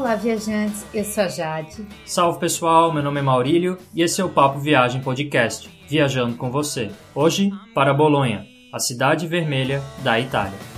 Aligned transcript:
Olá, 0.00 0.14
viajantes, 0.14 0.86
eu 0.94 1.04
sou 1.04 1.24
a 1.24 1.28
Jade. 1.28 1.86
Salve 2.06 2.40
pessoal, 2.40 2.90
meu 2.90 3.02
nome 3.02 3.20
é 3.20 3.22
Maurílio 3.22 3.76
e 3.94 4.00
esse 4.00 4.18
é 4.18 4.24
o 4.24 4.30
Papo 4.30 4.58
Viagem 4.58 5.02
Podcast, 5.02 5.68
viajando 5.86 6.38
com 6.38 6.50
você. 6.50 6.90
Hoje 7.14 7.50
para 7.74 7.92
Bolonha, 7.92 8.46
a 8.72 8.78
cidade 8.78 9.26
vermelha 9.26 9.82
da 10.02 10.18
Itália. 10.18 10.69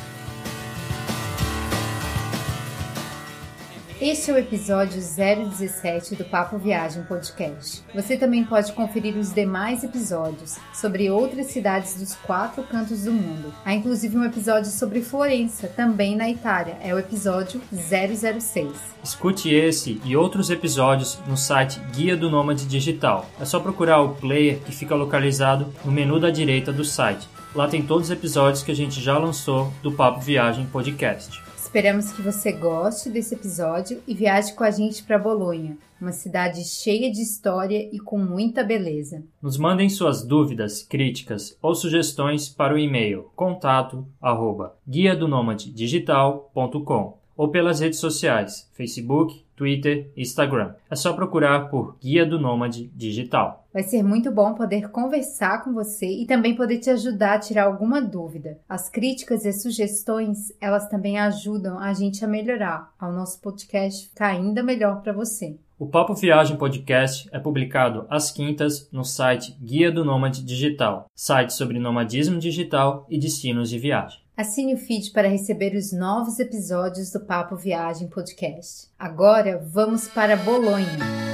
Este 4.05 4.33
é 4.33 4.35
o 4.35 4.39
episódio 4.39 5.01
017 5.01 6.17
do 6.17 6.25
Papo 6.25 6.59
Viagem 6.59 7.05
Podcast. 7.05 7.85
Você 7.95 8.17
também 8.17 8.43
pode 8.43 8.73
conferir 8.73 9.17
os 9.17 9.33
demais 9.33 9.85
episódios 9.85 10.57
sobre 10.75 11.09
outras 11.09 11.47
cidades 11.47 11.95
dos 11.95 12.17
quatro 12.17 12.65
cantos 12.65 13.05
do 13.05 13.13
mundo. 13.13 13.55
Há 13.65 13.73
inclusive 13.73 14.19
um 14.19 14.25
episódio 14.25 14.73
sobre 14.73 15.03
Florença, 15.03 15.69
também 15.69 16.17
na 16.17 16.29
Itália. 16.29 16.79
É 16.83 16.93
o 16.93 16.99
episódio 16.99 17.61
006. 17.73 18.73
Escute 19.05 19.55
esse 19.55 20.01
e 20.05 20.17
outros 20.17 20.51
episódios 20.51 21.21
no 21.29 21.37
site 21.37 21.79
Guia 21.95 22.17
do 22.17 22.29
Nômade 22.29 22.67
Digital. 22.67 23.31
É 23.41 23.45
só 23.45 23.61
procurar 23.61 24.01
o 24.01 24.17
player 24.17 24.59
que 24.65 24.73
fica 24.73 24.97
localizado 24.97 25.73
no 25.85 25.93
menu 25.93 26.19
da 26.19 26.29
direita 26.29 26.73
do 26.73 26.85
site. 26.85 27.29
Lá 27.55 27.69
tem 27.69 27.83
todos 27.83 28.09
os 28.09 28.11
episódios 28.11 28.65
que 28.65 28.73
a 28.73 28.77
gente 28.77 29.01
já 29.01 29.17
lançou 29.17 29.73
do 29.81 29.93
Papo 29.93 30.21
Viagem 30.21 30.67
Podcast. 30.67 31.42
Esperamos 31.73 32.13
que 32.13 32.21
você 32.21 32.53
goste 32.53 33.09
desse 33.09 33.35
episódio 33.35 34.03
e 34.07 34.13
viaje 34.13 34.53
com 34.53 34.63
a 34.63 34.71
gente 34.71 35.03
para 35.03 35.19
Bolonha, 35.19 35.79
uma 35.99 36.13
cidade 36.13 36.63
cheia 36.67 37.11
de 37.11 37.23
história 37.23 37.89
e 37.91 37.99
com 37.99 38.19
muita 38.19 38.63
beleza. 38.63 39.25
Nos 39.41 39.57
mandem 39.57 39.89
suas 39.89 40.23
dúvidas, 40.23 40.83
críticas 40.83 41.57
ou 41.63 41.75
sugestões 41.75 42.47
para 42.47 42.75
o 42.75 42.79
e-mail 42.79 43.31
contato 43.35 44.07
arroba 44.21 44.77
guia 44.87 45.17
do 45.17 45.27
digital.com 45.57 47.17
ou 47.35 47.49
pelas 47.49 47.81
redes 47.81 48.01
sociais 48.01 48.69
Facebook, 48.75 49.43
Twitter 49.63 50.11
e 50.17 50.23
Instagram. 50.23 50.75
É 50.91 50.97
só 50.97 51.13
procurar 51.13 51.69
por 51.69 51.97
Guia 52.03 52.27
do 52.27 52.37
Nômade 52.37 52.91
Digital. 52.97 53.65
Vai 53.73 53.85
ser 53.85 54.03
muito 54.03 54.33
bom 54.33 54.55
poder 54.55 54.91
conversar 54.91 55.63
com 55.63 55.73
você 55.73 56.05
e 56.05 56.27
também 56.27 56.57
poder 56.57 56.79
te 56.79 56.91
ajudar 56.91 57.35
a 57.35 57.39
tirar 57.39 57.67
alguma 57.67 58.03
dúvida. 58.03 58.59
As 58.69 58.89
críticas 58.89 59.45
e 59.45 59.53
sugestões, 59.53 60.53
elas 60.61 60.89
também 60.89 61.17
ajudam 61.17 61.79
a 61.79 61.93
gente 61.93 62.25
a 62.25 62.29
melhorar, 62.29 62.93
ao 62.99 63.13
nosso 63.13 63.41
podcast 63.41 64.09
ficar 64.09 64.27
ainda 64.27 64.65
melhor 64.65 65.01
para 65.01 65.13
você. 65.13 65.57
O 65.79 65.87
Papo 65.87 66.13
Viagem 66.15 66.57
Podcast 66.57 67.29
é 67.33 67.39
publicado 67.39 68.05
às 68.11 68.33
quintas 68.33 68.89
no 68.91 69.05
site 69.05 69.57
Guia 69.61 69.93
do 69.93 70.05
Nômade 70.05 70.43
Digital, 70.45 71.07
site 71.15 71.53
sobre 71.53 71.79
nomadismo 71.79 72.41
digital 72.41 73.07
e 73.09 73.17
destinos 73.17 73.71
de 73.71 73.79
viagem. 73.79 74.22
Assine 74.35 74.75
o 74.75 74.79
feed 74.79 75.11
para 75.11 75.29
receber 75.29 75.77
os 75.77 75.93
novos 75.93 76.41
episódios 76.41 77.11
do 77.13 77.21
Papo 77.21 77.55
Viagem 77.55 78.09
Podcast. 78.09 78.89
Agora 78.99 79.59
vamos 79.59 80.09
para 80.09 80.37
Bolonha. 80.37 81.32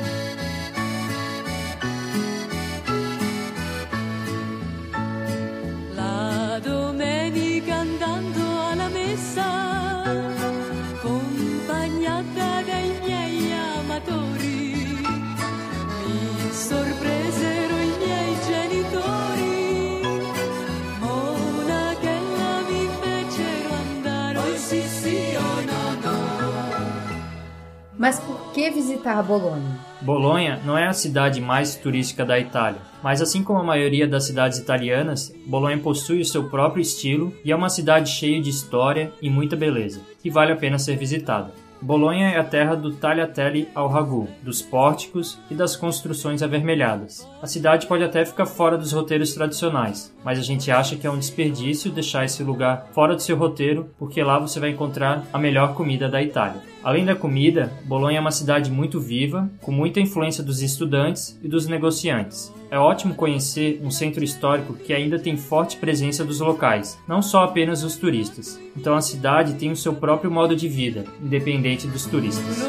Visitar 28.71 29.23
Bolonha? 29.23 29.79
Bolonha 30.01 30.61
não 30.65 30.77
é 30.77 30.87
a 30.87 30.93
cidade 30.93 31.41
mais 31.41 31.75
turística 31.75 32.25
da 32.25 32.39
Itália, 32.39 32.81
mas 33.03 33.21
assim 33.21 33.43
como 33.43 33.59
a 33.59 33.65
maioria 33.65 34.07
das 34.07 34.25
cidades 34.25 34.59
italianas, 34.59 35.35
Bolonha 35.47 35.79
possui 35.79 36.21
o 36.21 36.25
seu 36.25 36.49
próprio 36.49 36.83
estilo 36.83 37.33
e 37.45 37.53
é 37.53 37.57
uma 37.57 37.69
cidade 37.69 38.11
cheia 38.11 38.41
de 38.41 38.51
história 38.51 39.13
e 39.21 39.29
muita 39.31 39.57
beleza, 39.57 40.01
que 40.23 40.31
vale 40.31 40.53
a 40.53 40.57
pena 40.57 40.79
ser 40.79 40.97
visitada. 40.97 41.53
Bolonha 41.81 42.31
é 42.31 42.39
a 42.39 42.45
terra 42.45 42.75
do 42.75 42.93
tagliatelle 42.93 43.69
ao 43.73 43.89
ragu, 43.89 44.27
dos 44.43 44.61
pórticos 44.61 45.39
e 45.49 45.55
das 45.55 45.77
construções 45.77 46.43
avermelhadas. 46.43 47.27
A 47.41 47.47
cidade 47.47 47.87
pode 47.87 48.03
até 48.03 48.25
ficar 48.25 48.47
fora 48.47 48.77
dos 48.77 48.93
roteiros 48.93 49.33
tradicionais, 49.33 50.13
mas 50.25 50.41
a 50.41 50.43
gente 50.43 50.71
acha 50.73 50.97
que 50.97 51.07
é 51.07 51.11
um 51.11 51.19
desperdício 51.19 51.91
deixar 51.91 52.25
esse 52.25 52.43
lugar 52.43 52.89
fora 52.93 53.15
do 53.15 53.23
seu 53.23 53.37
roteiro, 53.37 53.91
porque 53.97 54.23
lá 54.23 54.41
você 54.41 54.59
vai 54.59 54.71
encontrar 54.71 55.25
a 55.33 55.39
melhor 55.39 55.75
comida 55.75 56.09
da 56.09 56.21
Itália. 56.21 56.61
Além 56.83 57.05
da 57.05 57.15
comida, 57.15 57.73
Bolonha 57.85 58.19
é 58.19 58.21
uma 58.21 58.33
cidade 58.33 58.71
muito 58.71 59.01
viva, 59.01 59.49
com 59.61 59.71
muita 59.71 60.01
influência 60.01 60.43
dos 60.43 60.63
estudantes 60.63 61.39
e 61.43 61.49
dos 61.49 61.69
negociantes. 61.69 62.53
É 62.71 62.79
ótimo 62.79 63.15
conhecer 63.15 63.81
um 63.85 63.91
centro 63.91 64.25
histórico 64.25 64.75
que 64.75 64.93
ainda 64.93 65.19
tem 65.19 65.37
forte 65.37 65.77
presença 65.77 66.25
dos 66.25 66.41
locais, 66.41 66.99
não 67.07 67.23
só 67.23 67.45
apenas 67.45 67.85
os 67.85 67.97
turistas. 67.97 68.61
Então 68.77 68.97
a 68.97 69.01
cidade 69.01 69.55
tem 69.55 69.71
o 69.71 69.77
seu 69.77 69.95
próprio 69.95 70.31
modo 70.31 70.57
de 70.57 70.69
vida, 70.69 71.05
independente 71.23 71.87
dos 71.87 72.05
turistas. 72.05 72.67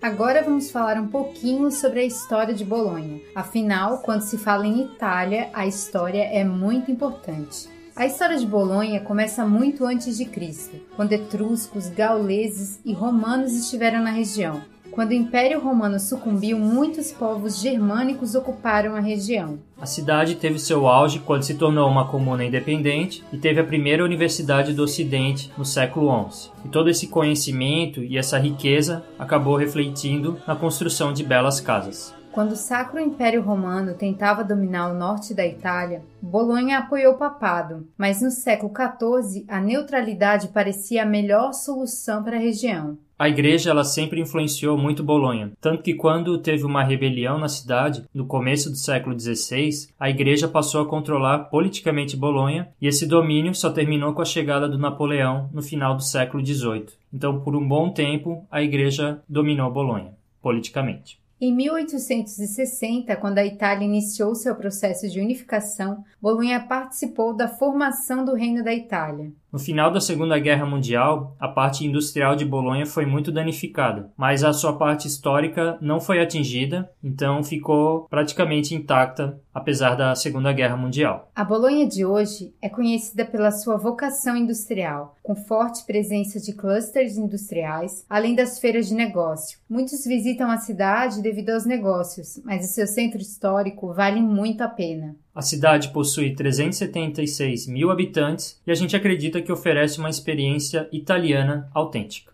Agora 0.00 0.44
vamos 0.44 0.70
falar 0.70 0.96
um 0.98 1.08
pouquinho 1.08 1.68
sobre 1.72 1.98
a 2.00 2.04
história 2.04 2.54
de 2.54 2.64
Bolonha. 2.64 3.20
Afinal, 3.34 3.98
quando 3.98 4.20
se 4.20 4.38
fala 4.38 4.68
em 4.68 4.82
Itália, 4.82 5.50
a 5.52 5.66
história 5.66 6.22
é 6.22 6.44
muito 6.44 6.92
importante. 6.92 7.68
A 7.96 8.06
história 8.06 8.38
de 8.38 8.46
Bolonha 8.46 9.00
começa 9.00 9.44
muito 9.44 9.84
antes 9.84 10.16
de 10.16 10.26
Cristo, 10.26 10.76
quando 10.94 11.12
etruscos, 11.12 11.88
gauleses 11.88 12.78
e 12.84 12.92
romanos 12.92 13.52
estiveram 13.52 14.00
na 14.00 14.12
região. 14.12 14.62
Quando 14.90 15.10
o 15.10 15.14
Império 15.14 15.60
Romano 15.60 16.00
sucumbiu, 16.00 16.58
muitos 16.58 17.12
povos 17.12 17.60
germânicos 17.60 18.34
ocuparam 18.34 18.96
a 18.96 19.00
região. 19.00 19.58
A 19.80 19.86
cidade 19.86 20.34
teve 20.34 20.58
seu 20.58 20.88
auge 20.88 21.20
quando 21.20 21.44
se 21.44 21.54
tornou 21.54 21.88
uma 21.88 22.08
comuna 22.08 22.44
independente 22.44 23.24
e 23.32 23.38
teve 23.38 23.60
a 23.60 23.64
primeira 23.64 24.04
universidade 24.04 24.72
do 24.72 24.82
Ocidente 24.82 25.52
no 25.56 25.64
século 25.64 26.28
XI. 26.30 26.50
E 26.64 26.68
todo 26.68 26.90
esse 26.90 27.06
conhecimento 27.06 28.02
e 28.02 28.18
essa 28.18 28.38
riqueza 28.38 29.04
acabou 29.18 29.56
refletindo 29.56 30.40
na 30.46 30.56
construção 30.56 31.12
de 31.12 31.22
belas 31.22 31.60
casas. 31.60 32.12
Quando 32.32 32.52
o 32.52 32.56
Sacro 32.56 33.00
Império 33.00 33.42
Romano 33.42 33.94
tentava 33.94 34.44
dominar 34.44 34.90
o 34.90 34.94
norte 34.94 35.34
da 35.34 35.46
Itália, 35.46 36.02
Bolonha 36.20 36.78
apoiou 36.78 37.14
o 37.14 37.18
papado, 37.18 37.88
mas 37.96 38.20
no 38.20 38.30
século 38.30 38.72
XIV 38.72 39.44
a 39.48 39.60
neutralidade 39.60 40.48
parecia 40.48 41.02
a 41.02 41.06
melhor 41.06 41.52
solução 41.52 42.22
para 42.22 42.36
a 42.36 42.40
região. 42.40 42.98
A 43.18 43.28
igreja 43.28 43.70
ela 43.70 43.82
sempre 43.82 44.20
influenciou 44.20 44.78
muito 44.78 45.02
Bolonha, 45.02 45.50
tanto 45.60 45.82
que 45.82 45.92
quando 45.92 46.38
teve 46.38 46.62
uma 46.62 46.84
rebelião 46.84 47.36
na 47.36 47.48
cidade, 47.48 48.04
no 48.14 48.24
começo 48.24 48.70
do 48.70 48.76
século 48.76 49.18
XVI, 49.18 49.88
a 49.98 50.08
igreja 50.08 50.46
passou 50.46 50.80
a 50.80 50.86
controlar 50.86 51.40
politicamente 51.50 52.16
Bolonha 52.16 52.68
e 52.80 52.86
esse 52.86 53.06
domínio 53.06 53.56
só 53.56 53.70
terminou 53.70 54.12
com 54.12 54.22
a 54.22 54.24
chegada 54.24 54.68
do 54.68 54.78
Napoleão 54.78 55.50
no 55.52 55.60
final 55.60 55.96
do 55.96 56.02
século 56.04 56.46
XVIII. 56.46 56.86
Então, 57.12 57.40
por 57.40 57.56
um 57.56 57.66
bom 57.66 57.90
tempo, 57.90 58.46
a 58.48 58.62
igreja 58.62 59.20
dominou 59.28 59.68
Bolonha 59.68 60.12
politicamente. 60.40 61.18
Em 61.40 61.54
1860, 61.54 63.14
quando 63.14 63.38
a 63.38 63.46
Itália 63.46 63.84
iniciou 63.84 64.34
seu 64.34 64.56
processo 64.56 65.08
de 65.08 65.20
unificação, 65.20 66.04
Bolonha 66.20 66.58
participou 66.58 67.32
da 67.32 67.46
formação 67.46 68.24
do 68.24 68.34
Reino 68.34 68.64
da 68.64 68.74
Itália. 68.74 69.30
No 69.50 69.58
final 69.58 69.90
da 69.90 69.98
Segunda 69.98 70.38
Guerra 70.38 70.66
Mundial, 70.66 71.34
a 71.40 71.48
parte 71.48 71.86
industrial 71.86 72.36
de 72.36 72.44
Bolonha 72.44 72.84
foi 72.84 73.06
muito 73.06 73.32
danificada, 73.32 74.10
mas 74.14 74.44
a 74.44 74.52
sua 74.52 74.74
parte 74.74 75.08
histórica 75.08 75.78
não 75.80 76.00
foi 76.00 76.20
atingida, 76.20 76.90
então 77.02 77.42
ficou 77.42 78.06
praticamente 78.10 78.74
intacta 78.74 79.40
apesar 79.58 79.94
da 79.94 80.14
Segunda 80.14 80.52
Guerra 80.52 80.76
Mundial. 80.76 81.30
A 81.34 81.42
Bolonha 81.42 81.86
de 81.86 82.04
hoje 82.04 82.54
é 82.60 82.68
conhecida 82.68 83.24
pela 83.24 83.50
sua 83.50 83.76
vocação 83.76 84.36
industrial, 84.36 85.16
com 85.22 85.34
forte 85.34 85.84
presença 85.84 86.38
de 86.38 86.52
clusters 86.52 87.16
industriais, 87.16 88.04
além 88.08 88.34
das 88.34 88.58
feiras 88.58 88.86
de 88.86 88.94
negócio. 88.94 89.58
Muitos 89.68 90.04
visitam 90.04 90.50
a 90.50 90.58
cidade 90.58 91.22
devido 91.22 91.50
aos 91.50 91.66
negócios, 91.66 92.40
mas 92.44 92.64
o 92.64 92.72
seu 92.72 92.86
centro 92.86 93.18
histórico 93.18 93.92
vale 93.92 94.20
muito 94.20 94.62
a 94.62 94.68
pena. 94.68 95.16
A 95.38 95.40
cidade 95.40 95.92
possui 95.92 96.34
376 96.34 97.68
mil 97.68 97.92
habitantes 97.92 98.60
e 98.66 98.72
a 98.72 98.74
gente 98.74 98.96
acredita 98.96 99.40
que 99.40 99.52
oferece 99.52 100.00
uma 100.00 100.10
experiência 100.10 100.88
italiana 100.90 101.70
autêntica. 101.72 102.32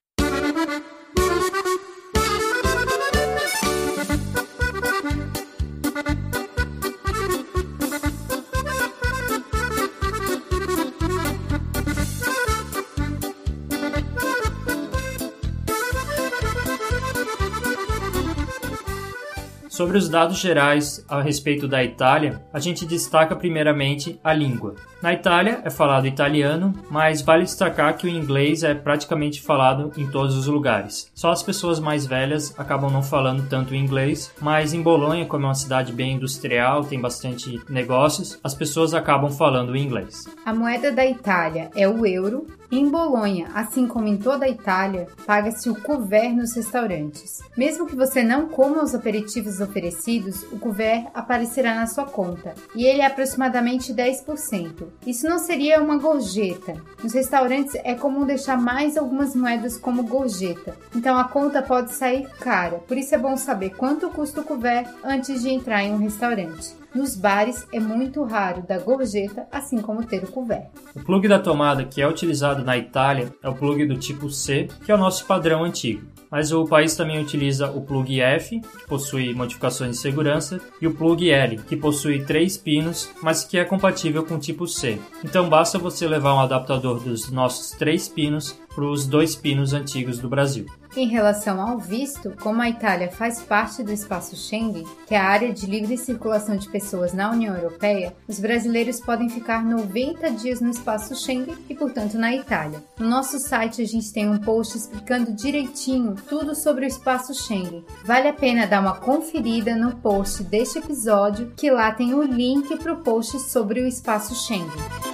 Sobre 19.74 19.98
os 19.98 20.08
dados 20.08 20.38
gerais 20.38 21.04
a 21.08 21.20
respeito 21.20 21.66
da 21.66 21.82
Itália, 21.82 22.40
a 22.52 22.60
gente 22.60 22.86
destaca 22.86 23.34
primeiramente 23.34 24.20
a 24.22 24.32
língua. 24.32 24.76
Na 25.04 25.12
Itália 25.12 25.60
é 25.62 25.68
falado 25.68 26.06
italiano, 26.06 26.72
mas 26.88 27.20
vale 27.20 27.44
destacar 27.44 27.94
que 27.94 28.06
o 28.06 28.08
inglês 28.08 28.62
é 28.62 28.72
praticamente 28.72 29.42
falado 29.42 29.92
em 29.98 30.06
todos 30.06 30.34
os 30.34 30.46
lugares. 30.46 31.12
Só 31.14 31.30
as 31.30 31.42
pessoas 31.42 31.78
mais 31.78 32.06
velhas 32.06 32.58
acabam 32.58 32.90
não 32.90 33.02
falando 33.02 33.46
tanto 33.46 33.74
inglês, 33.74 34.32
mas 34.40 34.72
em 34.72 34.80
Bolonha, 34.80 35.26
como 35.26 35.44
é 35.44 35.48
uma 35.48 35.54
cidade 35.54 35.92
bem 35.92 36.14
industrial, 36.14 36.84
tem 36.84 36.98
bastante 36.98 37.60
negócios, 37.68 38.40
as 38.42 38.54
pessoas 38.54 38.94
acabam 38.94 39.30
falando 39.30 39.76
inglês. 39.76 40.24
A 40.42 40.54
moeda 40.54 40.90
da 40.90 41.04
Itália 41.04 41.70
é 41.76 41.86
o 41.86 42.06
euro 42.06 42.46
em 42.70 42.90
Bolonha, 42.90 43.50
assim 43.54 43.86
como 43.86 44.08
em 44.08 44.16
toda 44.16 44.46
a 44.46 44.48
Itália, 44.48 45.06
paga-se 45.26 45.70
o 45.70 45.80
couvert 45.80 46.34
nos 46.34 46.56
restaurantes. 46.56 47.40
Mesmo 47.56 47.86
que 47.86 47.94
você 47.94 48.22
não 48.22 48.48
coma 48.48 48.82
os 48.82 48.94
aperitivos 48.94 49.60
oferecidos, 49.60 50.42
o 50.50 50.58
couvert 50.58 51.06
aparecerá 51.14 51.74
na 51.74 51.86
sua 51.86 52.04
conta, 52.04 52.54
e 52.74 52.84
ele 52.84 53.00
é 53.00 53.06
aproximadamente 53.06 53.94
10%. 53.94 54.93
Isso 55.06 55.28
não 55.28 55.38
seria 55.38 55.82
uma 55.82 55.98
gorjeta. 55.98 56.76
Nos 57.02 57.12
restaurantes 57.12 57.74
é 57.76 57.94
comum 57.94 58.24
deixar 58.24 58.56
mais 58.56 58.96
algumas 58.96 59.34
moedas 59.34 59.76
como 59.76 60.04
gorjeta, 60.04 60.74
então 60.94 61.18
a 61.18 61.24
conta 61.24 61.62
pode 61.62 61.92
sair 61.92 62.28
cara, 62.40 62.78
por 62.78 62.96
isso 62.96 63.14
é 63.14 63.18
bom 63.18 63.36
saber 63.36 63.70
quanto 63.70 64.08
custa 64.08 64.40
o 64.40 64.44
couvert 64.44 64.88
antes 65.04 65.42
de 65.42 65.50
entrar 65.50 65.82
em 65.82 65.92
um 65.92 65.98
restaurante. 65.98 66.74
Nos 66.94 67.16
bares 67.16 67.66
é 67.72 67.80
muito 67.80 68.22
raro 68.22 68.62
dar 68.62 68.78
gorjeta, 68.78 69.48
assim 69.50 69.78
como 69.78 70.04
ter 70.04 70.22
o 70.22 70.28
couvert. 70.28 70.68
O 70.94 71.00
plug 71.00 71.26
da 71.26 71.40
tomada 71.40 71.84
que 71.84 72.00
é 72.00 72.08
utilizado 72.08 72.64
na 72.64 72.78
Itália 72.78 73.34
é 73.42 73.48
o 73.48 73.54
plug 73.54 73.84
do 73.84 73.98
tipo 73.98 74.30
C, 74.30 74.68
que 74.84 74.92
é 74.92 74.94
o 74.94 74.98
nosso 74.98 75.26
padrão 75.26 75.64
antigo. 75.64 76.06
Mas 76.34 76.50
o 76.50 76.64
país 76.64 76.96
também 76.96 77.22
utiliza 77.22 77.70
o 77.70 77.80
plug 77.80 78.20
F, 78.20 78.58
que 78.58 78.86
possui 78.88 79.32
modificações 79.32 79.92
de 79.92 79.98
segurança, 79.98 80.60
e 80.82 80.86
o 80.88 80.92
plug 80.92 81.30
L, 81.30 81.58
que 81.58 81.76
possui 81.76 82.24
três 82.24 82.56
pinos, 82.56 83.08
mas 83.22 83.44
que 83.44 83.56
é 83.56 83.64
compatível 83.64 84.24
com 84.24 84.34
o 84.34 84.40
tipo 84.40 84.66
C. 84.66 84.98
Então 85.22 85.48
basta 85.48 85.78
você 85.78 86.08
levar 86.08 86.34
um 86.34 86.40
adaptador 86.40 86.98
dos 86.98 87.30
nossos 87.30 87.70
três 87.78 88.08
pinos 88.08 88.58
para 88.74 88.84
os 88.84 89.06
dois 89.06 89.36
pinos 89.36 89.72
antigos 89.72 90.18
do 90.18 90.28
Brasil. 90.28 90.66
Em 90.96 91.08
relação 91.08 91.60
ao 91.60 91.76
visto, 91.76 92.32
como 92.40 92.62
a 92.62 92.68
Itália 92.68 93.10
faz 93.10 93.42
parte 93.42 93.82
do 93.82 93.92
espaço 93.92 94.36
Schengen, 94.36 94.86
que 95.08 95.14
é 95.14 95.18
a 95.18 95.24
área 95.24 95.52
de 95.52 95.66
livre 95.66 95.98
circulação 95.98 96.56
de 96.56 96.68
pessoas 96.68 97.12
na 97.12 97.32
União 97.32 97.52
Europeia, 97.52 98.14
os 98.28 98.38
brasileiros 98.38 99.00
podem 99.00 99.28
ficar 99.28 99.64
90 99.64 100.30
dias 100.30 100.60
no 100.60 100.70
espaço 100.70 101.16
Schengen 101.16 101.56
e, 101.68 101.74
portanto, 101.74 102.16
na 102.16 102.32
Itália. 102.32 102.82
No 102.96 103.08
nosso 103.08 103.40
site 103.40 103.82
a 103.82 103.86
gente 103.86 104.12
tem 104.12 104.28
um 104.28 104.38
post 104.38 104.78
explicando 104.78 105.32
direitinho 105.32 106.14
tudo 106.28 106.54
sobre 106.54 106.84
o 106.84 106.88
espaço 106.88 107.34
Schengen. 107.34 107.84
Vale 108.04 108.28
a 108.28 108.32
pena 108.32 108.64
dar 108.64 108.80
uma 108.80 108.94
conferida 108.94 109.74
no 109.74 109.96
post 109.96 110.44
deste 110.44 110.78
episódio, 110.78 111.52
que 111.56 111.72
lá 111.72 111.90
tem 111.90 112.14
o 112.14 112.22
link 112.22 112.76
para 112.76 112.92
o 112.92 113.02
post 113.02 113.40
sobre 113.40 113.80
o 113.80 113.88
espaço 113.88 114.32
Schengen. 114.34 115.13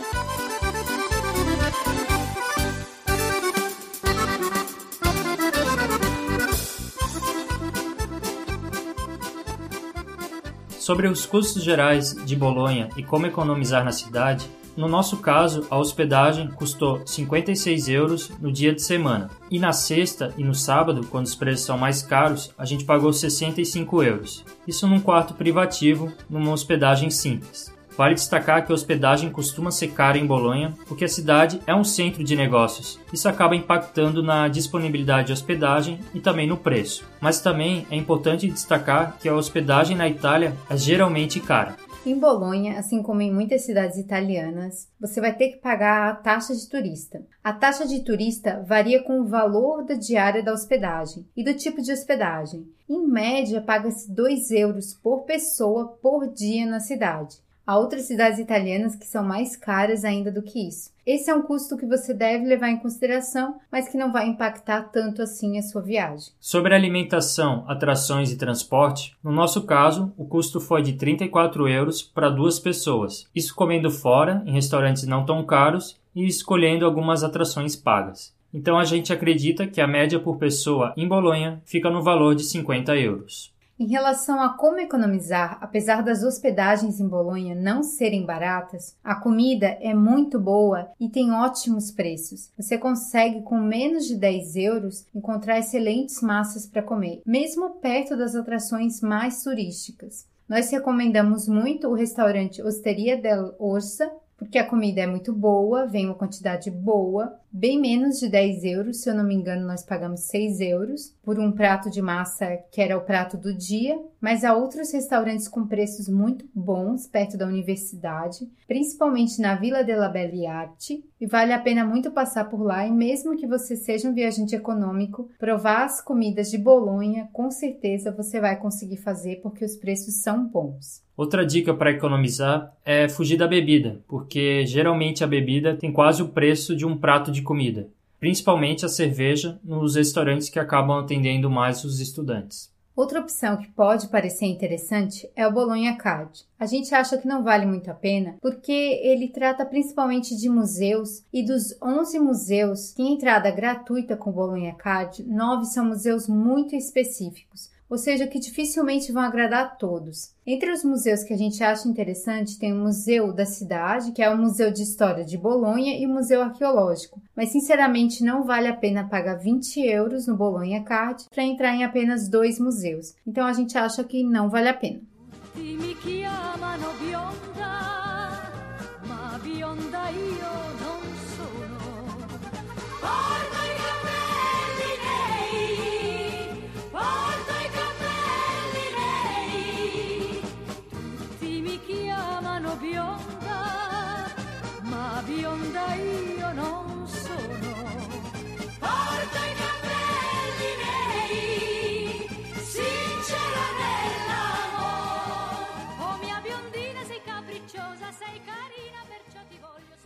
Sobre 10.91 11.07
os 11.07 11.25
custos 11.25 11.63
gerais 11.63 12.17
de 12.27 12.35
Bolonha 12.35 12.89
e 12.97 13.03
como 13.05 13.25
economizar 13.25 13.85
na 13.85 13.93
cidade, 13.93 14.51
no 14.77 14.89
nosso 14.89 15.19
caso, 15.19 15.65
a 15.71 15.79
hospedagem 15.79 16.49
custou 16.49 17.07
56 17.07 17.89
euros 17.89 18.33
no 18.41 18.51
dia 18.51 18.75
de 18.75 18.83
semana. 18.83 19.31
E 19.49 19.61
na 19.61 19.73
sexta 19.73 20.35
e 20.37 20.43
no 20.43 20.53
sábado, 20.53 21.07
quando 21.09 21.27
os 21.27 21.35
preços 21.37 21.65
são 21.65 21.79
mais 21.79 22.03
caros, 22.03 22.53
a 22.59 22.65
gente 22.65 22.85
pagou 22.85 23.13
65 23.13 24.03
euros. 24.03 24.45
Isso 24.67 24.89
num 24.89 24.99
quarto 24.99 25.33
privativo, 25.33 26.13
numa 26.29 26.51
hospedagem 26.51 27.09
simples. 27.09 27.73
Vale 27.97 28.15
destacar 28.15 28.65
que 28.65 28.73
a 28.73 28.75
hospedagem 28.75 29.31
costuma 29.31 29.71
ser 29.71 29.89
cara 29.89 30.17
em 30.17 30.27
Bolonha, 30.27 30.75
porque 30.87 31.05
a 31.05 31.09
cidade 31.09 31.61
é 31.67 31.75
um 31.75 31.85
centro 31.85 32.25
de 32.25 32.35
negócios. 32.37 32.99
Isso 33.13 33.29
acaba 33.29 33.57
impactando 33.57 34.23
na 34.23 34.49
disponibilidade 34.49 35.29
de 35.29 35.33
hospedagem 35.33 35.99
e 36.15 36.21
também 36.21 36.47
no 36.47 36.57
preço. 36.57 37.05
Mas 37.21 37.41
também 37.41 37.87
é 37.91 37.97
importante 37.97 38.49
destacar 38.49 39.19
que 39.21 39.29
a 39.29 39.35
hospedagem 39.35 39.97
na 39.97 40.09
Itália 40.09 40.55
é 40.69 40.77
geralmente 40.77 41.41
cara. 41.41 41.77
Em 42.07 42.19
Bolonha, 42.19 42.79
assim 42.79 43.03
como 43.03 43.21
em 43.21 43.31
muitas 43.31 43.67
cidades 43.67 43.99
italianas, 43.99 44.89
você 44.99 45.21
vai 45.21 45.35
ter 45.35 45.51
que 45.51 45.59
pagar 45.59 46.09
a 46.09 46.15
taxa 46.15 46.55
de 46.55 46.67
turista. 46.67 47.23
A 47.45 47.53
taxa 47.53 47.87
de 47.87 48.01
turista 48.01 48.65
varia 48.67 49.03
com 49.03 49.21
o 49.21 49.27
valor 49.27 49.85
da 49.85 49.95
diária 49.95 50.43
da 50.43 50.55
hospedagem 50.55 51.27
e 51.37 51.45
do 51.45 51.53
tipo 51.53 51.83
de 51.83 51.93
hospedagem. 51.93 52.67
Em 52.89 53.07
média, 53.07 53.61
paga-se 53.61 54.11
2 54.11 54.51
euros 54.53 54.95
por 54.95 55.25
pessoa 55.25 55.89
por 56.01 56.33
dia 56.33 56.65
na 56.65 56.81
cidade. 56.81 57.37
Há 57.71 57.79
outras 57.79 58.03
cidades 58.03 58.41
italianas 58.41 58.97
que 58.97 59.07
são 59.07 59.23
mais 59.23 59.55
caras 59.55 60.05
ainda 60.05 60.33
do 60.33 60.43
que 60.43 60.67
isso. 60.67 60.91
Esse 61.07 61.31
é 61.31 61.35
um 61.37 61.43
custo 61.43 61.77
que 61.77 61.87
você 61.87 62.13
deve 62.13 62.45
levar 62.45 62.69
em 62.69 62.79
consideração, 62.81 63.61
mas 63.71 63.89
que 63.89 63.97
não 63.97 64.11
vai 64.11 64.27
impactar 64.27 64.91
tanto 64.91 65.23
assim 65.23 65.57
a 65.57 65.63
sua 65.63 65.81
viagem. 65.81 66.33
Sobre 66.41 66.75
alimentação, 66.75 67.65
atrações 67.69 68.33
e 68.33 68.37
transporte, 68.37 69.17
no 69.23 69.31
nosso 69.31 69.63
caso, 69.63 70.13
o 70.17 70.25
custo 70.25 70.59
foi 70.59 70.83
de 70.83 70.95
34 70.95 71.69
euros 71.69 72.03
para 72.03 72.29
duas 72.29 72.59
pessoas. 72.59 73.29
Isso 73.33 73.55
comendo 73.55 73.89
fora, 73.89 74.43
em 74.47 74.53
restaurantes 74.53 75.07
não 75.07 75.25
tão 75.25 75.47
caros 75.47 75.97
e 76.13 76.27
escolhendo 76.27 76.85
algumas 76.85 77.23
atrações 77.23 77.77
pagas. 77.77 78.35
Então 78.53 78.81
a 78.81 78.85
gente 78.85 79.13
acredita 79.13 79.65
que 79.65 79.81
a 79.81 79.87
média 79.87 80.19
por 80.19 80.39
pessoa 80.39 80.93
em 80.97 81.07
Bolonha 81.07 81.63
fica 81.65 81.89
no 81.89 82.03
valor 82.03 82.35
de 82.35 82.43
50 82.43 82.97
euros. 82.97 83.53
Em 83.81 83.87
relação 83.87 84.43
a 84.43 84.51
como 84.51 84.79
economizar, 84.79 85.57
apesar 85.59 86.03
das 86.03 86.23
hospedagens 86.23 87.01
em 87.01 87.09
Bolonha 87.09 87.55
não 87.55 87.83
serem 87.83 88.27
baratas, 88.27 88.95
a 89.03 89.15
comida 89.15 89.69
é 89.81 89.95
muito 89.95 90.39
boa 90.39 90.91
e 91.01 91.09
tem 91.09 91.33
ótimos 91.33 91.91
preços. 91.91 92.53
Você 92.59 92.77
consegue, 92.77 93.41
com 93.41 93.57
menos 93.57 94.07
de 94.07 94.17
10 94.17 94.57
euros, 94.57 95.07
encontrar 95.15 95.59
excelentes 95.59 96.21
massas 96.21 96.67
para 96.67 96.83
comer, 96.83 97.23
mesmo 97.25 97.71
perto 97.71 98.19
das 98.19 98.35
atrações 98.35 99.01
mais 99.01 99.43
turísticas. 99.43 100.27
Nós 100.47 100.71
recomendamos 100.71 101.49
muito 101.49 101.89
o 101.89 101.95
restaurante 101.95 102.61
Osteria 102.61 103.17
del 103.17 103.55
Orsa, 103.59 104.13
porque 104.37 104.59
a 104.59 104.67
comida 104.67 105.01
é 105.01 105.07
muito 105.07 105.33
boa, 105.33 105.87
vem 105.87 106.05
uma 106.05 106.15
quantidade 106.15 106.71
boa, 106.71 107.35
bem 107.53 107.81
menos 107.81 108.19
de 108.19 108.29
10 108.29 108.65
euros, 108.65 109.03
se 109.03 109.11
eu 109.11 109.15
não 109.15 109.25
me 109.25 109.35
engano, 109.35 109.67
nós 109.67 109.83
pagamos 109.83 110.21
6 110.21 110.61
euros 110.61 111.15
por 111.23 111.39
um 111.39 111.53
prato 111.53 111.91
de 111.91 112.01
massa 112.01 112.59
que 112.73 112.81
era 112.81 112.97
o 112.97 113.03
prato 113.03 113.37
do 113.37 113.53
dia, 113.53 113.99
mas 114.21 114.45
há 114.45 114.55
outros 114.55 114.93
restaurantes 114.93 115.49
com 115.49 115.67
preços 115.67 116.09
muito 116.09 116.45
bons 116.55 117.07
perto 117.07 117.37
da 117.37 117.47
universidade, 117.47 118.49
principalmente 118.67 119.41
na 119.41 119.55
Vila 119.55 119.83
della 119.83 120.09
Belliarte, 120.09 121.05
e 121.21 121.27
vale 121.27 121.53
a 121.53 121.59
pena 121.59 121.85
muito 121.85 122.11
passar 122.11 122.45
por 122.49 122.63
lá 122.63 122.87
e 122.87 122.91
mesmo 122.91 123.37
que 123.37 123.47
você 123.47 123.77
seja 123.77 124.09
um 124.09 124.15
viajante 124.15 124.55
econômico, 124.55 125.31
provar 125.39 125.85
as 125.85 126.01
comidas 126.01 126.51
de 126.51 126.59
Bolonha, 126.59 127.29
com 127.33 127.51
certeza 127.51 128.11
você 128.13 128.41
vai 128.41 128.57
conseguir 128.57 128.97
fazer 128.97 129.37
porque 129.43 129.65
os 129.65 129.77
preços 129.77 130.23
são 130.23 130.47
bons. 130.47 131.03
Outra 131.21 131.45
dica 131.45 131.75
para 131.75 131.91
economizar 131.91 132.73
é 132.83 133.07
fugir 133.07 133.37
da 133.37 133.47
bebida, 133.47 134.01
porque 134.09 134.65
geralmente 134.65 135.23
a 135.23 135.27
bebida 135.27 135.77
tem 135.77 135.93
quase 135.93 136.23
o 136.23 136.29
preço 136.29 136.75
de 136.75 136.87
um 136.87 136.97
prato 136.97 137.31
de 137.31 137.40
comida, 137.43 137.89
principalmente 138.19 138.85
a 138.85 138.89
cerveja 138.89 139.59
nos 139.65 139.95
restaurantes 139.95 140.49
que 140.49 140.59
acabam 140.59 140.99
atendendo 140.99 141.51
mais 141.51 141.85
os 141.85 142.01
estudantes. 142.01 142.71
Outra 142.95 143.21
opção 143.21 143.57
que 143.57 143.71
pode 143.71 144.09
parecer 144.09 144.45
interessante 144.45 145.31
é 145.35 145.47
o 145.47 145.53
Bolonha 145.53 145.97
Card. 145.97 146.45
A 146.59 146.67
gente 146.67 146.95
acha 146.95 147.17
que 147.17 147.27
não 147.27 147.43
vale 147.43 147.65
muito 147.65 147.91
a 147.91 147.95
pena 147.95 148.37
porque 148.43 148.73
ele 148.73 149.29
trata 149.29 149.65
principalmente 149.65 150.37
de 150.37 150.51
museus 150.51 151.25
e 151.33 151.43
dos 151.43 151.75
11 151.83 152.19
museus 152.19 152.93
que 152.93 153.03
entrada 153.03 153.51
gratuita 153.51 154.17
com 154.17 154.29
o 154.29 154.33
Bolonha 154.35 154.75
Card, 154.75 155.23
9 155.23 155.65
são 155.65 155.87
museus 155.87 156.29
muito 156.29 156.77
específicos 156.77 157.71
ou 157.91 157.99
seja, 157.99 158.29
que 158.29 158.39
dificilmente 158.39 159.11
vão 159.11 159.23
agradar 159.23 159.65
a 159.65 159.69
todos. 159.69 160.33
Entre 160.47 160.71
os 160.71 160.85
museus 160.85 161.25
que 161.25 161.35
a 161.35 161.37
gente 161.37 161.63
acha 161.63 161.89
interessante 161.89 162.57
tem 162.57 162.73
o 162.73 162.77
Museu 162.77 163.33
da 163.33 163.45
Cidade, 163.45 164.13
que 164.13 164.23
é 164.23 164.31
o 164.31 164.39
Museu 164.39 164.73
de 164.73 164.83
História 164.83 165.25
de 165.25 165.37
Bolonha, 165.37 165.99
e 165.99 166.07
o 166.07 166.09
Museu 166.09 166.41
Arqueológico. 166.41 167.21
Mas 167.37 167.51
sinceramente 167.51 168.23
não 168.23 168.45
vale 168.45 168.69
a 168.69 168.77
pena 168.77 169.09
pagar 169.09 169.35
20 169.35 169.81
euros 169.81 170.29
no 170.29 170.37
Bolonha 170.37 170.85
Card 170.85 171.25
para 171.35 171.43
entrar 171.43 171.75
em 171.75 171.83
apenas 171.83 172.29
dois 172.29 172.61
museus. 172.61 173.15
Então 173.27 173.45
a 173.45 173.53
gente 173.53 173.77
acha 173.77 174.05
que 174.05 174.23
não 174.23 174.49
vale 174.49 174.69
a 174.69 174.75
pena. 174.75 175.01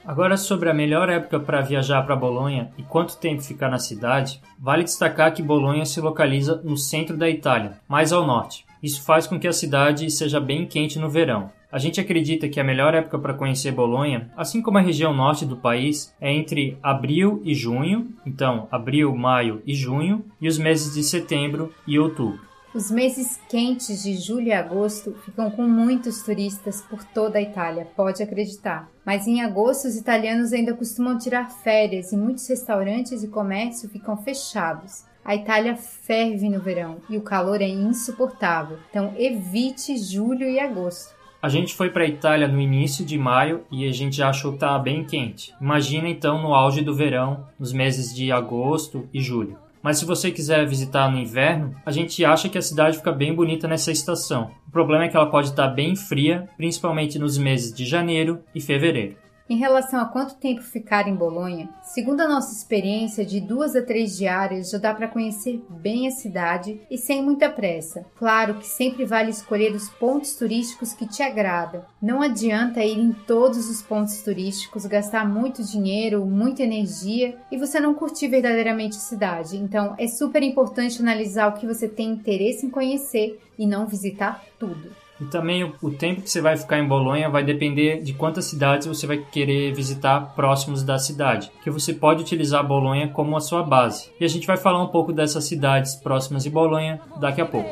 Agora, 0.07 0.37
sobre 0.37 0.69
a 0.69 0.75
melhor 0.75 1.09
época 1.09 1.41
para 1.41 1.63
viajar 1.63 2.03
para 2.03 2.15
Bolonha 2.15 2.71
e 2.77 2.83
quanto 2.83 3.17
tempo 3.17 3.43
ficar 3.43 3.71
na 3.71 3.79
cidade, 3.79 4.41
vale 4.59 4.85
destacar 4.85 5.33
que 5.33 5.43
Bolonha 5.43 5.87
se 5.87 5.99
localiza 6.01 6.61
no 6.63 6.77
centro 6.77 7.17
da 7.17 7.29
Itália, 7.29 7.79
mais 7.89 8.13
ao 8.13 8.27
norte. 8.27 8.67
Isso 8.83 9.03
faz 9.03 9.27
com 9.27 9.41
que 9.41 9.49
a 9.49 9.53
cidade 9.53 10.11
seja 10.11 10.39
bem 10.39 10.67
quente 10.67 10.99
no 10.99 11.09
verão. 11.09 11.51
A 11.73 11.79
gente 11.79 12.01
acredita 12.01 12.49
que 12.49 12.61
a 12.61 12.65
melhor 12.65 12.95
época 12.95 13.19
para 13.19 13.35
conhecer 13.35 13.73
Bolonha, 13.73 14.31
assim 14.37 14.61
como 14.61 14.77
a 14.77 14.83
região 14.83 15.15
norte 15.15 15.47
do 15.47 15.57
país, 15.57 16.15
é 16.21 16.31
entre 16.31 16.79
abril 16.83 17.41
e 17.43 17.55
junho, 17.55 18.13
então 18.27 18.69
abril, 18.71 19.17
maio 19.17 19.63
e 19.67 19.75
junho, 19.75 20.25
e 20.41 20.47
os 20.47 20.59
meses 20.59 20.95
de 20.95 21.03
setembro 21.03 21.73
e 21.87 21.99
outubro. 21.99 22.54
Os 22.75 22.91
meses 22.91 23.41
quentes 23.49 24.03
de 24.03 24.17
julho 24.17 24.49
e 24.49 24.53
agosto 24.53 25.15
ficam 25.25 25.49
com 25.49 25.63
muitos 25.63 26.25
turistas 26.25 26.81
por 26.81 27.05
toda 27.05 27.39
a 27.39 27.41
Itália, 27.41 27.87
pode 27.95 28.21
acreditar. 28.21 28.91
Mas 29.07 29.29
em 29.29 29.43
agosto 29.43 29.87
os 29.87 29.97
italianos 29.97 30.53
ainda 30.53 30.75
costumam 30.75 31.17
tirar 31.17 31.49
férias 31.49 32.11
e 32.11 32.17
muitos 32.17 32.49
restaurantes 32.49 33.23
e 33.23 33.29
comércio 33.29 33.89
ficam 33.89 34.17
fechados. 34.17 35.05
A 35.25 35.37
Itália 35.37 35.77
ferve 35.77 36.49
no 36.49 36.59
verão 36.59 36.97
e 37.09 37.17
o 37.17 37.23
calor 37.23 37.63
é 37.63 37.69
insuportável, 37.69 38.77
então 38.91 39.15
evite 39.17 39.97
julho 39.97 40.51
e 40.51 40.59
agosto. 40.59 41.15
A 41.41 41.49
gente 41.49 41.75
foi 41.75 41.91
para 41.91 42.03
a 42.03 42.09
Itália 42.09 42.49
no 42.49 42.61
início 42.61 43.05
de 43.05 43.17
maio 43.17 43.65
e 43.71 43.87
a 43.87 43.93
gente 43.93 44.21
achou 44.21 44.51
que 44.51 44.57
estava 44.57 44.83
bem 44.83 45.05
quente. 45.05 45.55
Imagina 45.61 46.09
então 46.09 46.43
no 46.43 46.53
auge 46.53 46.81
do 46.81 46.93
verão, 46.93 47.47
nos 47.57 47.73
meses 47.73 48.13
de 48.13 48.33
agosto 48.33 49.09
e 49.15 49.21
julho. 49.21 49.63
Mas 49.85 49.99
se 49.99 50.07
você 50.07 50.31
quiser 50.31 50.67
visitar 50.67 51.11
no 51.11 51.19
inverno, 51.19 51.77
a 51.85 51.91
gente 51.91 52.25
acha 52.25 52.49
que 52.49 52.57
a 52.57 52.63
cidade 52.63 52.97
fica 52.97 53.13
bem 53.13 53.35
bonita 53.35 53.69
nessa 53.69 53.93
estação. 53.93 54.51
O 54.67 54.71
problema 54.71 55.05
é 55.05 55.09
que 55.09 55.17
ela 55.17 55.31
pode 55.31 55.49
estar 55.49 55.69
bem 55.69 55.95
fria, 55.95 56.49
principalmente 56.57 57.19
nos 57.19 57.37
meses 57.37 57.71
de 57.71 57.85
janeiro 57.85 58.41
e 58.55 58.63
fevereiro. 58.63 59.17
Em 59.47 59.59
relação 59.59 60.01
a 60.01 60.07
quanto 60.07 60.37
tempo 60.37 60.63
ficar 60.63 61.07
em 61.07 61.15
Bolonha, 61.15 61.69
segundo 61.83 62.23
a 62.23 62.29
nossa 62.29 62.55
experiência 62.55 63.27
de 63.27 63.43
duas 63.43 63.77
a 63.77 63.83
três 63.83 64.17
diárias, 64.17 64.71
já 64.71 64.79
dá 64.79 64.95
para 64.95 65.07
conhecer 65.07 65.63
bem 65.69 66.09
a 66.09 66.11
cidade 66.11 66.81
e 66.91 66.97
sem 66.97 67.23
muita 67.23 67.51
pressa. 67.51 68.07
Claro 68.17 68.55
que 68.55 68.67
sempre 68.67 69.05
vale 69.05 69.29
escolher 69.29 69.73
os 69.73 69.91
pontos 69.91 70.35
turísticos 70.35 70.95
que 70.95 71.07
te 71.07 71.23
agradam. 71.23 71.85
Não 72.01 72.23
adianta 72.23 72.83
ir 72.83 72.99
em 72.99 73.13
todos 73.13 73.69
os 73.69 73.83
pontos 73.83 74.23
turísticos, 74.23 74.87
gastar 74.87 75.29
muito 75.29 75.63
dinheiro, 75.63 76.25
muita 76.25 76.63
energia 76.63 77.37
e 77.53 77.59
você 77.59 77.79
não 77.79 77.93
curtir 77.93 78.29
verdadeiramente 78.29 78.97
a 78.97 79.01
cidade. 79.01 79.59
Então 79.59 79.95
é 79.99 80.09
super 80.09 80.43
importante 80.43 81.03
analisar 81.03 81.49
o 81.49 81.61
que 81.61 81.67
você 81.67 81.87
tem 81.87 82.13
interesse 82.13 82.65
em 82.65 82.71
conhecer 82.71 83.39
e 83.59 83.67
não 83.67 83.87
visitar 83.87 84.43
tudo. 84.59 85.04
E 85.21 85.25
também 85.27 85.63
o, 85.63 85.73
o, 85.81 85.93
tempo 85.93 86.23
que 86.23 86.31
você 86.31 86.41
vai 86.41 86.57
ficar 86.57 86.79
em 86.79 86.89
Bolonha 86.89 87.31
vai 87.31 87.45
depender 87.45 88.03
de 88.03 88.13
quantas 88.13 88.47
cidades 88.47 88.87
você 88.87 89.07
vai 89.07 89.19
querer 89.19 89.73
visitar 89.73 90.35
próximos 90.35 90.83
da 90.83 90.99
cidade, 90.99 91.53
que 91.63 91.71
você 91.71 91.93
pode 91.93 92.23
utilizar 92.23 92.67
Bolonha 92.67 93.09
como 93.09 93.37
a 93.37 93.41
sua 93.41 93.63
base. 93.63 94.11
E 94.19 94.25
a 94.25 94.29
gente 94.29 94.47
vai 94.47 94.57
falar 94.57 94.83
um 94.83 94.89
pouco 94.89 95.13
dessas 95.13 95.45
cidades 95.45 95.95
próximas 95.95 96.43
de 96.43 96.51
Bolonha 96.51 97.01
daqui 97.21 97.41
a 97.41 97.47
pouco. 97.47 97.71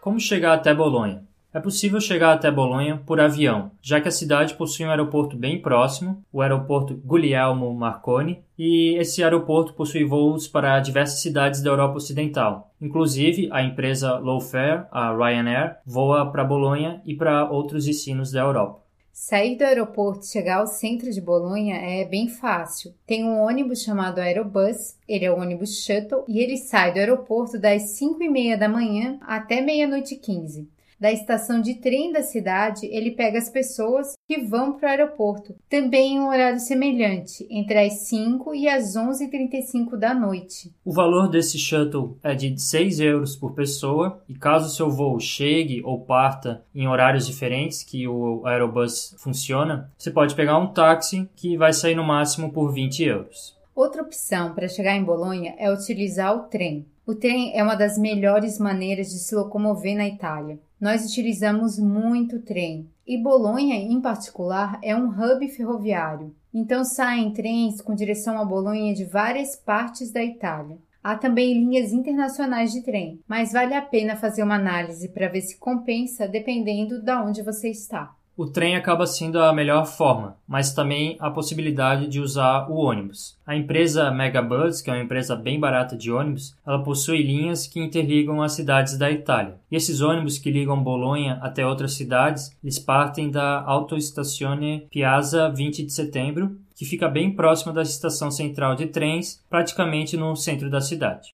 Como 0.00 0.18
chegar 0.18 0.54
até 0.54 0.74
Bolonha? 0.74 1.31
É 1.54 1.60
possível 1.60 2.00
chegar 2.00 2.32
até 2.32 2.50
Bolonha 2.50 3.02
por 3.04 3.20
avião, 3.20 3.72
já 3.82 4.00
que 4.00 4.08
a 4.08 4.12
cidade 4.12 4.54
possui 4.54 4.86
um 4.86 4.90
aeroporto 4.90 5.36
bem 5.36 5.60
próximo, 5.60 6.24
o 6.32 6.40
aeroporto 6.40 6.94
Guglielmo 6.96 7.74
Marconi, 7.74 8.42
e 8.58 8.96
esse 8.96 9.22
aeroporto 9.22 9.74
possui 9.74 10.02
voos 10.02 10.48
para 10.48 10.80
diversas 10.80 11.20
cidades 11.20 11.62
da 11.62 11.68
Europa 11.68 11.98
Ocidental. 11.98 12.72
Inclusive, 12.80 13.50
a 13.52 13.62
empresa 13.62 14.16
Lowfare, 14.16 14.86
a 14.90 15.14
Ryanair, 15.14 15.76
voa 15.84 16.32
para 16.32 16.42
Bolonha 16.42 17.02
e 17.04 17.14
para 17.14 17.50
outros 17.50 17.84
destinos 17.84 18.32
da 18.32 18.40
Europa. 18.40 18.80
Sair 19.12 19.56
do 19.56 19.64
aeroporto 19.64 20.24
e 20.24 20.28
chegar 20.28 20.60
ao 20.60 20.66
centro 20.66 21.10
de 21.10 21.20
Bolonha 21.20 21.76
é 21.76 22.06
bem 22.06 22.28
fácil. 22.28 22.94
Tem 23.06 23.24
um 23.26 23.42
ônibus 23.42 23.82
chamado 23.82 24.20
Aerobus, 24.20 24.96
ele 25.06 25.26
é 25.26 25.30
o 25.30 25.38
ônibus 25.38 25.84
shuttle 25.84 26.24
e 26.26 26.38
ele 26.38 26.56
sai 26.56 26.94
do 26.94 26.98
aeroporto 26.98 27.58
das 27.58 27.90
5 27.98 28.22
e 28.22 28.30
meia 28.30 28.56
da 28.56 28.70
manhã 28.70 29.18
até 29.20 29.60
meia-noite 29.60 30.14
e 30.14 30.18
15 30.18 30.71
da 31.02 31.10
estação 31.10 31.60
de 31.60 31.74
trem 31.80 32.12
da 32.12 32.22
cidade, 32.22 32.86
ele 32.86 33.10
pega 33.10 33.36
as 33.36 33.50
pessoas 33.50 34.12
que 34.24 34.40
vão 34.40 34.74
para 34.74 34.86
o 34.86 34.90
aeroporto, 34.90 35.56
também 35.68 36.14
em 36.14 36.20
um 36.20 36.28
horário 36.28 36.60
semelhante, 36.60 37.44
entre 37.50 37.76
as 37.76 38.06
5 38.06 38.54
e 38.54 38.68
as 38.68 38.94
11h35 38.94 39.96
da 39.96 40.14
noite. 40.14 40.72
O 40.84 40.92
valor 40.92 41.28
desse 41.28 41.58
shuttle 41.58 42.16
é 42.22 42.36
de 42.36 42.56
6 42.56 43.00
euros 43.00 43.34
por 43.34 43.52
pessoa, 43.52 44.22
e 44.28 44.34
caso 44.34 44.72
seu 44.72 44.88
voo 44.92 45.18
chegue 45.18 45.82
ou 45.84 46.02
parta 46.02 46.64
em 46.72 46.86
horários 46.86 47.26
diferentes 47.26 47.82
que 47.82 48.06
o 48.06 48.46
Aerobus 48.46 49.16
funciona, 49.18 49.90
você 49.98 50.08
pode 50.08 50.36
pegar 50.36 50.56
um 50.56 50.72
táxi 50.72 51.28
que 51.34 51.56
vai 51.56 51.72
sair 51.72 51.96
no 51.96 52.04
máximo 52.04 52.52
por 52.52 52.72
20 52.72 53.02
euros. 53.02 53.60
Outra 53.74 54.02
opção 54.02 54.54
para 54.54 54.68
chegar 54.68 54.94
em 54.94 55.02
Bolonha 55.02 55.56
é 55.58 55.72
utilizar 55.72 56.32
o 56.36 56.44
trem. 56.44 56.86
O 57.04 57.16
trem 57.16 57.58
é 57.58 57.62
uma 57.64 57.74
das 57.74 57.98
melhores 57.98 58.60
maneiras 58.60 59.08
de 59.08 59.18
se 59.18 59.34
locomover 59.34 59.96
na 59.96 60.06
Itália. 60.06 60.60
Nós 60.82 61.06
utilizamos 61.06 61.78
muito 61.78 62.40
trem 62.40 62.90
e 63.06 63.16
Bolonha, 63.16 63.76
em 63.76 64.00
particular, 64.00 64.80
é 64.82 64.96
um 64.96 65.10
hub 65.10 65.48
ferroviário. 65.50 66.34
Então 66.52 66.84
saem 66.84 67.32
trens 67.32 67.80
com 67.80 67.94
direção 67.94 68.36
a 68.36 68.44
Bolonha 68.44 68.92
de 68.92 69.04
várias 69.04 69.54
partes 69.54 70.10
da 70.10 70.24
Itália. 70.24 70.76
Há 71.00 71.16
também 71.16 71.54
linhas 71.54 71.92
internacionais 71.92 72.72
de 72.72 72.82
trem, 72.82 73.20
mas 73.28 73.52
vale 73.52 73.74
a 73.74 73.80
pena 73.80 74.16
fazer 74.16 74.42
uma 74.42 74.56
análise 74.56 75.08
para 75.10 75.28
ver 75.28 75.42
se 75.42 75.56
compensa 75.56 76.26
dependendo 76.26 77.00
de 77.00 77.12
onde 77.12 77.42
você 77.42 77.68
está 77.68 78.12
o 78.36 78.46
trem 78.46 78.76
acaba 78.76 79.06
sendo 79.06 79.40
a 79.40 79.52
melhor 79.52 79.86
forma, 79.86 80.36
mas 80.48 80.72
também 80.72 81.16
a 81.20 81.30
possibilidade 81.30 82.08
de 82.08 82.18
usar 82.20 82.70
o 82.70 82.76
ônibus. 82.76 83.36
A 83.46 83.54
empresa 83.54 84.10
Megabus, 84.10 84.80
que 84.80 84.90
é 84.90 84.94
uma 84.94 85.02
empresa 85.02 85.36
bem 85.36 85.60
barata 85.60 85.96
de 85.96 86.10
ônibus, 86.10 86.54
ela 86.66 86.82
possui 86.82 87.22
linhas 87.22 87.66
que 87.66 87.80
interligam 87.80 88.42
as 88.42 88.52
cidades 88.52 88.96
da 88.96 89.10
Itália. 89.10 89.60
E 89.70 89.76
esses 89.76 90.00
ônibus 90.00 90.38
que 90.38 90.50
ligam 90.50 90.82
Bolonha 90.82 91.38
até 91.42 91.66
outras 91.66 91.92
cidades, 91.92 92.56
eles 92.62 92.78
partem 92.78 93.30
da 93.30 93.62
Autostazione 93.62 94.86
Piazza 94.90 95.50
20 95.50 95.84
de 95.84 95.92
Setembro, 95.92 96.56
que 96.74 96.84
fica 96.84 97.08
bem 97.08 97.34
próxima 97.34 97.72
da 97.72 97.82
estação 97.82 98.30
central 98.30 98.74
de 98.74 98.86
trens, 98.86 99.42
praticamente 99.48 100.16
no 100.16 100.34
centro 100.34 100.70
da 100.70 100.80
cidade. 100.80 101.30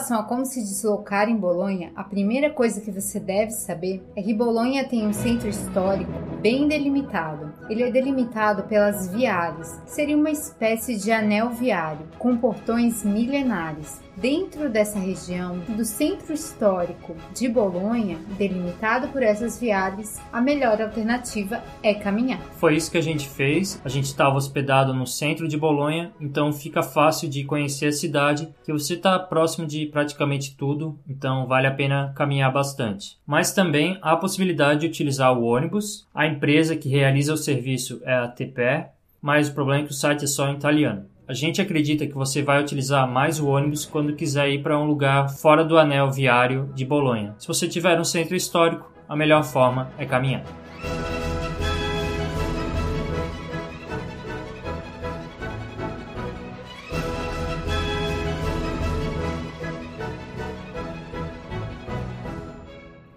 Relação 0.00 0.18
a 0.18 0.22
como 0.22 0.46
se 0.46 0.62
deslocar 0.62 1.28
em 1.28 1.36
Bolonha, 1.36 1.92
a 1.94 2.02
primeira 2.02 2.50
coisa 2.50 2.80
que 2.80 2.90
você 2.90 3.20
deve 3.20 3.50
saber 3.50 4.02
é 4.16 4.22
que 4.22 4.32
Bolonha 4.32 4.88
tem 4.88 5.06
um 5.06 5.12
centro 5.12 5.48
histórico 5.48 6.10
bem 6.40 6.66
delimitado. 6.66 7.52
Ele 7.68 7.82
é 7.82 7.90
delimitado 7.90 8.62
pelas 8.62 9.08
viárias, 9.08 9.78
seria 9.86 10.16
uma 10.16 10.30
espécie 10.30 10.96
de 10.96 11.12
anel 11.12 11.50
viário, 11.50 12.06
com 12.18 12.36
portões 12.36 13.04
milenares. 13.04 14.00
Dentro 14.20 14.68
dessa 14.68 14.98
região 14.98 15.60
do 15.60 15.82
centro 15.82 16.34
histórico 16.34 17.16
de 17.34 17.48
Bolonha, 17.48 18.18
delimitado 18.36 19.08
por 19.08 19.22
essas 19.22 19.58
viagens, 19.58 20.20
a 20.30 20.42
melhor 20.42 20.78
alternativa 20.82 21.64
é 21.82 21.94
caminhar. 21.94 22.38
Foi 22.58 22.76
isso 22.76 22.90
que 22.90 22.98
a 22.98 23.02
gente 23.02 23.26
fez. 23.26 23.80
A 23.82 23.88
gente 23.88 24.04
estava 24.04 24.36
hospedado 24.36 24.92
no 24.92 25.06
centro 25.06 25.48
de 25.48 25.56
Bolonha, 25.56 26.12
então 26.20 26.52
fica 26.52 26.82
fácil 26.82 27.30
de 27.30 27.44
conhecer 27.44 27.86
a 27.86 27.92
cidade, 27.92 28.54
que 28.62 28.70
você 28.70 28.92
está 28.92 29.18
próximo 29.18 29.66
de 29.66 29.86
praticamente 29.86 30.54
tudo, 30.54 30.98
então 31.08 31.46
vale 31.46 31.66
a 31.66 31.74
pena 31.74 32.12
caminhar 32.14 32.52
bastante. 32.52 33.16
Mas 33.26 33.54
também 33.54 33.98
há 34.02 34.12
a 34.12 34.18
possibilidade 34.18 34.80
de 34.80 34.86
utilizar 34.86 35.32
o 35.32 35.44
ônibus. 35.44 36.06
A 36.14 36.26
empresa 36.26 36.76
que 36.76 36.90
realiza 36.90 37.32
o 37.32 37.38
serviço 37.38 38.02
é 38.04 38.12
a 38.12 38.28
TPE, 38.28 38.84
mas 39.22 39.48
o 39.48 39.54
problema 39.54 39.82
é 39.82 39.86
que 39.86 39.92
o 39.92 39.96
site 39.96 40.24
é 40.24 40.28
só 40.28 40.46
em 40.48 40.56
italiano. 40.56 41.06
A 41.30 41.32
gente 41.32 41.62
acredita 41.62 42.08
que 42.08 42.14
você 42.14 42.42
vai 42.42 42.60
utilizar 42.60 43.08
mais 43.08 43.38
o 43.38 43.46
ônibus 43.46 43.86
quando 43.86 44.16
quiser 44.16 44.50
ir 44.50 44.64
para 44.64 44.76
um 44.76 44.84
lugar 44.84 45.28
fora 45.28 45.64
do 45.64 45.78
anel 45.78 46.10
viário 46.10 46.68
de 46.74 46.84
Bolonha. 46.84 47.36
Se 47.38 47.46
você 47.46 47.68
tiver 47.68 48.00
um 48.00 48.04
centro 48.04 48.34
histórico, 48.34 48.90
a 49.08 49.14
melhor 49.14 49.44
forma 49.44 49.92
é 49.96 50.04
caminhar. 50.04 50.42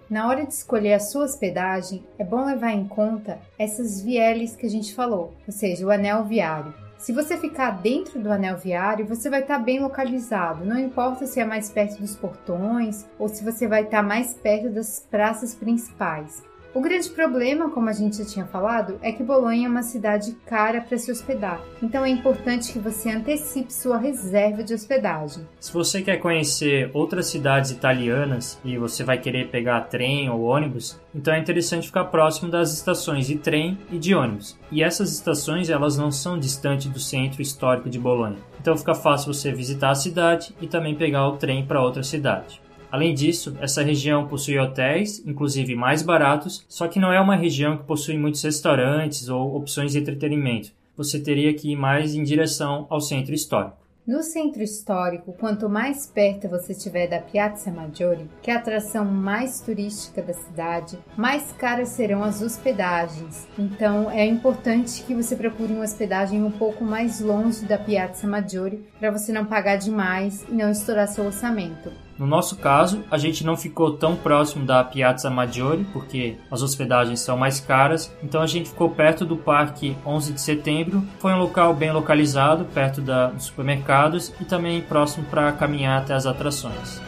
Na 0.08 0.28
hora 0.28 0.46
de 0.46 0.52
escolher 0.52 0.92
a 0.92 1.00
sua 1.00 1.24
hospedagem, 1.24 2.04
é 2.16 2.22
bom 2.22 2.44
levar 2.44 2.70
em 2.70 2.86
conta 2.86 3.40
essas 3.58 4.00
vieles 4.00 4.54
que 4.54 4.66
a 4.66 4.70
gente 4.70 4.94
falou, 4.94 5.34
ou 5.44 5.52
seja, 5.52 5.84
o 5.84 5.90
anel 5.90 6.22
viário. 6.22 6.83
Se 7.04 7.12
você 7.12 7.36
ficar 7.36 7.82
dentro 7.82 8.18
do 8.18 8.32
anel 8.32 8.56
viário, 8.56 9.04
você 9.04 9.28
vai 9.28 9.42
estar 9.42 9.58
bem 9.58 9.78
localizado, 9.78 10.64
não 10.64 10.78
importa 10.78 11.26
se 11.26 11.38
é 11.38 11.44
mais 11.44 11.70
perto 11.70 12.00
dos 12.00 12.16
portões 12.16 13.04
ou 13.18 13.28
se 13.28 13.44
você 13.44 13.68
vai 13.68 13.82
estar 13.82 14.02
mais 14.02 14.32
perto 14.32 14.70
das 14.70 15.06
praças 15.10 15.54
principais. 15.54 16.42
O 16.74 16.80
grande 16.80 17.08
problema, 17.08 17.70
como 17.70 17.88
a 17.88 17.92
gente 17.92 18.16
já 18.16 18.24
tinha 18.24 18.46
falado, 18.46 18.98
é 19.00 19.12
que 19.12 19.22
Bolonha 19.22 19.68
é 19.68 19.70
uma 19.70 19.84
cidade 19.84 20.36
cara 20.44 20.80
para 20.80 20.98
se 20.98 21.08
hospedar, 21.08 21.62
então 21.80 22.04
é 22.04 22.08
importante 22.08 22.72
que 22.72 22.80
você 22.80 23.10
antecipe 23.10 23.72
sua 23.72 23.96
reserva 23.96 24.64
de 24.64 24.74
hospedagem. 24.74 25.46
Se 25.60 25.72
você 25.72 26.02
quer 26.02 26.16
conhecer 26.16 26.90
outras 26.92 27.28
cidades 27.28 27.70
italianas 27.70 28.58
e 28.64 28.76
você 28.76 29.04
vai 29.04 29.18
querer 29.18 29.50
pegar 29.50 29.82
trem 29.82 30.28
ou 30.28 30.42
ônibus, 30.42 31.00
então 31.14 31.32
é 31.32 31.38
interessante 31.38 31.86
ficar 31.86 32.06
próximo 32.06 32.50
das 32.50 32.72
estações 32.72 33.28
de 33.28 33.36
trem 33.36 33.78
e 33.92 33.96
de 33.96 34.12
ônibus. 34.12 34.58
E 34.72 34.82
essas 34.82 35.12
estações 35.12 35.70
elas 35.70 35.96
não 35.96 36.10
são 36.10 36.36
distantes 36.36 36.88
do 36.88 36.98
centro 36.98 37.40
histórico 37.40 37.88
de 37.88 38.00
Bolonha, 38.00 38.38
então 38.60 38.76
fica 38.76 38.96
fácil 38.96 39.32
você 39.32 39.52
visitar 39.52 39.90
a 39.90 39.94
cidade 39.94 40.52
e 40.60 40.66
também 40.66 40.96
pegar 40.96 41.28
o 41.28 41.36
trem 41.36 41.64
para 41.64 41.80
outra 41.80 42.02
cidade. 42.02 42.63
Além 42.94 43.12
disso, 43.12 43.56
essa 43.60 43.82
região 43.82 44.28
possui 44.28 44.56
hotéis, 44.56 45.20
inclusive 45.26 45.74
mais 45.74 46.00
baratos, 46.00 46.64
só 46.68 46.86
que 46.86 47.00
não 47.00 47.12
é 47.12 47.20
uma 47.20 47.34
região 47.34 47.76
que 47.76 47.82
possui 47.82 48.16
muitos 48.16 48.40
restaurantes 48.44 49.28
ou 49.28 49.56
opções 49.56 49.90
de 49.90 49.98
entretenimento. 49.98 50.70
Você 50.96 51.18
teria 51.18 51.52
que 51.52 51.72
ir 51.72 51.74
mais 51.74 52.14
em 52.14 52.22
direção 52.22 52.86
ao 52.88 53.00
centro 53.00 53.34
histórico. 53.34 53.78
No 54.06 54.22
centro 54.22 54.62
histórico, 54.62 55.32
quanto 55.32 55.68
mais 55.68 56.06
perto 56.06 56.46
você 56.46 56.70
estiver 56.70 57.08
da 57.08 57.18
Piazza 57.18 57.72
Maggiore, 57.72 58.30
que 58.40 58.50
é 58.50 58.54
a 58.54 58.58
atração 58.58 59.04
mais 59.04 59.60
turística 59.60 60.22
da 60.22 60.34
cidade, 60.34 60.96
mais 61.16 61.50
caras 61.52 61.88
serão 61.88 62.22
as 62.22 62.42
hospedagens. 62.42 63.48
Então, 63.58 64.08
é 64.08 64.24
importante 64.24 65.02
que 65.02 65.14
você 65.14 65.34
procure 65.34 65.72
uma 65.72 65.82
hospedagem 65.82 66.44
um 66.44 66.50
pouco 66.50 66.84
mais 66.84 67.20
longe 67.20 67.64
da 67.64 67.78
Piazza 67.78 68.28
Maggiore 68.28 68.86
para 69.00 69.10
você 69.10 69.32
não 69.32 69.46
pagar 69.46 69.76
demais 69.76 70.44
e 70.48 70.52
não 70.52 70.70
estourar 70.70 71.08
seu 71.08 71.24
orçamento. 71.24 71.90
No 72.18 72.26
nosso 72.26 72.56
caso, 72.56 73.04
a 73.10 73.18
gente 73.18 73.44
não 73.44 73.56
ficou 73.56 73.92
tão 73.92 74.14
próximo 74.14 74.64
da 74.64 74.84
Piazza 74.84 75.28
Maggiore, 75.28 75.84
porque 75.92 76.36
as 76.50 76.62
hospedagens 76.62 77.20
são 77.20 77.36
mais 77.36 77.58
caras, 77.58 78.14
então 78.22 78.40
a 78.40 78.46
gente 78.46 78.68
ficou 78.68 78.90
perto 78.90 79.24
do 79.24 79.36
Parque 79.36 79.96
11 80.06 80.32
de 80.32 80.40
Setembro. 80.40 81.02
Foi 81.18 81.32
um 81.32 81.38
local 81.38 81.74
bem 81.74 81.92
localizado, 81.92 82.64
perto 82.66 83.00
da, 83.00 83.28
dos 83.28 83.44
supermercados 83.44 84.32
e 84.40 84.44
também 84.44 84.80
próximo 84.80 85.24
para 85.26 85.50
caminhar 85.52 86.02
até 86.02 86.14
as 86.14 86.26
atrações. 86.26 87.00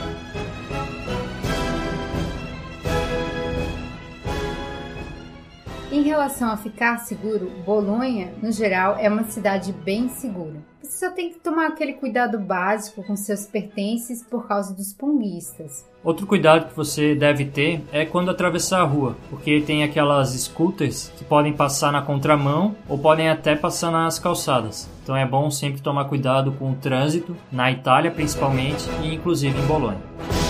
Em 5.97 6.03
relação 6.03 6.51
a 6.51 6.59
ficar 6.59 6.99
seguro, 6.99 7.51
Bolonha, 7.65 8.31
no 8.43 8.53
geral, 8.53 8.99
é 9.01 9.09
uma 9.09 9.25
cidade 9.25 9.73
bem 9.73 10.11
segura. 10.11 10.57
Você 10.83 11.07
só 11.07 11.11
tem 11.11 11.31
que 11.31 11.39
tomar 11.39 11.69
aquele 11.69 11.95
cuidado 11.95 12.39
básico 12.39 13.03
com 13.03 13.17
seus 13.17 13.47
pertences 13.47 14.23
por 14.23 14.47
causa 14.47 14.75
dos 14.75 14.93
punguistas. 14.93 15.89
Outro 16.05 16.27
cuidado 16.27 16.69
que 16.69 16.77
você 16.77 17.15
deve 17.15 17.47
ter 17.47 17.83
é 17.91 18.05
quando 18.05 18.31
atravessar 18.31 18.83
a 18.83 18.85
rua, 18.85 19.17
porque 19.31 19.63
tem 19.63 19.85
aquelas 19.85 20.35
scooters 20.35 21.11
que 21.17 21.25
podem 21.25 21.55
passar 21.55 21.91
na 21.91 22.03
contramão 22.03 22.77
ou 22.87 22.99
podem 22.99 23.31
até 23.31 23.57
passar 23.57 23.91
nas 23.91 24.19
calçadas. 24.19 24.87
Então 25.03 25.17
é 25.17 25.25
bom 25.25 25.51
sempre 25.51 25.81
tomar 25.81 26.05
cuidado 26.05 26.53
com 26.53 26.73
o 26.73 26.77
trânsito, 26.77 27.35
na 27.51 27.73
Itália 27.73 28.11
principalmente 28.11 28.87
e 29.03 29.15
inclusive 29.15 29.59
em 29.59 29.67
Bolonha. 29.67 30.46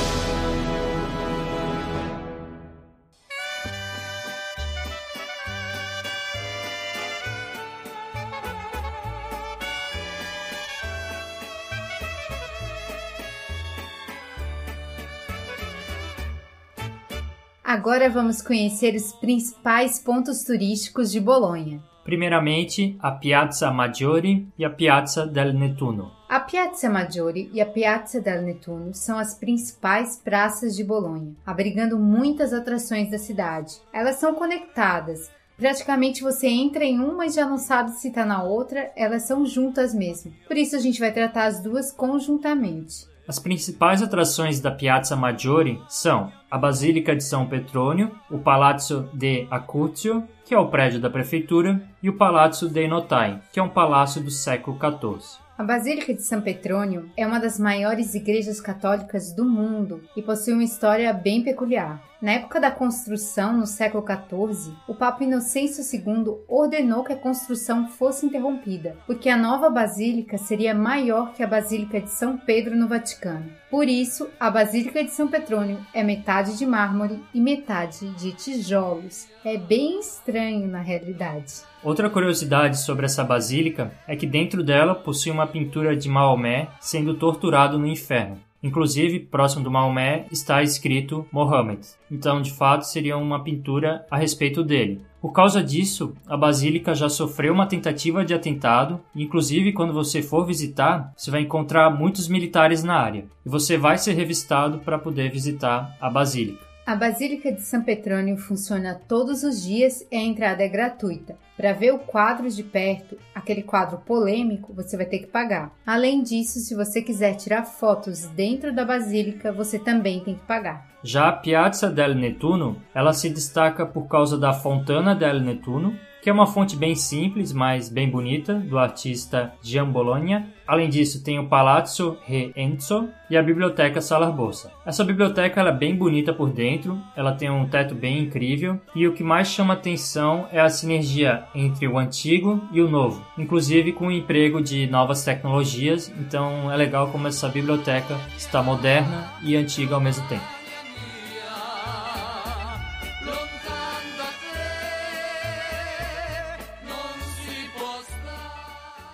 Agora 17.86 18.10
vamos 18.10 18.42
conhecer 18.42 18.96
os 18.96 19.12
principais 19.12 20.00
pontos 20.00 20.42
turísticos 20.42 21.12
de 21.12 21.20
Bolonha. 21.20 21.80
Primeiramente, 22.02 22.96
a 22.98 23.12
Piazza 23.12 23.70
Maggiore 23.70 24.44
e 24.58 24.64
a 24.64 24.70
Piazza 24.70 25.24
del 25.24 25.54
Nettuno. 25.54 26.10
A 26.28 26.40
Piazza 26.40 26.90
Maggiore 26.90 27.48
e 27.52 27.60
a 27.60 27.64
Piazza 27.64 28.20
del 28.20 28.42
Nettuno 28.42 28.92
são 28.92 29.16
as 29.16 29.38
principais 29.38 30.16
praças 30.16 30.74
de 30.74 30.82
Bolonha, 30.82 31.36
abrigando 31.46 31.96
muitas 31.96 32.52
atrações 32.52 33.08
da 33.08 33.18
cidade. 33.18 33.76
Elas 33.92 34.16
são 34.16 34.34
conectadas. 34.34 35.30
Praticamente 35.56 36.24
você 36.24 36.48
entra 36.48 36.84
em 36.84 36.98
uma 36.98 37.26
e 37.26 37.30
já 37.30 37.46
não 37.46 37.56
sabe 37.56 37.92
se 37.92 38.08
está 38.08 38.26
na 38.26 38.42
outra, 38.42 38.90
elas 38.96 39.22
são 39.28 39.46
juntas 39.46 39.94
mesmo. 39.94 40.32
Por 40.48 40.56
isso 40.56 40.74
a 40.74 40.80
gente 40.80 40.98
vai 40.98 41.12
tratar 41.12 41.44
as 41.44 41.62
duas 41.62 41.92
conjuntamente. 41.92 43.06
As 43.28 43.40
principais 43.40 44.02
atrações 44.02 44.60
da 44.60 44.70
Piazza 44.70 45.16
Maggiore 45.16 45.82
são 45.88 46.32
a 46.48 46.56
Basílica 46.56 47.14
de 47.14 47.24
São 47.24 47.44
Petrônio, 47.46 48.12
o 48.30 48.38
Palazzo 48.38 49.10
de 49.12 49.48
Acuzio, 49.50 50.22
que 50.44 50.54
é 50.54 50.58
o 50.58 50.68
prédio 50.68 51.00
da 51.00 51.10
prefeitura, 51.10 51.82
e 52.00 52.08
o 52.08 52.16
Palazzo 52.16 52.68
dei 52.68 52.86
Notai, 52.86 53.42
que 53.52 53.58
é 53.58 53.62
um 53.62 53.68
palácio 53.68 54.22
do 54.22 54.30
século 54.30 54.78
XIV. 54.78 55.40
A 55.58 55.64
Basílica 55.64 56.14
de 56.14 56.22
São 56.22 56.40
Petrônio 56.40 57.10
é 57.16 57.26
uma 57.26 57.40
das 57.40 57.58
maiores 57.58 58.14
igrejas 58.14 58.60
católicas 58.60 59.32
do 59.32 59.44
mundo 59.44 60.04
e 60.16 60.22
possui 60.22 60.52
uma 60.52 60.62
história 60.62 61.12
bem 61.12 61.42
peculiar. 61.42 62.00
Na 62.20 62.32
época 62.32 62.58
da 62.58 62.70
construção, 62.70 63.54
no 63.54 63.66
século 63.66 64.02
XIV, 64.02 64.74
o 64.88 64.94
Papa 64.94 65.22
Inocêncio 65.22 65.84
II 65.84 66.38
ordenou 66.48 67.04
que 67.04 67.12
a 67.12 67.16
construção 67.16 67.88
fosse 67.88 68.24
interrompida, 68.24 68.96
porque 69.06 69.28
a 69.28 69.36
nova 69.36 69.68
basílica 69.68 70.38
seria 70.38 70.74
maior 70.74 71.34
que 71.34 71.42
a 71.42 71.46
Basílica 71.46 72.00
de 72.00 72.10
São 72.10 72.38
Pedro 72.38 72.74
no 72.74 72.88
Vaticano. 72.88 73.50
Por 73.70 73.86
isso, 73.86 74.30
a 74.40 74.50
Basílica 74.50 75.04
de 75.04 75.10
São 75.10 75.28
Petrônio 75.28 75.78
é 75.92 76.02
metade 76.02 76.56
de 76.56 76.64
mármore 76.64 77.22
e 77.34 77.40
metade 77.40 78.08
de 78.14 78.32
tijolos. 78.32 79.28
É 79.44 79.58
bem 79.58 80.00
estranho 80.00 80.66
na 80.66 80.80
realidade. 80.80 81.62
Outra 81.84 82.08
curiosidade 82.08 82.80
sobre 82.80 83.04
essa 83.04 83.22
basílica 83.22 83.92
é 84.08 84.16
que 84.16 84.26
dentro 84.26 84.64
dela 84.64 84.94
possui 84.94 85.30
uma 85.30 85.46
pintura 85.46 85.94
de 85.94 86.08
Maomé 86.08 86.68
sendo 86.80 87.14
torturado 87.14 87.78
no 87.78 87.86
inferno. 87.86 88.45
Inclusive, 88.66 89.20
próximo 89.20 89.62
do 89.62 89.70
Maomé 89.70 90.26
está 90.32 90.60
escrito 90.60 91.24
Mohammed. 91.30 91.86
Então, 92.10 92.42
de 92.42 92.52
fato, 92.52 92.82
seria 92.82 93.16
uma 93.16 93.44
pintura 93.44 94.04
a 94.10 94.16
respeito 94.16 94.64
dele. 94.64 95.02
Por 95.20 95.32
causa 95.32 95.62
disso, 95.62 96.14
a 96.26 96.36
basílica 96.36 96.92
já 96.92 97.08
sofreu 97.08 97.54
uma 97.54 97.68
tentativa 97.68 98.24
de 98.24 98.34
atentado, 98.34 99.00
inclusive 99.14 99.72
quando 99.72 99.92
você 99.92 100.20
for 100.20 100.44
visitar, 100.44 101.12
você 101.16 101.30
vai 101.30 101.42
encontrar 101.42 101.90
muitos 101.90 102.26
militares 102.26 102.82
na 102.82 102.96
área, 102.96 103.26
e 103.44 103.48
você 103.48 103.76
vai 103.76 103.98
ser 103.98 104.14
revistado 104.14 104.80
para 104.80 104.98
poder 104.98 105.30
visitar 105.30 105.96
a 106.00 106.10
basílica. 106.10 106.66
A 106.84 106.94
Basílica 106.94 107.52
de 107.52 107.62
São 107.62 107.82
Petrônio 107.82 108.36
funciona 108.36 109.00
todos 109.08 109.42
os 109.42 109.62
dias 109.62 110.06
e 110.10 110.16
a 110.16 110.20
entrada 110.20 110.62
é 110.62 110.68
gratuita. 110.68 111.36
Para 111.56 111.72
ver 111.72 111.92
o 111.92 111.98
quadro 111.98 112.50
de 112.50 112.62
perto, 112.62 113.16
aquele 113.34 113.62
quadro 113.62 113.98
polêmico, 113.98 114.74
você 114.74 114.96
vai 114.96 115.06
ter 115.06 115.20
que 115.20 115.26
pagar. 115.26 115.72
Além 115.86 116.22
disso, 116.22 116.58
se 116.58 116.74
você 116.74 117.00
quiser 117.00 117.34
tirar 117.34 117.64
fotos 117.64 118.26
dentro 118.26 118.74
da 118.74 118.84
basílica, 118.84 119.52
você 119.52 119.78
também 119.78 120.20
tem 120.20 120.34
que 120.34 120.44
pagar. 120.44 120.86
Já 121.02 121.28
a 121.28 121.32
Piazza 121.32 121.88
del 121.88 122.14
Nettuno, 122.14 122.82
ela 122.94 123.12
se 123.14 123.30
destaca 123.30 123.86
por 123.86 124.06
causa 124.06 124.36
da 124.36 124.52
Fontana 124.52 125.14
del 125.14 125.40
Nettuno, 125.40 125.96
que 126.26 126.30
é 126.30 126.32
uma 126.32 126.48
fonte 126.48 126.76
bem 126.76 126.96
simples, 126.96 127.52
mas 127.52 127.88
bem 127.88 128.10
bonita, 128.10 128.54
do 128.54 128.76
artista 128.76 129.52
Gian 129.62 129.88
Bologna. 129.88 130.48
Além 130.66 130.88
disso, 130.88 131.22
tem 131.22 131.38
o 131.38 131.46
Palazzo 131.46 132.18
Re 132.24 132.52
Enzo 132.56 133.08
e 133.30 133.36
a 133.36 133.42
Biblioteca 133.44 134.00
Salarbosa. 134.00 134.72
Essa 134.84 135.04
biblioteca 135.04 135.60
é 135.60 135.70
bem 135.70 135.94
bonita 135.94 136.34
por 136.34 136.50
dentro, 136.50 137.00
ela 137.14 137.32
tem 137.32 137.48
um 137.48 137.68
teto 137.68 137.94
bem 137.94 138.18
incrível 138.18 138.80
e 138.92 139.06
o 139.06 139.12
que 139.12 139.22
mais 139.22 139.46
chama 139.46 139.74
atenção 139.74 140.48
é 140.50 140.60
a 140.60 140.68
sinergia 140.68 141.45
entre 141.54 141.88
o 141.88 141.98
antigo 141.98 142.60
e 142.72 142.80
o 142.80 142.88
novo, 142.88 143.24
inclusive 143.36 143.92
com 143.92 144.08
o 144.08 144.12
emprego 144.12 144.62
de 144.62 144.86
novas 144.86 145.24
tecnologias, 145.24 146.12
então 146.18 146.70
é 146.70 146.76
legal 146.76 147.08
como 147.08 147.28
essa 147.28 147.48
biblioteca 147.48 148.18
está 148.36 148.62
moderna 148.62 149.32
e 149.42 149.56
antiga 149.56 149.94
ao 149.94 150.00
mesmo 150.00 150.26
tempo. 150.28 150.56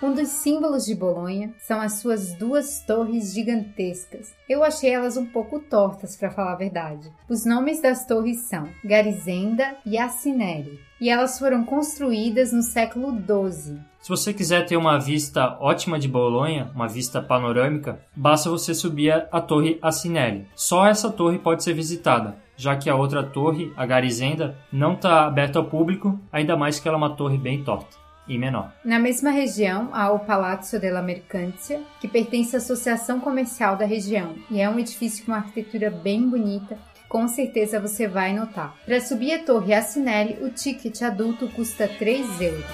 Um 0.03 0.13
dos 0.13 0.27
símbolos 0.27 0.83
de 0.83 0.93
Bolonha 0.93 1.53
são 1.57 1.79
as 1.79 1.93
suas 1.93 2.33
duas 2.33 2.81
torres 2.81 3.33
gigantescas. 3.33 4.35
Eu 4.49 4.61
achei 4.61 4.89
elas 4.89 5.15
um 5.15 5.25
pouco 5.25 5.61
tortas, 5.61 6.17
para 6.17 6.29
falar 6.29 6.51
a 6.51 6.57
verdade. 6.57 7.09
Os 7.29 7.45
nomes 7.45 7.81
das 7.81 8.05
torres 8.05 8.41
são 8.41 8.67
Garizenda 8.83 9.77
e 9.85 9.97
Acinelli, 9.97 10.77
e 11.03 11.09
elas 11.09 11.37
foram 11.37 11.65
construídas 11.65 12.53
no 12.53 12.61
século 12.61 13.11
XII. 13.11 13.77
Se 13.99 14.07
você 14.07 14.33
quiser 14.33 14.65
ter 14.65 14.77
uma 14.77 14.97
vista 14.97 15.57
ótima 15.59 15.99
de 15.99 16.07
Bolonha, 16.07 16.71
uma 16.73 16.87
vista 16.87 17.21
panorâmica, 17.21 17.99
basta 18.15 18.49
você 18.49 18.73
subir 18.73 19.11
a 19.29 19.41
torre 19.41 19.77
Acinelli. 19.81 20.47
Só 20.55 20.87
essa 20.87 21.11
torre 21.11 21.37
pode 21.37 21.61
ser 21.61 21.73
visitada, 21.73 22.37
já 22.55 22.77
que 22.77 22.89
a 22.89 22.95
outra 22.95 23.21
torre, 23.21 23.73
a 23.75 23.85
Garizenda, 23.85 24.57
não 24.71 24.93
está 24.93 25.25
aberta 25.25 25.59
ao 25.59 25.65
público, 25.65 26.17
ainda 26.31 26.55
mais 26.55 26.79
que 26.79 26.87
ela 26.87 26.95
é 26.95 26.99
uma 26.99 27.17
torre 27.17 27.37
bem 27.37 27.61
torta. 27.61 28.01
e 28.25 28.37
menor. 28.37 28.71
Na 28.85 28.97
mesma 28.97 29.31
região 29.31 29.89
há 29.91 30.09
o 30.09 30.19
Palazzo 30.19 30.79
della 30.79 31.01
Mercanzia, 31.01 31.81
que 31.99 32.07
pertence 32.07 32.55
à 32.55 32.59
Associação 32.59 33.19
Comercial 33.19 33.75
da 33.75 33.85
região 33.85 34.35
e 34.49 34.61
é 34.61 34.69
um 34.69 34.79
edifício 34.79 35.25
com 35.25 35.33
uma 35.33 35.39
arquitetura 35.39 35.89
bem 35.89 36.29
bonita 36.29 36.77
com 37.13 37.27
certeza 37.27 37.79
você 37.79 38.07
vai 38.07 38.33
notar. 38.33 38.75
Para 38.87 38.99
subir 38.99 39.33
a 39.33 39.43
Torre 39.43 39.71
Assinelli, 39.71 40.43
o 40.43 40.49
ticket 40.49 40.99
adulto 41.03 41.47
custa 41.49 41.87
3 41.87 42.41
euros. 42.41 42.65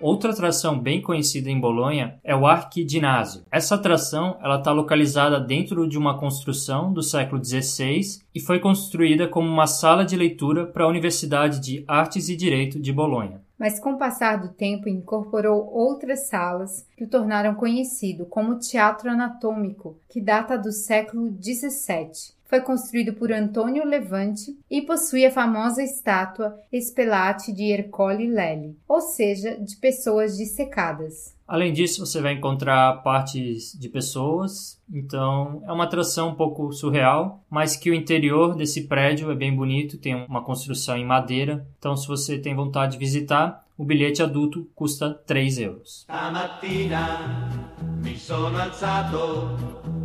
Outra 0.00 0.30
atração 0.30 0.78
bem 0.78 1.02
conhecida 1.02 1.50
em 1.50 1.60
Bolonha 1.60 2.18
é 2.24 2.34
o 2.34 2.46
Arquiginásio. 2.46 3.42
Essa 3.50 3.74
atração 3.74 4.38
ela 4.42 4.56
está 4.56 4.72
localizada 4.72 5.38
dentro 5.38 5.86
de 5.86 5.98
uma 5.98 6.18
construção 6.18 6.90
do 6.90 7.02
século 7.02 7.44
XVI 7.44 8.00
e 8.34 8.40
foi 8.40 8.60
construída 8.60 9.28
como 9.28 9.46
uma 9.46 9.66
sala 9.66 10.06
de 10.06 10.16
leitura 10.16 10.64
para 10.64 10.84
a 10.84 10.88
Universidade 10.88 11.60
de 11.60 11.84
Artes 11.86 12.30
e 12.30 12.36
Direito 12.36 12.80
de 12.80 12.94
Bolonha. 12.94 13.42
Mas 13.58 13.80
com 13.80 13.94
o 13.94 13.98
passar 13.98 14.36
do 14.36 14.50
tempo 14.50 14.88
incorporou 14.88 15.68
outras 15.72 16.28
salas 16.28 16.86
que 16.96 17.04
o 17.04 17.08
tornaram 17.08 17.54
conhecido, 17.54 18.24
como 18.24 18.58
Teatro 18.58 19.10
Anatômico, 19.10 19.98
que 20.08 20.20
data 20.20 20.56
do 20.56 20.70
século 20.70 21.36
XVII 21.42 22.37
foi 22.48 22.60
construído 22.62 23.12
por 23.12 23.30
Antônio 23.30 23.84
Levante 23.84 24.58
e 24.70 24.82
possui 24.82 25.24
a 25.26 25.30
famosa 25.30 25.82
estátua 25.82 26.58
Espelate 26.72 27.52
de 27.52 27.64
Ercole 27.64 28.26
Lely, 28.26 28.76
ou 28.88 29.00
seja, 29.00 29.56
de 29.60 29.76
pessoas 29.76 30.36
dissecadas. 30.36 31.36
Além 31.46 31.72
disso, 31.72 32.04
você 32.04 32.20
vai 32.20 32.34
encontrar 32.34 33.02
partes 33.02 33.72
de 33.78 33.88
pessoas, 33.88 34.78
então 34.92 35.62
é 35.66 35.72
uma 35.72 35.84
atração 35.84 36.30
um 36.30 36.34
pouco 36.34 36.72
surreal, 36.72 37.42
mas 37.48 37.74
que 37.74 37.90
o 37.90 37.94
interior 37.94 38.54
desse 38.54 38.86
prédio 38.86 39.30
é 39.30 39.34
bem 39.34 39.54
bonito, 39.54 39.96
tem 39.96 40.14
uma 40.14 40.44
construção 40.44 40.96
em 40.96 41.06
madeira, 41.06 41.66
então 41.78 41.96
se 41.96 42.06
você 42.06 42.38
tem 42.38 42.54
vontade 42.54 42.92
de 42.92 42.98
visitar, 42.98 43.64
o 43.78 43.84
bilhete 43.84 44.22
adulto 44.22 44.66
custa 44.74 45.14
3 45.24 45.58
euros. 45.60 46.04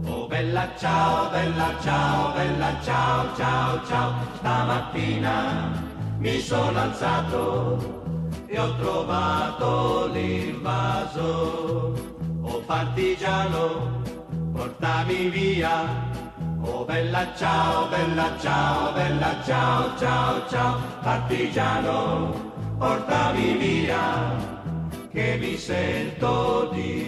oh 0.06 0.28
bella 0.28 0.70
bella 1.32 1.72
bella 2.36 2.80
mi 6.20 6.40
sono 6.40 6.80
alzato 6.80 8.04
e 8.46 8.60
ho 8.60 8.76
trovato 8.78 10.08
l'invaso, 10.14 11.94
oh 12.42 12.60
partigiano, 12.66 14.02
portami 14.54 15.30
via. 15.30 16.12
Oh 16.66 16.86
bella 16.86 17.28
ciao, 17.36 17.90
bella 17.90 18.38
ciao, 18.40 18.94
bella 18.94 19.44
ciao, 19.44 19.98
ciao, 19.98 20.48
ciao, 20.48 20.80
partigiano, 21.02 22.53
que 25.14 25.38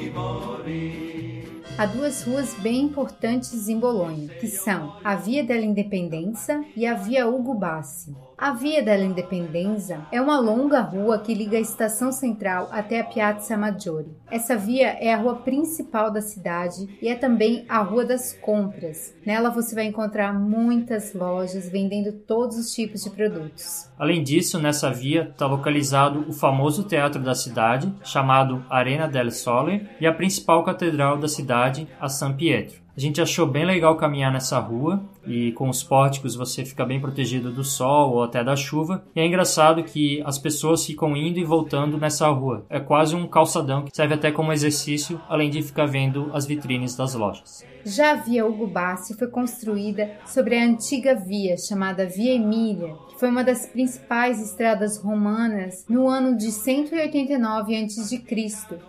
morir. 0.09 1.61
Há 1.77 1.85
duas 1.85 2.23
ruas 2.23 2.53
bem 2.61 2.83
importantes 2.83 3.67
em 3.67 3.77
Bolonha, 3.77 4.29
que 4.39 4.47
são 4.47 4.95
a 5.03 5.15
Via 5.15 5.43
della 5.43 5.65
Independência 5.65 6.63
e 6.77 6.87
a 6.87 6.93
Via 6.93 7.27
Ugo 7.27 7.53
Bassi. 7.53 8.15
A 8.37 8.51
Via 8.51 8.83
della 8.83 9.05
Indipendenza 9.05 10.05
é 10.11 10.19
uma 10.19 10.37
longa 10.37 10.81
rua 10.81 11.19
que 11.19 11.33
liga 11.33 11.57
a 11.57 11.61
estação 11.61 12.11
central 12.11 12.67
até 12.69 12.99
a 12.99 13.03
Piazza 13.05 13.55
Maggiore. 13.55 14.11
Essa 14.29 14.57
via 14.57 14.89
é 14.99 15.13
a 15.13 15.17
rua 15.17 15.35
principal 15.35 16.11
da 16.11 16.19
cidade 16.19 16.85
e 17.01 17.07
é 17.07 17.15
também 17.15 17.65
a 17.69 17.81
Rua 17.81 18.03
das 18.03 18.33
Compras. 18.33 19.15
Nela 19.25 19.49
você 19.49 19.73
vai 19.73 19.85
encontrar 19.85 20.33
muitas 20.33 21.13
lojas 21.13 21.69
vendendo 21.69 22.11
todos 22.11 22.57
os 22.57 22.73
tipos 22.73 23.05
de 23.05 23.09
produtos. 23.09 23.89
Além 23.97 24.21
disso, 24.21 24.59
nessa 24.59 24.91
via 24.91 25.29
está 25.31 25.47
localizado 25.47 26.25
o 26.27 26.33
famoso 26.33 26.83
teatro 26.83 27.21
da 27.21 27.33
cidade, 27.33 27.93
chamado 28.03 28.65
Arena 28.69 29.07
del 29.07 29.31
Sole, 29.31 29.87
e 29.99 30.05
a 30.05 30.13
principal 30.13 30.61
catedral 30.65 31.17
da 31.17 31.29
cidade, 31.29 31.87
a 32.01 32.09
San 32.09 32.33
Pietro. 32.33 32.84
A 32.97 33.01
gente 33.01 33.21
achou 33.21 33.45
bem 33.45 33.65
legal 33.65 33.97
caminhar 33.97 34.31
nessa 34.31 34.57
rua 34.57 35.03
e 35.27 35.51
com 35.51 35.67
os 35.67 35.83
pórticos 35.83 36.33
você 36.33 36.63
fica 36.63 36.85
bem 36.85 37.01
protegido 37.01 37.51
do 37.51 37.61
sol 37.61 38.13
ou 38.13 38.23
até 38.23 38.41
da 38.41 38.55
chuva. 38.55 39.03
E 39.13 39.19
é 39.19 39.25
engraçado 39.25 39.83
que 39.83 40.21
as 40.25 40.37
pessoas 40.37 40.85
ficam 40.85 41.15
indo 41.15 41.37
e 41.37 41.43
voltando 41.43 41.97
nessa 41.97 42.29
rua. 42.29 42.65
É 42.69 42.79
quase 42.79 43.13
um 43.13 43.27
calçadão 43.27 43.83
que 43.83 43.93
serve 43.93 44.13
até 44.13 44.31
como 44.31 44.53
exercício, 44.53 45.19
além 45.27 45.49
de 45.49 45.61
ficar 45.61 45.87
vendo 45.87 46.29
as 46.33 46.45
vitrines 46.45 46.95
das 46.95 47.15
lojas. 47.15 47.65
Já 47.85 48.13
a 48.13 48.15
Via 48.15 48.45
Ugo 48.45 48.65
Bassi 48.65 49.13
foi 49.13 49.27
construída 49.27 50.11
sobre 50.25 50.57
a 50.57 50.63
antiga 50.63 51.15
via 51.15 51.57
chamada 51.57 52.05
Via 52.07 52.33
Emília, 52.33 52.95
foi 53.17 53.29
uma 53.29 53.43
das 53.43 53.65
principais 53.65 54.41
estradas 54.41 54.97
romanas 54.97 55.85
no 55.87 56.07
ano 56.07 56.35
de 56.35 56.51
189 56.51 57.75
a.C., 57.75 58.17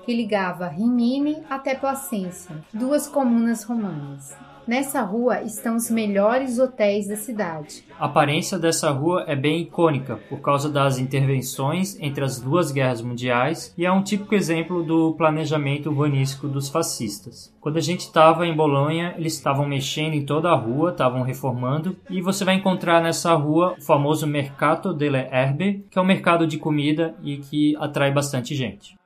que 0.04 0.14
ligava 0.14 0.68
Rimini 0.68 1.42
até 1.48 1.74
Placência, 1.74 2.56
duas 2.72 3.06
comunas 3.06 3.62
romanas. 3.62 4.45
Nessa 4.66 5.00
rua 5.02 5.42
estão 5.42 5.76
os 5.76 5.88
melhores 5.88 6.59
hotéis 6.59 7.07
da 7.07 7.14
cidade. 7.14 7.85
A 7.96 8.07
aparência 8.07 8.59
dessa 8.59 8.90
rua 8.90 9.24
é 9.29 9.37
bem 9.37 9.61
icônica 9.61 10.18
por 10.29 10.40
causa 10.40 10.68
das 10.68 10.98
intervenções 10.98 11.96
entre 12.00 12.24
as 12.24 12.40
duas 12.40 12.72
guerras 12.72 13.00
mundiais 13.00 13.72
e 13.79 13.87
é 13.87 13.92
um 13.92 14.02
típico 14.02 14.35
exemplo 14.35 14.83
do 14.83 15.12
planejamento 15.12 15.88
urbanístico 15.88 16.48
dos 16.48 16.68
fascistas. 16.68 17.55
Quando 17.61 17.76
a 17.76 17.81
gente 17.81 18.00
estava 18.00 18.44
em 18.44 18.57
Bolonha, 18.57 19.14
eles 19.16 19.35
estavam 19.35 19.68
mexendo 19.68 20.14
em 20.14 20.26
toda 20.26 20.50
a 20.50 20.57
rua, 20.57 20.90
estavam 20.90 21.22
reformando 21.22 21.96
e 22.11 22.20
você 22.20 22.44
vai 22.44 22.57
encontrar 22.57 23.00
nessa 23.00 23.35
rua 23.35 23.76
o 23.79 23.83
famoso 23.83 24.26
Mercato 24.26 24.92
delle 24.92 25.29
Erbe, 25.31 25.87
que 25.88 25.96
é 25.96 26.02
um 26.02 26.05
mercado 26.07 26.44
de 26.44 26.59
comida 26.59 27.14
e 27.22 27.37
que 27.37 27.76
atrai 27.76 28.11
bastante 28.11 28.52
gente. 28.52 28.96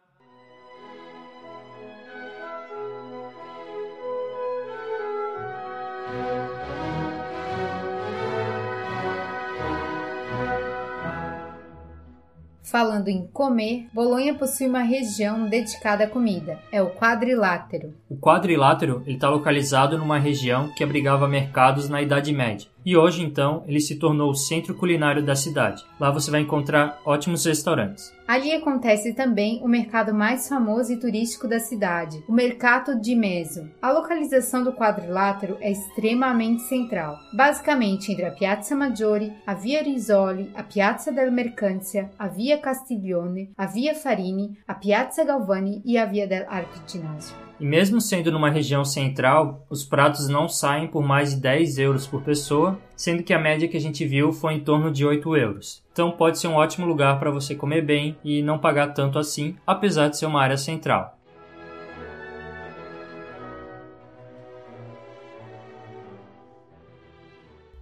Falando 12.71 13.09
em 13.09 13.27
comer, 13.27 13.89
Bolonha 13.93 14.33
possui 14.33 14.69
uma 14.69 14.83
região 14.83 15.49
dedicada 15.49 16.05
à 16.05 16.07
comida, 16.07 16.61
é 16.71 16.81
o 16.81 16.89
quadrilátero. 16.89 17.93
O 18.09 18.17
quadrilátero 18.17 19.03
está 19.09 19.29
localizado 19.29 19.99
numa 19.99 20.21
região 20.21 20.69
que 20.69 20.85
abrigava 20.85 21.27
mercados 21.27 21.89
na 21.89 22.01
Idade 22.01 22.33
Média 22.33 22.69
e 22.85 22.97
hoje 22.97 23.23
então 23.23 23.63
ele 23.67 23.81
se 23.81 23.97
tornou 23.97 24.31
o 24.31 24.35
centro 24.35 24.75
culinário 24.75 25.23
da 25.23 25.35
cidade. 25.35 25.85
Lá 25.99 26.11
você 26.11 26.31
vai 26.31 26.41
encontrar 26.41 27.01
ótimos 27.05 27.45
restaurantes. 27.45 28.13
Ali 28.27 28.53
acontece 28.53 29.13
também 29.13 29.61
o 29.63 29.69
mercado 29.69 30.15
mais 30.15 30.49
famoso 30.49 30.93
e 30.93 30.97
turístico 30.97 31.49
da 31.49 31.59
cidade, 31.59 32.23
o 32.29 32.33
Mercato 32.33 32.99
de 33.01 33.15
Meso. 33.17 33.69
A 33.83 33.91
localização 33.91 34.63
do 34.63 34.73
quadrilátero 34.73 35.57
é 35.61 35.73
extremamente 35.73 36.63
central, 36.63 37.19
basicamente 37.33 38.13
entre 38.13 38.25
a 38.25 38.31
Piazza 38.31 38.77
Maggiore, 38.77 39.33
a 39.47 39.55
Via 39.55 39.83
Risoli, 39.83 40.51
a 40.55 40.63
Piazza 40.63 41.11
del 41.11 41.33
Mercanzia, 41.33 42.11
a 42.19 42.29
Via 42.29 42.59
Castiglione, 42.59 43.51
a 43.57 43.67
Via 43.67 43.95
Farini, 43.95 44.57
a 44.67 44.75
Piazza 44.75 45.25
Galvani 45.25 45.83
e 45.85 45.99
a 45.99 46.07
Via 46.07 46.27
del 46.27 46.47
Arquiginásio. 46.49 47.50
E 47.61 47.65
mesmo 47.67 48.01
sendo 48.01 48.33
numa 48.33 48.49
região 48.49 48.87
central, 48.87 49.67
os 49.69 49.85
pratos 49.85 50.29
não 50.29 50.49
saem 50.49 50.87
por 50.87 51.03
mais 51.03 51.35
de 51.35 51.41
10 51.43 51.79
euros 51.79 52.07
por 52.07 52.23
pessoa, 52.23 52.79
sendo 52.97 53.23
que 53.23 53.35
a 53.35 53.39
média 53.39 53.69
que 53.69 53.77
a 53.77 53.81
gente 53.81 54.07
viu 54.07 54.33
foi 54.33 54.55
em 54.55 54.61
torno 54.61 54.91
de 54.91 55.05
8 55.05 55.37
euros. 55.37 55.85
Então 55.93 56.11
pode 56.11 56.39
ser 56.39 56.49
um 56.49 56.55
ótimo 56.55 56.87
lugar 56.87 57.19
para 57.19 57.31
você 57.31 57.55
comer 57.55 57.83
bem 57.83 58.17
e 58.25 58.41
não 58.41 58.59
pagar 58.59 58.95
tanto 58.95 59.19
assim, 59.19 59.57
apesar 59.67 60.09
de 60.09 60.17
ser 60.17 60.25
uma 60.25 60.41
área 60.41 60.57
central. 60.57 61.20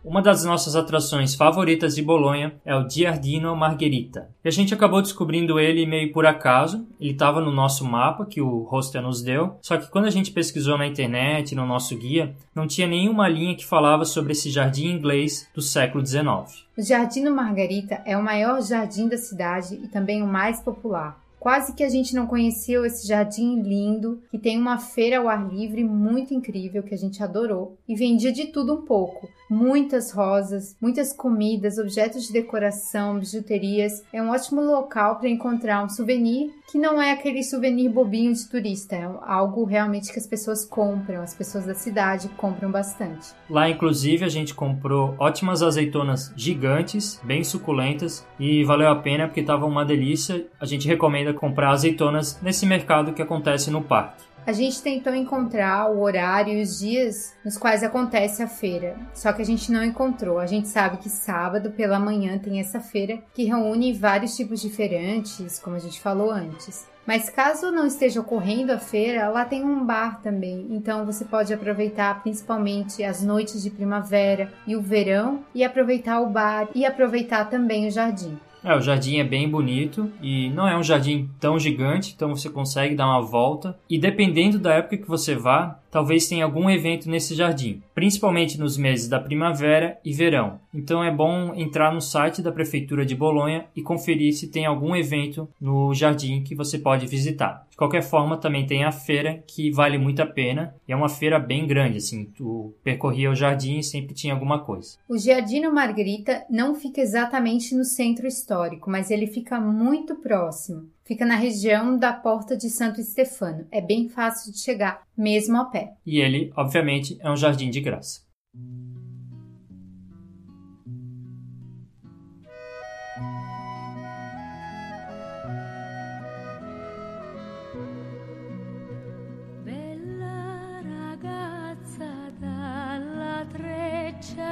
Uma 0.09 0.23
das 0.23 0.42
nossas 0.42 0.75
atrações 0.75 1.35
favoritas 1.35 1.94
de 1.94 2.01
Bolonha 2.01 2.55
é 2.64 2.75
o 2.75 2.88
Giardino 2.88 3.55
Margherita. 3.55 4.31
E 4.42 4.49
a 4.49 4.51
gente 4.51 4.73
acabou 4.73 5.03
descobrindo 5.03 5.61
ele 5.61 5.85
meio 5.85 6.11
por 6.14 6.25
acaso. 6.25 6.88
Ele 6.99 7.11
estava 7.11 7.42
no 7.42 7.53
nosso 7.53 7.85
mapa 7.85 8.25
que 8.25 8.40
o 8.40 8.62
hostel 8.62 9.03
nos 9.03 9.21
deu. 9.21 9.59
Só 9.61 9.77
que 9.77 9.90
quando 9.90 10.07
a 10.07 10.11
gente 10.11 10.31
pesquisou 10.31 10.79
na 10.79 10.87
internet, 10.87 11.55
no 11.55 11.66
nosso 11.66 11.94
guia, 11.94 12.35
não 12.55 12.66
tinha 12.66 12.87
nenhuma 12.87 13.29
linha 13.29 13.55
que 13.55 13.66
falava 13.66 14.07
sobre 14.07 14.33
esse 14.33 14.49
jardim 14.49 14.87
inglês 14.87 15.47
do 15.55 15.61
século 15.61 16.05
XIX. 16.05 16.64
O 16.75 16.81
Giardino 16.81 17.31
Margarita 17.31 18.01
é 18.07 18.16
o 18.16 18.25
maior 18.25 18.62
jardim 18.62 19.09
da 19.09 19.18
cidade 19.18 19.75
e 19.75 19.88
também 19.88 20.23
o 20.23 20.27
mais 20.27 20.59
popular. 20.59 21.23
Quase 21.38 21.75
que 21.75 21.85
a 21.85 21.88
gente 21.88 22.14
não 22.14 22.27
conheceu 22.27 22.85
esse 22.85 23.07
jardim 23.07 23.61
lindo, 23.61 24.21
que 24.31 24.38
tem 24.38 24.59
uma 24.59 24.79
feira 24.79 25.18
ao 25.18 25.29
ar 25.29 25.49
livre 25.49 25.85
muito 25.85 26.33
incrível 26.33 26.83
que 26.83 26.94
a 26.94 26.99
gente 26.99 27.23
adorou 27.23 27.77
e 27.87 27.94
vendia 27.94 28.33
de 28.33 28.47
tudo 28.47 28.73
um 28.73 28.83
pouco, 28.83 29.29
muitas 29.49 30.13
rosas, 30.13 30.77
muitas 30.81 31.13
comidas, 31.13 31.79
objetos 31.79 32.27
de 32.27 32.33
decoração, 32.33 33.19
bijuterias. 33.19 34.03
É 34.13 34.23
um 34.23 34.31
ótimo 34.31 34.61
local 34.61 35.17
para 35.17 35.29
encontrar 35.29 35.85
um 35.85 35.89
souvenir 35.89 36.51
que 36.71 36.79
não 36.79 37.01
é 37.01 37.13
aquele 37.13 37.43
souvenir 37.43 37.91
bobinho 37.91 38.33
de 38.33 38.47
turista, 38.47 38.95
é 38.95 39.11
algo 39.23 39.65
realmente 39.65 40.13
que 40.13 40.19
as 40.19 40.27
pessoas 40.27 40.67
compram, 40.67 41.23
as 41.23 41.35
pessoas 41.35 41.65
da 41.65 41.75
cidade 41.75 42.29
compram 42.37 42.71
bastante. 42.71 43.29
Lá, 43.49 43.71
inclusive, 43.71 44.25
a 44.25 44.29
gente 44.29 44.55
comprou 44.55 45.15
ótimas 45.19 45.63
azeitonas 45.63 46.31
gigantes, 46.37 47.19
bem 47.25 47.43
suculentas 47.43 48.27
e 48.39 48.65
valeu 48.65 48.89
a 48.89 48.97
pena 48.97 49.27
porque 49.27 49.41
estava 49.41 49.65
uma 49.65 49.85
delícia. 49.85 50.47
A 50.61 50.67
gente 50.67 50.87
recomenda 50.87 51.33
comprar 51.33 51.71
azeitonas 51.71 52.39
nesse 52.43 52.67
mercado 52.67 53.15
que 53.15 53.23
acontece 53.23 53.71
no 53.71 53.83
parque. 53.83 54.28
A 54.49 54.53
gente 54.53 54.81
tentou 54.81 55.15
encontrar 55.15 55.91
o 55.91 56.01
horário 56.01 56.55
e 56.55 56.63
os 56.63 56.79
dias 56.79 57.35
nos 57.45 57.59
quais 57.59 57.83
acontece 57.83 58.43
a 58.43 58.49
feira, 58.49 58.97
só 59.13 59.31
que 59.31 59.43
a 59.43 59.45
gente 59.45 59.71
não 59.71 59.85
encontrou. 59.85 60.39
A 60.39 60.47
gente 60.47 60.69
sabe 60.69 60.97
que 60.97 61.11
sábado 61.11 61.73
pela 61.73 62.01
manhã 62.01 62.39
tem 62.39 62.59
essa 62.59 62.81
feira 62.81 63.19
que 63.35 63.45
reúne 63.45 63.93
vários 63.93 64.35
tipos 64.35 64.63
de 64.63 64.71
feirantes, 64.71 65.59
como 65.59 65.77
a 65.77 65.79
gente 65.79 66.01
falou 66.01 66.31
antes. 66.31 66.87
Mas 67.07 67.29
caso 67.29 67.71
não 67.71 67.87
esteja 67.87 68.23
ocorrendo 68.23 68.73
a 68.73 68.79
feira, 68.79 69.29
lá 69.29 69.45
tem 69.45 69.63
um 69.63 69.85
bar 69.85 70.23
também. 70.23 70.67
Então 70.71 71.05
você 71.05 71.27
pode 71.27 71.53
aproveitar 71.53 72.23
principalmente 72.23 73.05
as 73.05 73.23
noites 73.23 73.63
de 73.63 73.69
primavera 73.69 74.51
e 74.67 74.75
o 74.75 74.81
verão 74.81 75.45
e 75.55 75.63
aproveitar 75.63 76.21
o 76.21 76.31
bar 76.31 76.71
e 76.75 76.87
aproveitar 76.87 77.51
também 77.51 77.87
o 77.87 77.91
jardim. 77.91 78.39
É, 78.68 78.76
o 78.76 78.83
jardim 78.83 79.16
é 79.16 79.24
bem 79.24 79.48
bonito 79.48 80.12
e 80.20 80.50
não 80.50 80.68
é 80.68 80.76
um 80.76 80.83
jardim 80.83 81.31
tão 81.40 81.59
gigante, 81.59 82.12
então 82.14 82.37
você 82.37 82.50
consegue 82.50 82.94
dar 82.94 83.07
uma 83.07 83.22
volta. 83.22 83.74
E 83.88 83.98
dependendo 83.98 84.59
da 84.59 84.74
época 84.74 84.98
que 84.98 85.09
você 85.09 85.35
vá, 85.35 85.81
talvez 85.90 86.29
tenha 86.29 86.44
algum 86.44 86.68
evento 86.68 87.09
nesse 87.09 87.35
jardim, 87.35 87.83
principalmente 87.94 88.59
nos 88.59 88.77
meses 88.77 89.09
da 89.09 89.20
primavera 89.20 89.98
e 90.05 90.12
verão. 90.12 90.61
Então 90.72 91.03
é 91.03 91.11
bom 91.11 91.55
entrar 91.55 91.92
no 91.92 92.01
site 92.01 92.42
da 92.42 92.53
prefeitura 92.53 93.05
de 93.05 93.14
Bolonha 93.14 93.66
e 93.74 93.83
conferir 93.83 94.33
se 94.33 94.48
tem 94.48 94.66
algum 94.66 94.94
evento 94.94 95.48
no 95.61 95.92
jardim 95.94 96.42
que 96.42 96.55
você 96.55 96.79
pode 96.79 97.07
visitar. 97.07 97.66
De 97.70 97.77
qualquer 97.77 98.03
forma, 98.03 98.37
também 98.37 98.66
tem 98.66 98.85
a 98.85 98.90
feira 98.90 99.42
que 99.46 99.70
vale 99.70 99.98
muito 99.98 100.20
a 100.20 100.27
pena. 100.27 100.74
E 100.87 100.92
é 100.92 100.96
uma 100.96 101.09
feira 101.09 101.38
bem 101.38 101.66
grande, 101.66 101.98
assim, 101.98 102.24
tu 102.24 102.74
percorria 102.83 103.31
o 103.31 103.37
jardim 103.37 103.79
e 103.79 103.85
sempre 103.85 104.14
tinha 104.14 104.35
alguma 104.35 104.59
coisa. 104.64 104.98
O 105.09 105.16
Giardino 105.16 105.72
Margherita 105.72 106.44
não 106.51 106.74
fica 106.74 107.01
exatamente 107.01 107.77
no 107.77 107.85
centro 107.85 108.27
histórico, 108.27 108.90
mas 108.90 109.11
ele 109.11 109.29
fica 109.29 109.61
muito 109.61 110.16
próximo. 110.16 110.88
Fica 111.09 111.25
na 111.25 111.37
região 111.37 111.97
da 111.97 112.12
Porta 112.12 112.55
de 112.55 112.68
Santo 112.68 113.01
Estefano. 113.01 113.66
É 113.73 113.81
bem 113.81 114.11
fácil 114.11 114.53
de 114.53 114.59
chegar, 114.59 115.01
mesmo 115.16 115.57
a 115.57 115.64
pé. 115.64 115.94
E 116.05 116.21
ele, 116.21 116.53
obviamente, 116.55 117.16
é 117.23 117.31
um 117.31 117.37
jardim 117.37 117.71
de 117.71 117.81
graça. 117.81 118.29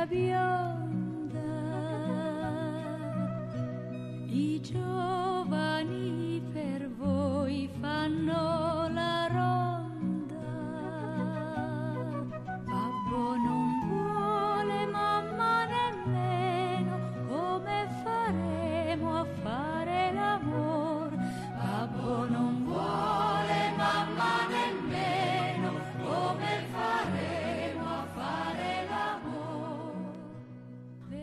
Bionda 0.08 1.40
I 4.28 4.60
giovani 4.62 6.25
huifano. 7.46 8.75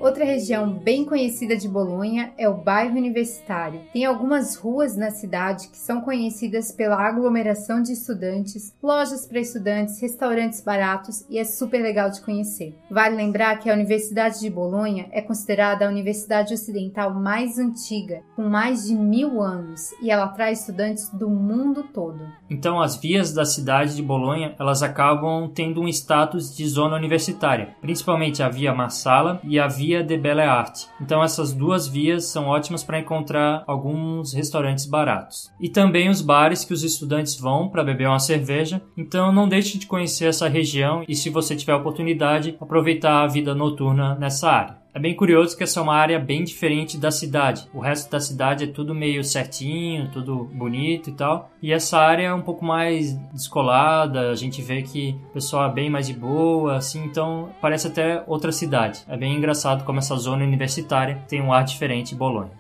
Outra 0.03 0.25
região 0.25 0.69
bem 0.69 1.05
conhecida 1.05 1.55
de 1.55 1.65
Bolonha 1.65 2.33
é 2.37 2.49
o 2.49 2.57
bairro 2.57 2.97
Universitário. 2.97 3.79
Tem 3.93 4.03
algumas 4.03 4.57
ruas 4.57 4.97
na 4.97 5.11
cidade 5.11 5.69
que 5.69 5.77
são 5.77 6.01
conhecidas 6.01 6.73
pela 6.73 6.97
aglomeração 6.97 7.81
de 7.81 7.93
estudantes, 7.93 8.75
lojas 8.83 9.25
para 9.25 9.39
estudantes, 9.39 10.01
restaurantes 10.01 10.59
baratos 10.59 11.25
e 11.29 11.39
é 11.39 11.45
super 11.45 11.81
legal 11.81 12.09
de 12.09 12.19
conhecer. 12.19 12.77
Vale 12.91 13.15
lembrar 13.15 13.57
que 13.59 13.69
a 13.69 13.73
Universidade 13.73 14.41
de 14.41 14.49
Bolonha 14.49 15.07
é 15.09 15.21
considerada 15.21 15.85
a 15.85 15.89
universidade 15.89 16.53
ocidental 16.53 17.13
mais 17.13 17.57
antiga, 17.57 18.23
com 18.35 18.49
mais 18.49 18.83
de 18.83 18.95
mil 18.95 19.41
anos, 19.41 19.93
e 20.01 20.11
ela 20.11 20.25
atrai 20.25 20.51
estudantes 20.51 21.09
do 21.11 21.29
mundo 21.29 21.81
todo. 21.93 22.19
Então 22.49 22.81
as 22.81 22.97
vias 22.97 23.33
da 23.33 23.45
cidade 23.45 23.95
de 23.95 24.03
Bolonha, 24.03 24.53
elas 24.59 24.83
acabam 24.83 25.49
tendo 25.49 25.79
um 25.79 25.87
status 25.87 26.53
de 26.53 26.67
zona 26.67 26.97
universitária, 26.97 27.73
principalmente 27.79 28.43
a 28.43 28.49
Via 28.49 28.75
Marsala 28.75 29.39
e 29.45 29.57
a 29.57 29.65
Via 29.65 29.92
de 30.01 30.17
Belle 30.17 30.41
Arte. 30.41 30.87
Então 30.99 31.21
essas 31.21 31.53
duas 31.53 31.87
vias 31.87 32.25
são 32.25 32.45
ótimas 32.45 32.83
para 32.83 32.99
encontrar 32.99 33.63
alguns 33.67 34.33
restaurantes 34.33 34.85
baratos. 34.85 35.51
E 35.59 35.69
também 35.69 36.09
os 36.09 36.21
bares 36.21 36.63
que 36.63 36.73
os 36.73 36.83
estudantes 36.83 37.37
vão 37.37 37.69
para 37.69 37.83
beber 37.83 38.07
uma 38.07 38.19
cerveja. 38.19 38.81
Então 38.97 39.31
não 39.31 39.47
deixe 39.47 39.77
de 39.77 39.85
conhecer 39.85 40.25
essa 40.25 40.47
região 40.47 41.03
e 41.07 41.15
se 41.15 41.29
você 41.29 41.55
tiver 41.55 41.75
oportunidade, 41.75 42.57
aproveitar 42.59 43.23
a 43.23 43.27
vida 43.27 43.53
noturna 43.53 44.15
nessa 44.15 44.49
área. 44.49 44.82
É 44.95 44.99
bem 44.99 45.15
curioso 45.15 45.57
que 45.57 45.63
essa 45.63 45.79
é 45.79 45.83
uma 45.83 45.95
área 45.95 46.19
bem 46.19 46.43
diferente 46.43 46.99
da 46.99 47.09
cidade. 47.09 47.67
O 47.73 47.79
resto 47.79 48.11
da 48.11 48.19
cidade 48.19 48.65
é 48.65 48.67
tudo 48.67 48.93
meio 48.93 49.23
certinho, 49.23 50.11
tudo 50.11 50.43
bonito 50.53 51.09
e 51.09 51.13
tal. 51.13 51.49
E 51.59 51.73
essa 51.73 51.97
área 51.97 52.27
é 52.27 52.33
um 52.33 52.43
pouco 52.43 52.63
mais 52.63 53.11
descolada, 53.33 54.29
a 54.29 54.35
gente 54.35 54.61
vê 54.61 54.83
que 54.83 55.19
o 55.29 55.33
pessoal 55.33 55.67
é 55.67 55.73
bem 55.73 55.89
mais 55.89 56.05
de 56.05 56.13
boa, 56.13 56.75
assim, 56.75 57.03
então 57.05 57.49
parece 57.59 57.87
até 57.87 58.23
outra 58.27 58.51
cidade. 58.51 58.99
É 59.07 59.17
bem 59.17 59.35
engraçado 59.35 59.83
como 59.83 59.97
essa 59.97 60.15
zona 60.15 60.43
universitária 60.43 61.23
tem 61.27 61.41
um 61.41 61.51
ar 61.51 61.63
diferente 61.63 62.13
em 62.13 62.17
Bolonha. 62.17 62.51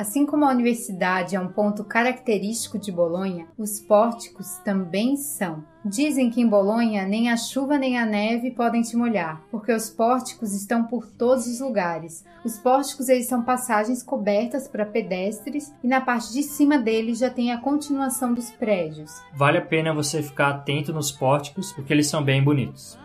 Assim 0.00 0.24
como 0.24 0.46
a 0.46 0.50
universidade 0.50 1.36
é 1.36 1.40
um 1.40 1.48
ponto 1.48 1.84
característico 1.84 2.78
de 2.78 2.90
Bolonha, 2.90 3.46
os 3.58 3.80
pórticos 3.80 4.56
também 4.64 5.14
são. 5.14 5.62
Dizem 5.84 6.30
que 6.30 6.40
em 6.40 6.48
Bolonha 6.48 7.06
nem 7.06 7.28
a 7.30 7.36
chuva 7.36 7.76
nem 7.76 7.98
a 7.98 8.06
neve 8.06 8.50
podem 8.50 8.80
te 8.80 8.96
molhar, 8.96 9.42
porque 9.50 9.70
os 9.70 9.90
pórticos 9.90 10.54
estão 10.54 10.84
por 10.84 11.06
todos 11.06 11.46
os 11.46 11.60
lugares. 11.60 12.24
Os 12.42 12.56
pórticos 12.56 13.10
eles 13.10 13.26
são 13.26 13.42
passagens 13.42 14.02
cobertas 14.02 14.66
para 14.66 14.86
pedestres 14.86 15.70
e 15.84 15.86
na 15.86 16.00
parte 16.00 16.32
de 16.32 16.44
cima 16.44 16.78
deles 16.78 17.18
já 17.18 17.28
tem 17.28 17.52
a 17.52 17.60
continuação 17.60 18.32
dos 18.32 18.50
prédios. 18.50 19.10
Vale 19.34 19.58
a 19.58 19.62
pena 19.62 19.92
você 19.92 20.22
ficar 20.22 20.48
atento 20.48 20.94
nos 20.94 21.12
pórticos, 21.12 21.74
porque 21.74 21.92
eles 21.92 22.06
são 22.06 22.24
bem 22.24 22.42
bonitos. 22.42 22.98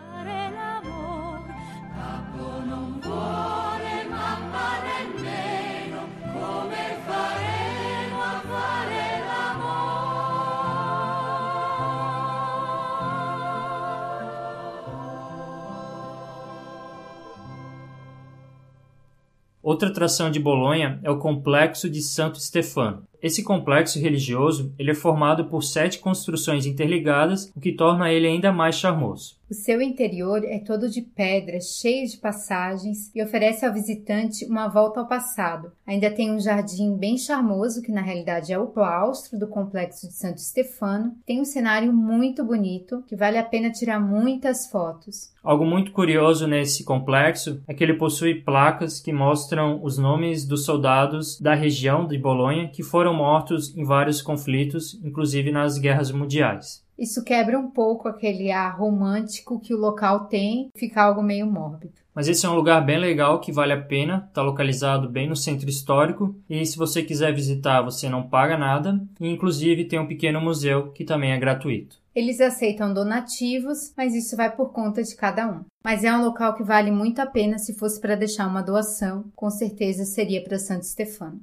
Outra 19.66 19.88
atração 19.88 20.30
de 20.30 20.38
Bolonha 20.38 21.00
é 21.02 21.10
o 21.10 21.18
Complexo 21.18 21.90
de 21.90 22.00
Santo 22.00 22.38
Stefano. 22.38 23.02
Esse 23.20 23.42
complexo 23.42 23.98
religioso 23.98 24.72
ele 24.78 24.92
é 24.92 24.94
formado 24.94 25.46
por 25.46 25.64
sete 25.64 25.98
construções 25.98 26.66
interligadas, 26.66 27.50
o 27.52 27.60
que 27.60 27.72
torna 27.72 28.12
ele 28.12 28.28
ainda 28.28 28.52
mais 28.52 28.76
charmoso. 28.76 29.34
O 29.48 29.54
seu 29.54 29.80
interior 29.80 30.44
é 30.44 30.58
todo 30.58 30.88
de 30.88 31.00
pedras, 31.00 31.78
cheio 31.80 32.08
de 32.08 32.16
passagens 32.16 33.14
e 33.14 33.22
oferece 33.22 33.64
ao 33.64 33.72
visitante 33.72 34.44
uma 34.44 34.66
volta 34.66 34.98
ao 34.98 35.06
passado. 35.06 35.70
Ainda 35.86 36.10
tem 36.10 36.32
um 36.32 36.40
jardim 36.40 36.96
bem 36.96 37.16
charmoso, 37.16 37.80
que 37.80 37.92
na 37.92 38.00
realidade 38.00 38.52
é 38.52 38.58
o 38.58 38.66
claustro 38.66 39.38
do 39.38 39.46
complexo 39.46 40.08
de 40.08 40.14
Santo 40.14 40.40
Stefano. 40.40 41.14
Tem 41.24 41.40
um 41.40 41.44
cenário 41.44 41.92
muito 41.92 42.44
bonito, 42.44 43.04
que 43.06 43.14
vale 43.14 43.38
a 43.38 43.44
pena 43.44 43.70
tirar 43.70 44.00
muitas 44.00 44.68
fotos. 44.68 45.32
Algo 45.44 45.64
muito 45.64 45.92
curioso 45.92 46.48
nesse 46.48 46.82
complexo 46.82 47.62
é 47.68 47.72
que 47.72 47.84
ele 47.84 47.94
possui 47.94 48.42
placas 48.42 48.98
que 48.98 49.12
mostram 49.12 49.80
os 49.80 49.96
nomes 49.96 50.44
dos 50.44 50.64
soldados 50.64 51.40
da 51.40 51.54
região 51.54 52.04
de 52.04 52.18
Bolonha 52.18 52.66
que 52.66 52.82
foram 52.82 53.14
mortos 53.14 53.76
em 53.76 53.84
vários 53.84 54.20
conflitos, 54.20 54.98
inclusive 55.04 55.52
nas 55.52 55.78
guerras 55.78 56.10
mundiais. 56.10 56.84
Isso 56.98 57.22
quebra 57.22 57.58
um 57.58 57.70
pouco 57.70 58.08
aquele 58.08 58.50
ar 58.50 58.78
romântico 58.78 59.60
que 59.60 59.74
o 59.74 59.78
local 59.78 60.26
tem, 60.26 60.70
fica 60.76 61.02
algo 61.02 61.22
meio 61.22 61.46
mórbido. 61.46 61.94
Mas 62.14 62.28
esse 62.28 62.46
é 62.46 62.48
um 62.48 62.54
lugar 62.54 62.82
bem 62.84 62.98
legal 62.98 63.40
que 63.40 63.52
vale 63.52 63.74
a 63.74 63.82
pena, 63.82 64.24
está 64.26 64.40
localizado 64.40 65.06
bem 65.06 65.28
no 65.28 65.36
centro 65.36 65.68
histórico 65.68 66.34
e 66.48 66.64
se 66.64 66.78
você 66.78 67.02
quiser 67.02 67.34
visitar 67.34 67.82
você 67.82 68.08
não 68.08 68.26
paga 68.26 68.56
nada 68.56 68.98
e 69.20 69.28
inclusive 69.28 69.84
tem 69.84 69.98
um 69.98 70.06
pequeno 70.06 70.40
museu 70.40 70.90
que 70.92 71.04
também 71.04 71.32
é 71.32 71.38
gratuito. 71.38 71.98
Eles 72.14 72.40
aceitam 72.40 72.94
donativos, 72.94 73.92
mas 73.94 74.14
isso 74.14 74.34
vai 74.34 74.50
por 74.50 74.72
conta 74.72 75.02
de 75.02 75.14
cada 75.14 75.46
um. 75.46 75.64
Mas 75.84 76.02
é 76.02 76.10
um 76.10 76.24
local 76.24 76.54
que 76.54 76.64
vale 76.64 76.90
muito 76.90 77.20
a 77.20 77.26
pena 77.26 77.58
se 77.58 77.74
fosse 77.74 78.00
para 78.00 78.14
deixar 78.14 78.46
uma 78.46 78.62
doação, 78.62 79.26
com 79.36 79.50
certeza 79.50 80.06
seria 80.06 80.42
para 80.42 80.58
Santo 80.58 80.86
Stefano. 80.86 81.42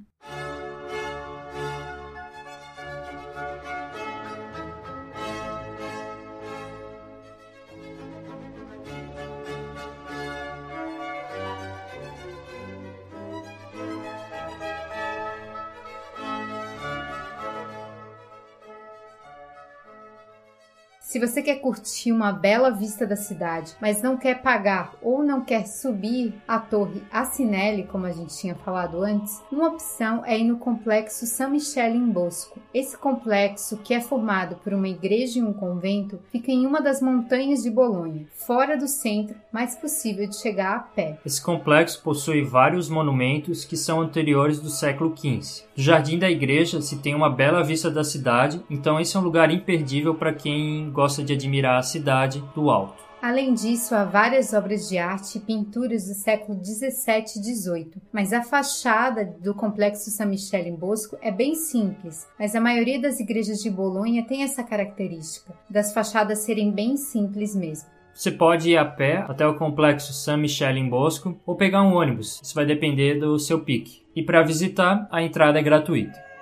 Se 21.14 21.20
você 21.20 21.40
quer 21.40 21.60
curtir 21.60 22.10
uma 22.10 22.32
bela 22.32 22.72
vista 22.72 23.06
da 23.06 23.14
cidade, 23.14 23.72
mas 23.80 24.02
não 24.02 24.16
quer 24.16 24.42
pagar 24.42 24.96
ou 25.00 25.22
não 25.22 25.44
quer 25.44 25.64
subir 25.64 26.34
a 26.48 26.58
torre 26.58 27.04
Acinelli, 27.08 27.84
como 27.84 28.04
a 28.04 28.10
gente 28.10 28.36
tinha 28.36 28.56
falado 28.56 29.00
antes, 29.00 29.40
uma 29.48 29.68
opção 29.68 30.24
é 30.26 30.36
ir 30.36 30.42
no 30.42 30.56
complexo 30.56 31.24
São 31.24 31.50
Michele 31.50 31.96
em 31.96 32.10
Bosco. 32.10 32.58
Esse 32.74 32.98
complexo, 32.98 33.76
que 33.76 33.94
é 33.94 34.00
formado 34.00 34.56
por 34.56 34.74
uma 34.74 34.88
igreja 34.88 35.38
e 35.38 35.42
um 35.44 35.52
convento, 35.52 36.18
fica 36.32 36.50
em 36.50 36.66
uma 36.66 36.80
das 36.80 37.00
montanhas 37.00 37.62
de 37.62 37.70
Bolonha, 37.70 38.26
fora 38.34 38.76
do 38.76 38.88
centro, 38.88 39.36
mas 39.52 39.76
possível 39.76 40.28
de 40.28 40.34
chegar 40.34 40.74
a 40.74 40.80
pé. 40.80 41.20
Esse 41.24 41.40
complexo 41.40 42.02
possui 42.02 42.42
vários 42.42 42.88
monumentos 42.88 43.64
que 43.64 43.76
são 43.76 44.00
anteriores 44.00 44.58
do 44.58 44.68
século 44.68 45.16
XV. 45.16 45.62
Do 45.76 45.82
jardim 45.82 46.18
da 46.18 46.30
igreja 46.30 46.80
se 46.80 46.98
tem 46.98 47.16
uma 47.16 47.28
bela 47.28 47.64
vista 47.64 47.90
da 47.90 48.04
cidade, 48.04 48.62
então 48.70 49.00
esse 49.00 49.16
é 49.16 49.20
um 49.20 49.24
lugar 49.24 49.50
imperdível 49.50 50.14
para 50.14 50.32
quem 50.32 50.88
gosta 50.92 51.22
de 51.22 51.32
admirar 51.32 51.78
a 51.78 51.82
cidade 51.82 52.44
do 52.54 52.70
alto. 52.70 53.02
Além 53.20 53.54
disso, 53.54 53.94
há 53.94 54.04
várias 54.04 54.52
obras 54.52 54.88
de 54.88 54.98
arte 54.98 55.38
e 55.38 55.40
pinturas 55.40 56.04
do 56.06 56.14
século 56.14 56.58
17 56.58 57.38
e 57.38 57.42
18, 57.42 58.00
mas 58.12 58.32
a 58.32 58.42
fachada 58.42 59.24
do 59.40 59.54
complexo 59.54 60.10
San 60.10 60.26
Michele 60.26 60.68
em 60.68 60.76
Bosco 60.76 61.16
é 61.20 61.32
bem 61.32 61.54
simples, 61.54 62.28
mas 62.38 62.54
a 62.54 62.60
maioria 62.60 63.00
das 63.00 63.18
igrejas 63.18 63.60
de 63.60 63.70
Bolonha 63.70 64.24
tem 64.24 64.42
essa 64.42 64.62
característica, 64.62 65.54
das 65.68 65.92
fachadas 65.92 66.40
serem 66.40 66.70
bem 66.70 66.96
simples 66.98 67.56
mesmo. 67.56 67.88
Você 68.12 68.30
pode 68.30 68.70
ir 68.70 68.76
a 68.76 68.84
pé 68.84 69.24
até 69.26 69.44
o 69.44 69.56
complexo 69.56 70.12
San 70.12 70.36
Michele 70.36 70.78
em 70.78 70.88
Bosco 70.88 71.36
ou 71.44 71.56
pegar 71.56 71.82
um 71.82 71.94
ônibus, 71.94 72.40
isso 72.42 72.54
vai 72.54 72.66
depender 72.66 73.18
do 73.18 73.38
seu 73.40 73.58
pique. 73.58 74.03
E 74.14 74.22
para 74.22 74.42
visitar, 74.42 75.08
a 75.10 75.22
entrada 75.22 75.58
é 75.58 75.62
gratuita. 75.62 76.33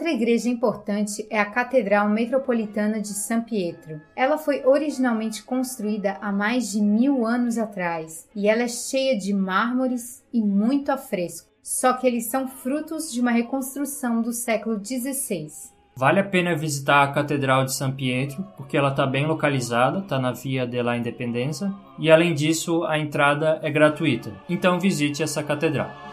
Outra 0.00 0.14
igreja 0.14 0.48
importante 0.48 1.26
é 1.28 1.38
a 1.38 1.44
Catedral 1.44 2.08
Metropolitana 2.08 3.02
de 3.02 3.08
San 3.08 3.42
Pietro. 3.42 4.00
Ela 4.16 4.38
foi 4.38 4.64
originalmente 4.64 5.42
construída 5.42 6.16
há 6.22 6.32
mais 6.32 6.72
de 6.72 6.80
mil 6.80 7.26
anos 7.26 7.58
atrás 7.58 8.26
e 8.34 8.48
ela 8.48 8.62
é 8.62 8.68
cheia 8.68 9.18
de 9.18 9.34
mármores 9.34 10.24
e 10.32 10.40
muito 10.40 10.90
afresco. 10.90 11.50
Só 11.62 11.92
que 11.92 12.06
eles 12.06 12.30
são 12.30 12.48
frutos 12.48 13.12
de 13.12 13.20
uma 13.20 13.30
reconstrução 13.30 14.22
do 14.22 14.32
século 14.32 14.82
XVI. 14.82 15.48
Vale 15.94 16.20
a 16.20 16.24
pena 16.24 16.56
visitar 16.56 17.02
a 17.02 17.12
Catedral 17.12 17.66
de 17.66 17.74
San 17.74 17.92
Pietro, 17.92 18.42
porque 18.56 18.78
ela 18.78 18.88
está 18.88 19.06
bem 19.06 19.26
localizada, 19.26 19.98
está 19.98 20.18
na 20.18 20.32
Via 20.32 20.66
della 20.66 20.96
Independenza, 20.96 21.74
e 21.98 22.10
além 22.10 22.32
disso 22.32 22.84
a 22.84 22.98
entrada 22.98 23.60
é 23.62 23.70
gratuita. 23.70 24.32
Então 24.48 24.80
visite 24.80 25.22
essa 25.22 25.42
catedral. 25.42 26.09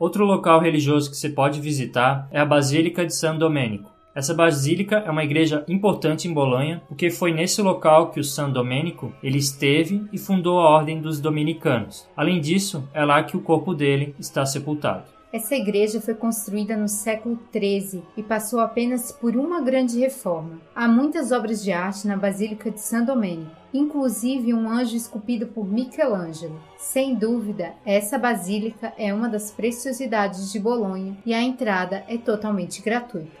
Outro 0.00 0.24
local 0.24 0.60
religioso 0.60 1.10
que 1.10 1.16
você 1.18 1.28
pode 1.28 1.60
visitar 1.60 2.26
é 2.30 2.40
a 2.40 2.46
Basílica 2.46 3.04
de 3.04 3.14
San 3.14 3.36
Domenico. 3.36 3.90
Essa 4.14 4.32
basílica 4.32 4.96
é 4.96 5.10
uma 5.10 5.22
igreja 5.22 5.62
importante 5.68 6.26
em 6.26 6.32
Bolonha, 6.32 6.82
porque 6.88 7.10
foi 7.10 7.34
nesse 7.34 7.60
local 7.60 8.10
que 8.10 8.18
o 8.18 8.24
San 8.24 8.48
Domenico 8.48 9.12
ele 9.22 9.36
esteve 9.36 10.02
e 10.10 10.16
fundou 10.16 10.58
a 10.58 10.70
ordem 10.70 11.02
dos 11.02 11.20
dominicanos. 11.20 12.08
Além 12.16 12.40
disso, 12.40 12.82
é 12.94 13.04
lá 13.04 13.22
que 13.22 13.36
o 13.36 13.42
corpo 13.42 13.74
dele 13.74 14.14
está 14.18 14.46
sepultado. 14.46 15.04
Essa 15.30 15.54
igreja 15.54 16.00
foi 16.00 16.14
construída 16.14 16.76
no 16.76 16.88
século 16.88 17.38
XIII 17.52 18.02
e 18.16 18.22
passou 18.22 18.58
apenas 18.58 19.12
por 19.12 19.36
uma 19.36 19.60
grande 19.60 20.00
reforma. 20.00 20.60
Há 20.74 20.88
muitas 20.88 21.30
obras 21.30 21.62
de 21.62 21.72
arte 21.72 22.08
na 22.08 22.16
Basílica 22.16 22.70
de 22.70 22.80
San 22.80 23.04
Domenico, 23.04 23.59
inclusive 23.72 24.52
um 24.54 24.68
anjo 24.68 24.96
esculpido 24.96 25.46
por 25.46 25.66
Michelangelo. 25.66 26.60
Sem 26.76 27.14
dúvida, 27.14 27.74
essa 27.84 28.18
basílica 28.18 28.92
é 28.96 29.12
uma 29.12 29.28
das 29.28 29.50
preciosidades 29.50 30.52
de 30.52 30.58
Bolonha 30.58 31.16
e 31.24 31.32
a 31.32 31.42
entrada 31.42 32.04
é 32.08 32.16
totalmente 32.16 32.82
gratuita. 32.82 33.40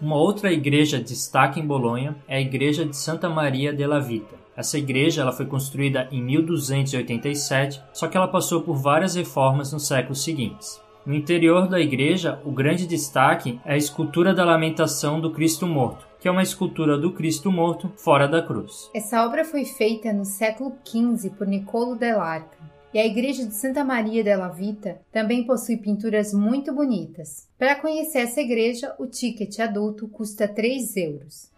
Uma 0.00 0.16
outra 0.16 0.52
igreja 0.52 0.98
de 0.98 1.04
destaque 1.04 1.60
em 1.60 1.66
Bolonha 1.66 2.16
é 2.26 2.38
a 2.38 2.40
Igreja 2.40 2.84
de 2.84 2.96
Santa 2.96 3.28
Maria 3.28 3.72
della 3.72 4.00
Vita. 4.00 4.34
Essa 4.56 4.76
igreja 4.76 5.22
ela 5.22 5.30
foi 5.30 5.46
construída 5.46 6.08
em 6.10 6.20
1287, 6.20 7.80
só 7.92 8.08
que 8.08 8.16
ela 8.16 8.26
passou 8.26 8.62
por 8.62 8.74
várias 8.74 9.14
reformas 9.14 9.72
nos 9.72 9.86
séculos 9.86 10.24
seguintes. 10.24 10.80
No 11.06 11.14
interior 11.14 11.68
da 11.68 11.80
igreja, 11.80 12.40
o 12.44 12.50
grande 12.50 12.86
destaque 12.86 13.60
é 13.64 13.74
a 13.74 13.76
escultura 13.76 14.34
da 14.34 14.44
Lamentação 14.44 15.20
do 15.20 15.30
Cristo 15.30 15.66
Morto, 15.66 16.06
que 16.22 16.28
é 16.28 16.30
uma 16.30 16.44
escultura 16.44 16.96
do 16.96 17.12
Cristo 17.12 17.50
Morto 17.50 17.92
fora 17.96 18.28
da 18.28 18.40
cruz. 18.40 18.88
Essa 18.94 19.26
obra 19.26 19.44
foi 19.44 19.64
feita 19.64 20.12
no 20.12 20.24
século 20.24 20.72
XV 20.86 21.30
por 21.30 21.48
Niccolo 21.48 21.96
dell'Arca. 21.96 22.56
E 22.94 22.98
a 23.00 23.04
igreja 23.04 23.44
de 23.44 23.52
Santa 23.52 23.82
Maria 23.82 24.22
della 24.22 24.46
Vita 24.46 25.00
também 25.10 25.44
possui 25.44 25.78
pinturas 25.78 26.32
muito 26.32 26.72
bonitas. 26.72 27.48
Para 27.58 27.74
conhecer 27.74 28.18
essa 28.18 28.40
igreja, 28.40 28.94
o 29.00 29.06
ticket 29.08 29.58
adulto 29.58 30.06
custa 30.06 30.46
3 30.46 30.96
euros. 30.98 31.50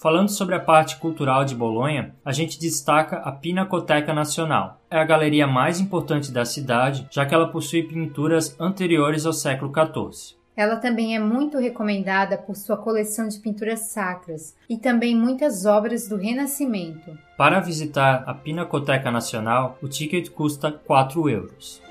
Falando 0.00 0.30
sobre 0.30 0.54
a 0.54 0.60
parte 0.60 0.96
cultural 0.96 1.44
de 1.44 1.54
Bolonha, 1.54 2.14
a 2.24 2.32
gente 2.32 2.58
destaca 2.58 3.18
a 3.18 3.30
Pinacoteca 3.30 4.14
Nacional. 4.14 4.80
É 4.90 4.98
a 4.98 5.04
galeria 5.04 5.46
mais 5.46 5.78
importante 5.78 6.32
da 6.32 6.46
cidade, 6.46 7.06
já 7.10 7.26
que 7.26 7.34
ela 7.34 7.52
possui 7.52 7.82
pinturas 7.82 8.58
anteriores 8.58 9.26
ao 9.26 9.34
século 9.34 9.70
XIV. 9.70 10.38
Ela 10.56 10.76
também 10.76 11.14
é 11.14 11.18
muito 11.18 11.58
recomendada 11.58 12.38
por 12.38 12.56
sua 12.56 12.78
coleção 12.78 13.28
de 13.28 13.38
pinturas 13.40 13.90
sacras 13.90 14.56
e 14.70 14.78
também 14.78 15.14
muitas 15.14 15.66
obras 15.66 16.08
do 16.08 16.16
Renascimento. 16.16 17.18
Para 17.36 17.60
visitar 17.60 18.24
a 18.26 18.32
Pinacoteca 18.32 19.10
Nacional, 19.10 19.76
o 19.82 19.88
ticket 19.88 20.30
custa 20.30 20.72
4 20.72 21.28
euros. 21.28 21.82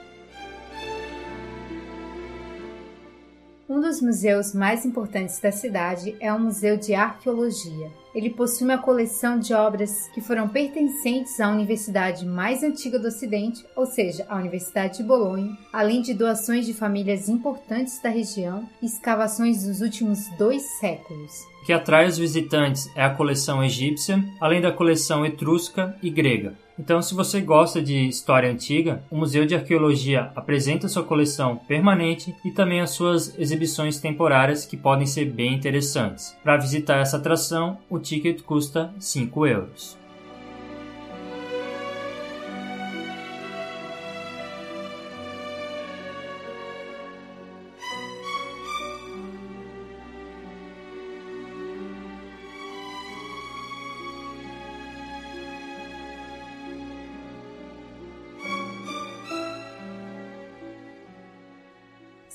Um 3.69 3.79
dos 3.79 4.01
museus 4.01 4.51
mais 4.51 4.83
importantes 4.83 5.39
da 5.39 5.51
cidade 5.51 6.15
é 6.19 6.33
o 6.33 6.39
Museu 6.39 6.75
de 6.75 6.95
Arqueologia. 6.95 7.91
Ele 8.15 8.31
possui 8.31 8.65
uma 8.65 8.79
coleção 8.79 9.37
de 9.37 9.53
obras 9.53 10.09
que 10.11 10.21
foram 10.21 10.49
pertencentes 10.49 11.39
à 11.39 11.51
universidade 11.51 12.25
mais 12.25 12.63
antiga 12.63 12.97
do 12.97 13.09
Ocidente, 13.09 13.63
ou 13.75 13.85
seja, 13.85 14.25
a 14.27 14.37
Universidade 14.37 14.97
de 14.97 15.03
Bolonha, 15.03 15.55
além 15.71 16.01
de 16.01 16.15
doações 16.15 16.65
de 16.65 16.73
famílias 16.73 17.29
importantes 17.29 18.01
da 18.01 18.09
região 18.09 18.67
e 18.81 18.87
escavações 18.87 19.63
dos 19.63 19.81
últimos 19.81 20.27
dois 20.35 20.63
séculos. 20.79 21.31
O 21.61 21.65
que 21.67 21.71
atrai 21.71 22.07
os 22.07 22.17
visitantes 22.17 22.89
é 22.95 23.03
a 23.03 23.13
coleção 23.13 23.63
egípcia, 23.63 24.19
além 24.41 24.61
da 24.61 24.71
coleção 24.71 25.23
etrusca 25.23 25.95
e 26.01 26.09
grega. 26.09 26.55
Então, 26.79 27.01
se 27.01 27.13
você 27.13 27.41
gosta 27.41 27.81
de 27.81 28.07
história 28.07 28.49
antiga, 28.49 29.03
o 29.11 29.17
Museu 29.17 29.45
de 29.45 29.53
Arqueologia 29.53 30.31
apresenta 30.33 30.87
sua 30.87 31.03
coleção 31.03 31.57
permanente 31.67 32.33
e 32.45 32.51
também 32.51 32.79
as 32.79 32.91
suas 32.91 33.37
exibições 33.37 33.99
temporárias 33.99 34.65
que 34.65 34.77
podem 34.77 35.05
ser 35.05 35.25
bem 35.25 35.53
interessantes. 35.53 36.33
Para 36.41 36.55
visitar 36.55 36.99
essa 36.99 37.17
atração, 37.17 37.77
o 37.89 37.99
ticket 37.99 38.41
custa 38.43 38.93
5 38.97 39.45
euros. 39.45 39.97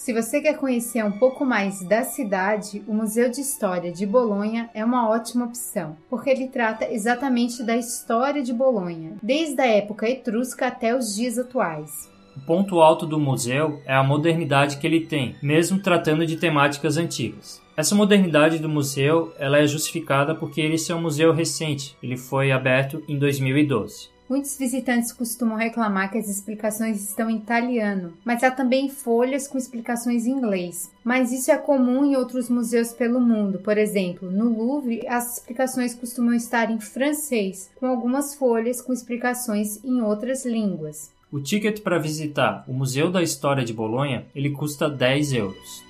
Se 0.04 0.12
você 0.12 0.38
quer 0.42 0.58
conhecer 0.58 1.02
um 1.02 1.12
pouco 1.12 1.46
mais 1.46 1.82
da 1.82 2.02
cidade, 2.02 2.84
o 2.86 2.92
Museu 2.92 3.30
de 3.30 3.40
História 3.40 3.90
de 3.90 4.04
Bolonha 4.04 4.68
é 4.74 4.84
uma 4.84 5.08
ótima 5.08 5.46
opção, 5.46 5.96
porque 6.10 6.28
ele 6.28 6.48
trata 6.48 6.86
exatamente 6.92 7.62
da 7.62 7.74
história 7.74 8.42
de 8.42 8.52
Bolonha, 8.52 9.16
desde 9.22 9.58
a 9.62 9.66
época 9.66 10.06
etrusca 10.06 10.66
até 10.66 10.94
os 10.94 11.16
dias 11.16 11.38
atuais. 11.38 12.12
O 12.36 12.40
ponto 12.44 12.82
alto 12.82 13.06
do 13.06 13.18
museu 13.18 13.80
é 13.86 13.94
a 13.94 14.04
modernidade 14.04 14.76
que 14.76 14.86
ele 14.86 15.06
tem, 15.06 15.36
mesmo 15.42 15.78
tratando 15.78 16.26
de 16.26 16.36
temáticas 16.36 16.98
antigas. 16.98 17.62
Essa 17.74 17.94
modernidade 17.94 18.58
do 18.58 18.68
museu 18.68 19.32
ela 19.38 19.56
é 19.56 19.66
justificada 19.66 20.34
porque 20.34 20.60
ele 20.60 20.76
é 20.86 20.94
um 20.94 21.00
museu 21.00 21.32
recente, 21.32 21.96
ele 22.02 22.18
foi 22.18 22.52
aberto 22.52 23.02
em 23.08 23.18
2012. 23.18 24.12
Muitos 24.28 24.56
visitantes 24.56 25.12
costumam 25.12 25.56
reclamar 25.56 26.10
que 26.10 26.16
as 26.16 26.28
explicações 26.28 27.06
estão 27.06 27.28
em 27.28 27.36
italiano, 27.36 28.14
mas 28.24 28.42
há 28.42 28.50
também 28.50 28.88
folhas 28.88 29.46
com 29.46 29.58
explicações 29.58 30.26
em 30.26 30.30
inglês. 30.30 30.90
Mas 31.04 31.30
isso 31.30 31.50
é 31.50 31.58
comum 31.58 32.04
em 32.04 32.16
outros 32.16 32.48
museus 32.48 32.92
pelo 32.92 33.20
mundo. 33.20 33.58
Por 33.58 33.76
exemplo, 33.76 34.30
no 34.30 34.48
Louvre, 34.48 35.06
as 35.06 35.38
explicações 35.38 35.94
costumam 35.94 36.34
estar 36.34 36.70
em 36.70 36.80
francês, 36.80 37.70
com 37.76 37.86
algumas 37.86 38.34
folhas 38.34 38.80
com 38.80 38.92
explicações 38.92 39.82
em 39.84 40.00
outras 40.00 40.46
línguas. 40.46 41.12
O 41.30 41.40
ticket 41.40 41.80
para 41.80 41.98
visitar 41.98 42.64
o 42.66 42.72
Museu 42.72 43.10
da 43.10 43.22
História 43.22 43.64
de 43.64 43.74
Bolonha 43.74 44.24
ele 44.34 44.50
custa 44.50 44.88
10 44.88 45.32
euros. 45.34 45.83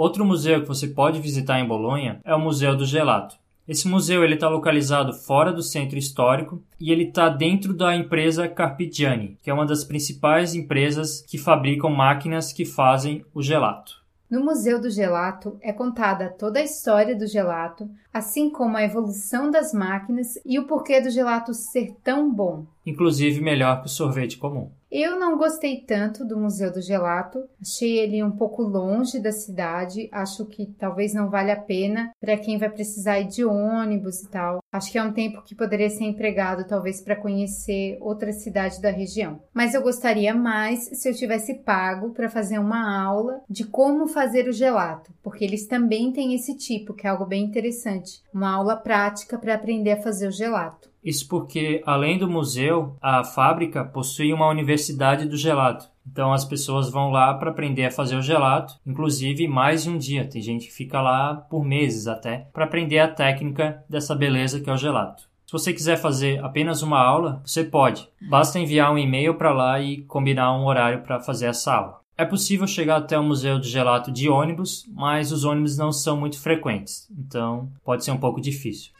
Outro 0.00 0.24
museu 0.24 0.62
que 0.62 0.66
você 0.66 0.88
pode 0.88 1.20
visitar 1.20 1.60
em 1.60 1.68
Bolonha 1.68 2.22
é 2.24 2.34
o 2.34 2.40
Museu 2.40 2.74
do 2.74 2.86
Gelato. 2.86 3.36
Esse 3.68 3.86
museu 3.86 4.24
ele 4.24 4.32
está 4.32 4.48
localizado 4.48 5.12
fora 5.12 5.52
do 5.52 5.62
centro 5.62 5.98
histórico 5.98 6.62
e 6.80 6.90
ele 6.90 7.08
está 7.08 7.28
dentro 7.28 7.74
da 7.74 7.94
empresa 7.94 8.48
Carpigiani, 8.48 9.36
que 9.42 9.50
é 9.50 9.52
uma 9.52 9.66
das 9.66 9.84
principais 9.84 10.54
empresas 10.54 11.20
que 11.28 11.36
fabricam 11.36 11.90
máquinas 11.90 12.50
que 12.50 12.64
fazem 12.64 13.22
o 13.34 13.42
gelato. 13.42 14.02
No 14.30 14.42
Museu 14.42 14.80
do 14.80 14.88
Gelato 14.88 15.58
é 15.60 15.70
contada 15.70 16.30
toda 16.30 16.60
a 16.60 16.64
história 16.64 17.14
do 17.14 17.26
gelato, 17.26 17.86
assim 18.10 18.48
como 18.48 18.78
a 18.78 18.82
evolução 18.82 19.50
das 19.50 19.74
máquinas 19.74 20.38
e 20.46 20.58
o 20.58 20.66
porquê 20.66 21.02
do 21.02 21.10
gelato 21.10 21.52
ser 21.52 21.94
tão 22.02 22.32
bom. 22.32 22.64
Inclusive 22.86 23.42
melhor 23.42 23.80
que 23.80 23.86
o 23.86 23.90
sorvete 23.90 24.38
comum. 24.38 24.70
Eu 24.90 25.20
não 25.20 25.38
gostei 25.38 25.82
tanto 25.82 26.24
do 26.24 26.36
Museu 26.36 26.72
do 26.72 26.82
Gelato, 26.82 27.48
achei 27.60 27.98
ele 28.00 28.24
um 28.24 28.32
pouco 28.32 28.60
longe 28.60 29.20
da 29.20 29.30
cidade, 29.30 30.08
acho 30.10 30.44
que 30.46 30.66
talvez 30.66 31.14
não 31.14 31.30
valha 31.30 31.54
a 31.54 31.60
pena 31.60 32.10
para 32.20 32.36
quem 32.36 32.58
vai 32.58 32.68
precisar 32.68 33.20
ir 33.20 33.28
de 33.28 33.44
ônibus 33.44 34.20
e 34.22 34.28
tal. 34.28 34.58
Acho 34.72 34.90
que 34.90 34.98
é 34.98 35.02
um 35.02 35.12
tempo 35.12 35.42
que 35.42 35.54
poderia 35.54 35.88
ser 35.88 36.02
empregado 36.04 36.66
talvez 36.66 37.00
para 37.00 37.14
conhecer 37.14 37.98
outra 38.00 38.32
cidade 38.32 38.82
da 38.82 38.90
região. 38.90 39.40
Mas 39.54 39.74
eu 39.74 39.82
gostaria 39.82 40.34
mais 40.34 40.80
se 40.80 41.08
eu 41.08 41.14
tivesse 41.14 41.54
pago 41.60 42.10
para 42.10 42.28
fazer 42.28 42.58
uma 42.58 43.00
aula 43.00 43.42
de 43.48 43.64
como 43.64 44.08
fazer 44.08 44.48
o 44.48 44.52
gelato, 44.52 45.12
porque 45.22 45.44
eles 45.44 45.68
também 45.68 46.12
têm 46.12 46.34
esse 46.34 46.56
tipo, 46.56 46.94
que 46.94 47.06
é 47.06 47.10
algo 47.10 47.26
bem 47.26 47.44
interessante, 47.44 48.22
uma 48.34 48.50
aula 48.50 48.74
prática 48.74 49.38
para 49.38 49.54
aprender 49.54 49.92
a 49.92 50.02
fazer 50.02 50.26
o 50.26 50.32
gelato. 50.32 50.89
Isso 51.04 51.28
porque, 51.28 51.82
além 51.86 52.18
do 52.18 52.28
museu, 52.28 52.96
a 53.00 53.24
fábrica 53.24 53.84
possui 53.84 54.32
uma 54.32 54.48
universidade 54.48 55.26
do 55.26 55.36
gelato. 55.36 55.88
Então 56.10 56.32
as 56.32 56.44
pessoas 56.44 56.90
vão 56.90 57.10
lá 57.10 57.34
para 57.34 57.50
aprender 57.50 57.86
a 57.86 57.90
fazer 57.90 58.16
o 58.16 58.22
gelato, 58.22 58.74
inclusive 58.86 59.46
mais 59.46 59.84
de 59.84 59.90
um 59.90 59.98
dia. 59.98 60.28
Tem 60.28 60.42
gente 60.42 60.66
que 60.66 60.72
fica 60.72 61.00
lá 61.00 61.34
por 61.34 61.64
meses 61.64 62.06
até 62.06 62.48
para 62.52 62.64
aprender 62.64 62.98
a 62.98 63.08
técnica 63.08 63.84
dessa 63.88 64.14
beleza 64.14 64.60
que 64.60 64.68
é 64.68 64.72
o 64.72 64.76
gelato. 64.76 65.30
Se 65.46 65.52
você 65.52 65.72
quiser 65.72 65.96
fazer 65.96 66.42
apenas 66.44 66.80
uma 66.80 67.00
aula, 67.00 67.42
você 67.44 67.64
pode. 67.64 68.08
Basta 68.20 68.58
enviar 68.58 68.92
um 68.92 68.98
e-mail 68.98 69.34
para 69.34 69.52
lá 69.52 69.80
e 69.80 70.02
combinar 70.02 70.56
um 70.56 70.64
horário 70.64 71.02
para 71.02 71.18
fazer 71.18 71.46
essa 71.46 71.74
aula. 71.74 72.00
É 72.16 72.24
possível 72.24 72.66
chegar 72.66 72.98
até 72.98 73.18
o 73.18 73.24
Museu 73.24 73.58
do 73.58 73.66
Gelato 73.66 74.12
de 74.12 74.28
ônibus, 74.28 74.86
mas 74.92 75.32
os 75.32 75.42
ônibus 75.42 75.76
não 75.76 75.90
são 75.90 76.16
muito 76.16 76.38
frequentes, 76.38 77.10
então 77.18 77.68
pode 77.82 78.04
ser 78.04 78.10
um 78.10 78.18
pouco 78.18 78.40
difícil. 78.40 78.92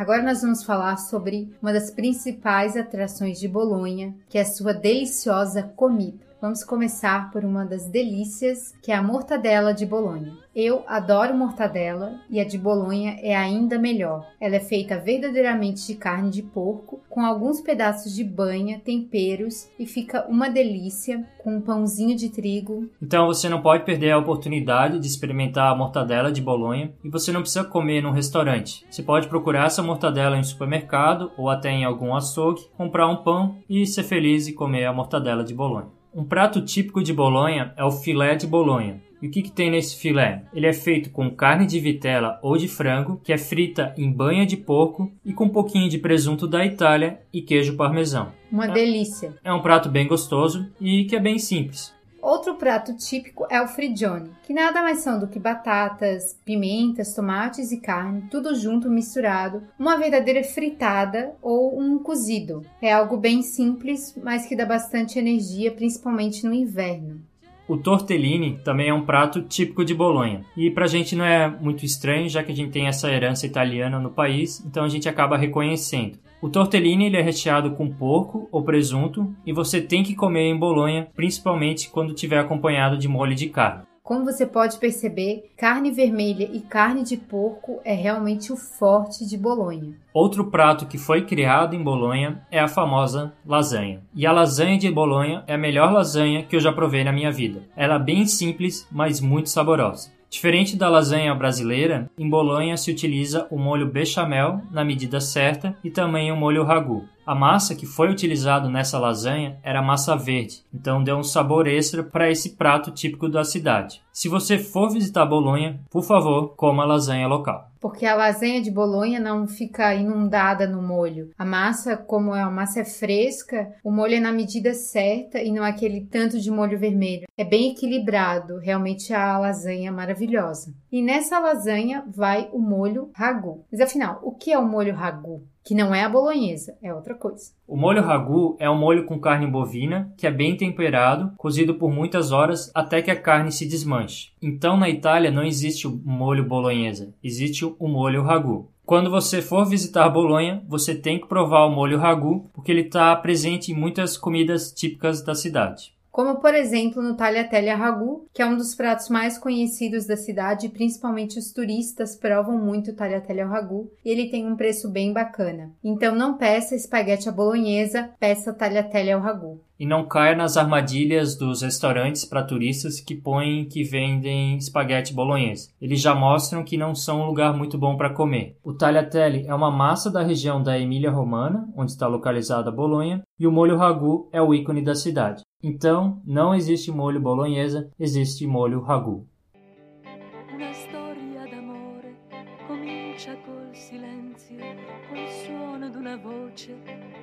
Agora 0.00 0.22
nós 0.22 0.40
vamos 0.40 0.64
falar 0.64 0.96
sobre 0.96 1.52
uma 1.60 1.74
das 1.74 1.90
principais 1.90 2.74
atrações 2.74 3.38
de 3.38 3.46
Bolonha, 3.46 4.14
que 4.30 4.38
é 4.38 4.40
a 4.40 4.46
sua 4.46 4.72
deliciosa 4.72 5.62
comida. 5.76 6.29
Vamos 6.40 6.64
começar 6.64 7.30
por 7.30 7.44
uma 7.44 7.66
das 7.66 7.86
delícias, 7.86 8.74
que 8.80 8.90
é 8.90 8.94
a 8.94 9.02
mortadela 9.02 9.74
de 9.74 9.84
Bolonha. 9.84 10.32
Eu 10.56 10.82
adoro 10.86 11.36
mortadela 11.36 12.18
e 12.30 12.40
a 12.40 12.44
de 12.44 12.56
Bolonha 12.56 13.18
é 13.20 13.36
ainda 13.36 13.78
melhor. 13.78 14.26
Ela 14.40 14.56
é 14.56 14.60
feita 14.60 14.98
verdadeiramente 14.98 15.86
de 15.86 15.94
carne 15.96 16.30
de 16.30 16.42
porco, 16.42 17.02
com 17.10 17.20
alguns 17.20 17.60
pedaços 17.60 18.14
de 18.14 18.24
banha, 18.24 18.80
temperos 18.82 19.68
e 19.78 19.84
fica 19.84 20.26
uma 20.30 20.48
delícia 20.48 21.28
com 21.42 21.56
um 21.56 21.60
pãozinho 21.60 22.16
de 22.16 22.30
trigo. 22.30 22.88
Então 23.02 23.26
você 23.26 23.46
não 23.46 23.60
pode 23.60 23.84
perder 23.84 24.12
a 24.12 24.18
oportunidade 24.18 24.98
de 24.98 25.06
experimentar 25.06 25.70
a 25.70 25.76
mortadela 25.76 26.32
de 26.32 26.40
Bolonha 26.40 26.90
e 27.04 27.10
você 27.10 27.30
não 27.32 27.42
precisa 27.42 27.64
comer 27.64 28.02
num 28.02 28.12
restaurante. 28.12 28.86
Você 28.90 29.02
pode 29.02 29.28
procurar 29.28 29.66
essa 29.66 29.82
mortadela 29.82 30.38
em 30.38 30.40
um 30.40 30.44
supermercado 30.44 31.30
ou 31.36 31.50
até 31.50 31.70
em 31.70 31.84
algum 31.84 32.14
açougue, 32.14 32.66
comprar 32.78 33.06
um 33.08 33.22
pão 33.22 33.58
e 33.68 33.84
ser 33.84 34.04
feliz 34.04 34.48
e 34.48 34.54
comer 34.54 34.86
a 34.86 34.92
mortadela 34.92 35.44
de 35.44 35.52
Bolonha. 35.52 35.99
Um 36.12 36.24
prato 36.24 36.60
típico 36.60 37.02
de 37.02 37.12
Bolonha 37.12 37.72
é 37.76 37.84
o 37.84 37.90
filé 37.92 38.34
de 38.34 38.46
Bolonha. 38.46 39.00
E 39.22 39.28
o 39.28 39.30
que, 39.30 39.42
que 39.42 39.52
tem 39.52 39.70
nesse 39.70 39.96
filé? 39.96 40.44
Ele 40.52 40.66
é 40.66 40.72
feito 40.72 41.10
com 41.10 41.30
carne 41.30 41.66
de 41.66 41.78
vitela 41.78 42.38
ou 42.42 42.56
de 42.56 42.66
frango, 42.66 43.20
que 43.22 43.32
é 43.32 43.38
frita 43.38 43.94
em 43.96 44.10
banha 44.10 44.46
de 44.46 44.56
porco 44.56 45.12
e 45.24 45.32
com 45.32 45.44
um 45.44 45.50
pouquinho 45.50 45.88
de 45.88 45.98
presunto 45.98 46.48
da 46.48 46.64
Itália 46.64 47.20
e 47.32 47.42
queijo 47.42 47.76
parmesão. 47.76 48.32
Uma 48.50 48.66
delícia. 48.66 49.34
É 49.44 49.52
um 49.52 49.60
prato 49.60 49.88
bem 49.88 50.08
gostoso 50.08 50.68
e 50.80 51.04
que 51.04 51.14
é 51.14 51.20
bem 51.20 51.38
simples. 51.38 51.94
Outro 52.22 52.54
prato 52.54 52.94
típico 52.94 53.46
é 53.50 53.62
o 53.62 53.68
frigione, 53.68 54.30
que 54.42 54.52
nada 54.52 54.82
mais 54.82 54.98
são 54.98 55.18
do 55.18 55.26
que 55.26 55.38
batatas, 55.38 56.38
pimentas, 56.44 57.14
tomates 57.14 57.72
e 57.72 57.80
carne, 57.80 58.24
tudo 58.30 58.54
junto 58.54 58.90
misturado, 58.90 59.62
uma 59.78 59.96
verdadeira 59.96 60.44
fritada 60.44 61.32
ou 61.40 61.80
um 61.80 61.98
cozido. 61.98 62.62
É 62.82 62.92
algo 62.92 63.16
bem 63.16 63.42
simples, 63.42 64.14
mas 64.22 64.46
que 64.46 64.54
dá 64.54 64.66
bastante 64.66 65.18
energia, 65.18 65.72
principalmente 65.72 66.44
no 66.44 66.52
inverno. 66.52 67.20
O 67.66 67.76
tortellini 67.76 68.58
também 68.64 68.88
é 68.88 68.94
um 68.94 69.06
prato 69.06 69.42
típico 69.42 69.84
de 69.84 69.94
Bolonha. 69.94 70.44
E 70.56 70.70
pra 70.72 70.88
gente 70.88 71.14
não 71.14 71.24
é 71.24 71.48
muito 71.48 71.84
estranho, 71.84 72.28
já 72.28 72.42
que 72.42 72.50
a 72.50 72.54
gente 72.54 72.72
tem 72.72 72.88
essa 72.88 73.08
herança 73.08 73.46
italiana 73.46 74.00
no 74.00 74.10
país, 74.10 74.60
então 74.66 74.82
a 74.82 74.88
gente 74.88 75.08
acaba 75.08 75.36
reconhecendo. 75.38 76.18
O 76.42 76.48
tortellini 76.48 77.06
ele 77.06 77.18
é 77.18 77.22
recheado 77.22 77.72
com 77.72 77.90
porco 77.90 78.48
ou 78.50 78.62
presunto 78.62 79.34
e 79.44 79.52
você 79.52 79.80
tem 79.80 80.02
que 80.02 80.14
comer 80.14 80.44
em 80.44 80.58
Bolonha, 80.58 81.08
principalmente 81.14 81.90
quando 81.90 82.14
tiver 82.14 82.38
acompanhado 82.38 82.96
de 82.96 83.06
molho 83.06 83.34
de 83.34 83.48
carne. 83.48 83.82
Como 84.02 84.24
você 84.24 84.46
pode 84.46 84.78
perceber, 84.78 85.52
carne 85.56 85.90
vermelha 85.92 86.48
e 86.52 86.60
carne 86.60 87.04
de 87.04 87.16
porco 87.16 87.78
é 87.84 87.94
realmente 87.94 88.52
o 88.52 88.56
forte 88.56 89.24
de 89.24 89.36
Bolonha. 89.36 89.94
Outro 90.12 90.50
prato 90.50 90.86
que 90.86 90.98
foi 90.98 91.26
criado 91.26 91.76
em 91.76 91.82
Bolonha 91.82 92.42
é 92.50 92.58
a 92.58 92.66
famosa 92.66 93.32
lasanha. 93.46 94.00
E 94.12 94.26
a 94.26 94.32
lasanha 94.32 94.78
de 94.78 94.90
Bolonha 94.90 95.44
é 95.46 95.54
a 95.54 95.58
melhor 95.58 95.92
lasanha 95.92 96.42
que 96.42 96.56
eu 96.56 96.60
já 96.60 96.72
provei 96.72 97.04
na 97.04 97.12
minha 97.12 97.30
vida. 97.30 97.62
Ela 97.76 97.96
é 97.96 97.98
bem 98.00 98.26
simples, 98.26 98.88
mas 98.90 99.20
muito 99.20 99.50
saborosa. 99.50 100.10
Diferente 100.30 100.76
da 100.76 100.88
lasanha 100.88 101.34
brasileira, 101.34 102.08
em 102.16 102.30
Bolonha 102.30 102.76
se 102.76 102.88
utiliza 102.88 103.48
o 103.50 103.58
molho 103.58 103.90
bechamel 103.90 104.62
na 104.70 104.84
medida 104.84 105.20
certa 105.20 105.76
e 105.82 105.90
também 105.90 106.30
o 106.30 106.36
molho 106.36 106.62
ragu. 106.62 107.04
A 107.26 107.34
massa 107.34 107.74
que 107.74 107.86
foi 107.86 108.10
utilizado 108.10 108.70
nessa 108.70 108.98
lasanha 108.98 109.58
era 109.62 109.82
massa 109.82 110.16
verde, 110.16 110.64
então 110.72 111.04
deu 111.04 111.16
um 111.16 111.22
sabor 111.22 111.66
extra 111.66 112.02
para 112.02 112.30
esse 112.30 112.56
prato 112.56 112.90
típico 112.90 113.28
da 113.28 113.44
cidade. 113.44 114.02
Se 114.12 114.28
você 114.28 114.58
for 114.58 114.90
visitar 114.90 115.26
Bolonha, 115.26 115.80
por 115.90 116.02
favor, 116.02 116.54
coma 116.56 116.84
lasanha 116.84 117.28
local. 117.28 117.70
Porque 117.80 118.04
a 118.04 118.14
lasanha 118.14 118.60
de 118.60 118.70
Bolonha 118.70 119.18
não 119.18 119.46
fica 119.46 119.94
inundada 119.94 120.66
no 120.66 120.82
molho. 120.82 121.30
A 121.38 121.44
massa, 121.46 121.96
como 121.96 122.34
a 122.34 122.50
massa 122.50 122.80
é 122.80 122.84
fresca, 122.84 123.72
o 123.82 123.90
molho 123.90 124.14
é 124.14 124.20
na 124.20 124.32
medida 124.32 124.74
certa 124.74 125.40
e 125.40 125.50
não 125.50 125.64
é 125.64 125.70
aquele 125.70 126.02
tanto 126.02 126.38
de 126.38 126.50
molho 126.50 126.78
vermelho. 126.78 127.26
É 127.38 127.44
bem 127.44 127.70
equilibrado, 127.70 128.58
realmente 128.58 129.14
a 129.14 129.38
lasanha 129.38 129.88
é 129.88 129.92
maravilhosa. 129.92 130.74
E 130.92 131.00
nessa 131.00 131.38
lasanha 131.38 132.04
vai 132.06 132.50
o 132.52 132.58
molho 132.58 133.10
ragu. 133.14 133.64
Mas 133.72 133.80
afinal, 133.80 134.20
o 134.22 134.32
que 134.32 134.52
é 134.52 134.58
o 134.58 134.68
molho 134.68 134.94
ragu? 134.94 135.42
Que 135.64 135.74
não 135.74 135.94
é 135.94 136.02
a 136.02 136.08
bolonhesa, 136.08 136.76
é 136.82 136.92
outra 136.92 137.14
coisa. 137.14 137.52
O 137.66 137.76
molho 137.76 138.02
ragu 138.02 138.56
é 138.58 138.68
um 138.68 138.78
molho 138.78 139.04
com 139.04 139.18
carne 139.18 139.46
bovina 139.46 140.12
que 140.16 140.26
é 140.26 140.30
bem 140.30 140.56
temperado, 140.56 141.32
cozido 141.36 141.74
por 141.74 141.90
muitas 141.92 142.32
horas 142.32 142.70
até 142.74 143.02
que 143.02 143.10
a 143.10 143.20
carne 143.20 143.52
se 143.52 143.66
desmanche. 143.66 144.32
Então 144.42 144.76
na 144.76 144.88
Itália 144.88 145.30
não 145.30 145.44
existe 145.44 145.86
o 145.86 146.00
molho 146.04 146.44
bolonhesa, 146.44 147.14
existe 147.22 147.64
o 147.64 147.88
molho 147.88 148.22
ragu. 148.22 148.70
Quando 148.84 149.08
você 149.08 149.40
for 149.40 149.64
visitar 149.64 150.08
Bolonha, 150.08 150.64
você 150.66 150.96
tem 150.96 151.20
que 151.20 151.28
provar 151.28 151.64
o 151.64 151.70
molho 151.70 151.96
ragu, 151.96 152.50
porque 152.52 152.72
ele 152.72 152.80
está 152.80 153.14
presente 153.14 153.70
em 153.70 153.74
muitas 153.76 154.18
comidas 154.18 154.72
típicas 154.72 155.22
da 155.22 155.32
cidade 155.32 155.92
como 156.10 156.40
por 156.40 156.54
exemplo 156.54 157.02
no 157.02 157.16
tagliatelle 157.16 157.70
ragu, 157.70 158.26
que 158.32 158.42
é 158.42 158.46
um 158.46 158.56
dos 158.56 158.74
pratos 158.74 159.08
mais 159.08 159.38
conhecidos 159.38 160.06
da 160.06 160.16
cidade, 160.16 160.68
principalmente 160.68 161.38
os 161.38 161.52
turistas 161.52 162.16
provam 162.16 162.58
muito 162.58 162.90
o 162.90 162.94
tagliatelle 162.94 163.42
ragu, 163.42 163.90
e 164.04 164.10
ele 164.10 164.30
tem 164.30 164.46
um 164.46 164.56
preço 164.56 164.90
bem 164.90 165.12
bacana. 165.12 165.70
Então 165.82 166.14
não 166.14 166.36
peça 166.36 166.74
espaguete 166.74 167.28
à 167.28 167.32
bolonhesa, 167.32 168.10
peça 168.18 168.52
tagliatelle 168.52 169.12
ao 169.12 169.20
ragu. 169.20 169.60
E 169.80 169.86
não 169.86 170.04
caia 170.04 170.36
nas 170.36 170.58
armadilhas 170.58 171.34
dos 171.38 171.62
restaurantes 171.62 172.26
para 172.26 172.44
turistas 172.44 173.00
que 173.00 173.14
põem 173.14 173.64
que 173.64 173.82
vendem 173.82 174.58
espaguete 174.58 175.14
bolonhesa. 175.14 175.70
Eles 175.80 176.02
já 176.02 176.14
mostram 176.14 176.62
que 176.62 176.76
não 176.76 176.94
são 176.94 177.22
um 177.22 177.26
lugar 177.26 177.56
muito 177.56 177.78
bom 177.78 177.96
para 177.96 178.12
comer. 178.12 178.58
O 178.62 178.74
tagliatelle 178.74 179.46
é 179.46 179.54
uma 179.54 179.70
massa 179.70 180.10
da 180.10 180.22
região 180.22 180.62
da 180.62 180.78
Emília-Romana, 180.78 181.66
onde 181.74 181.92
está 181.92 182.06
localizada 182.06 182.70
Bolonha, 182.70 183.22
e 183.38 183.46
o 183.46 183.52
molho 183.52 183.78
ragu 183.78 184.28
é 184.30 184.42
o 184.42 184.52
ícone 184.52 184.82
da 184.82 184.94
cidade. 184.94 185.42
Então, 185.62 186.20
não 186.26 186.54
existe 186.54 186.92
molho 186.92 187.18
bolonhesa, 187.18 187.90
existe 187.98 188.46
molho 188.46 188.82
ragu. 188.82 189.26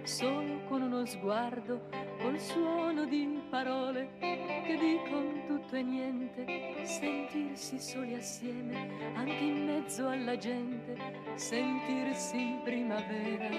Solo 0.07 0.63
con 0.69 0.83
uno 0.83 1.05
sguardo, 1.05 1.81
col 2.21 2.39
suono 2.39 3.03
di 3.03 3.41
parole 3.49 4.07
che 4.19 4.77
dicono 4.79 5.45
tutto 5.47 5.75
e 5.75 5.81
niente, 5.81 6.45
sentirsi 6.85 7.77
soli 7.77 8.13
assieme, 8.13 8.87
anche 9.15 9.43
in 9.43 9.65
mezzo 9.65 10.07
alla 10.07 10.37
gente, 10.37 10.95
sentirsi 11.35 12.39
in 12.39 12.61
primavera, 12.63 13.49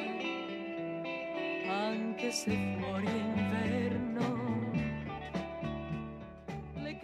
anche 1.70 2.30
se 2.30 2.76
fuori 2.80 3.06
è 3.06 3.10
inverno. 3.10 3.77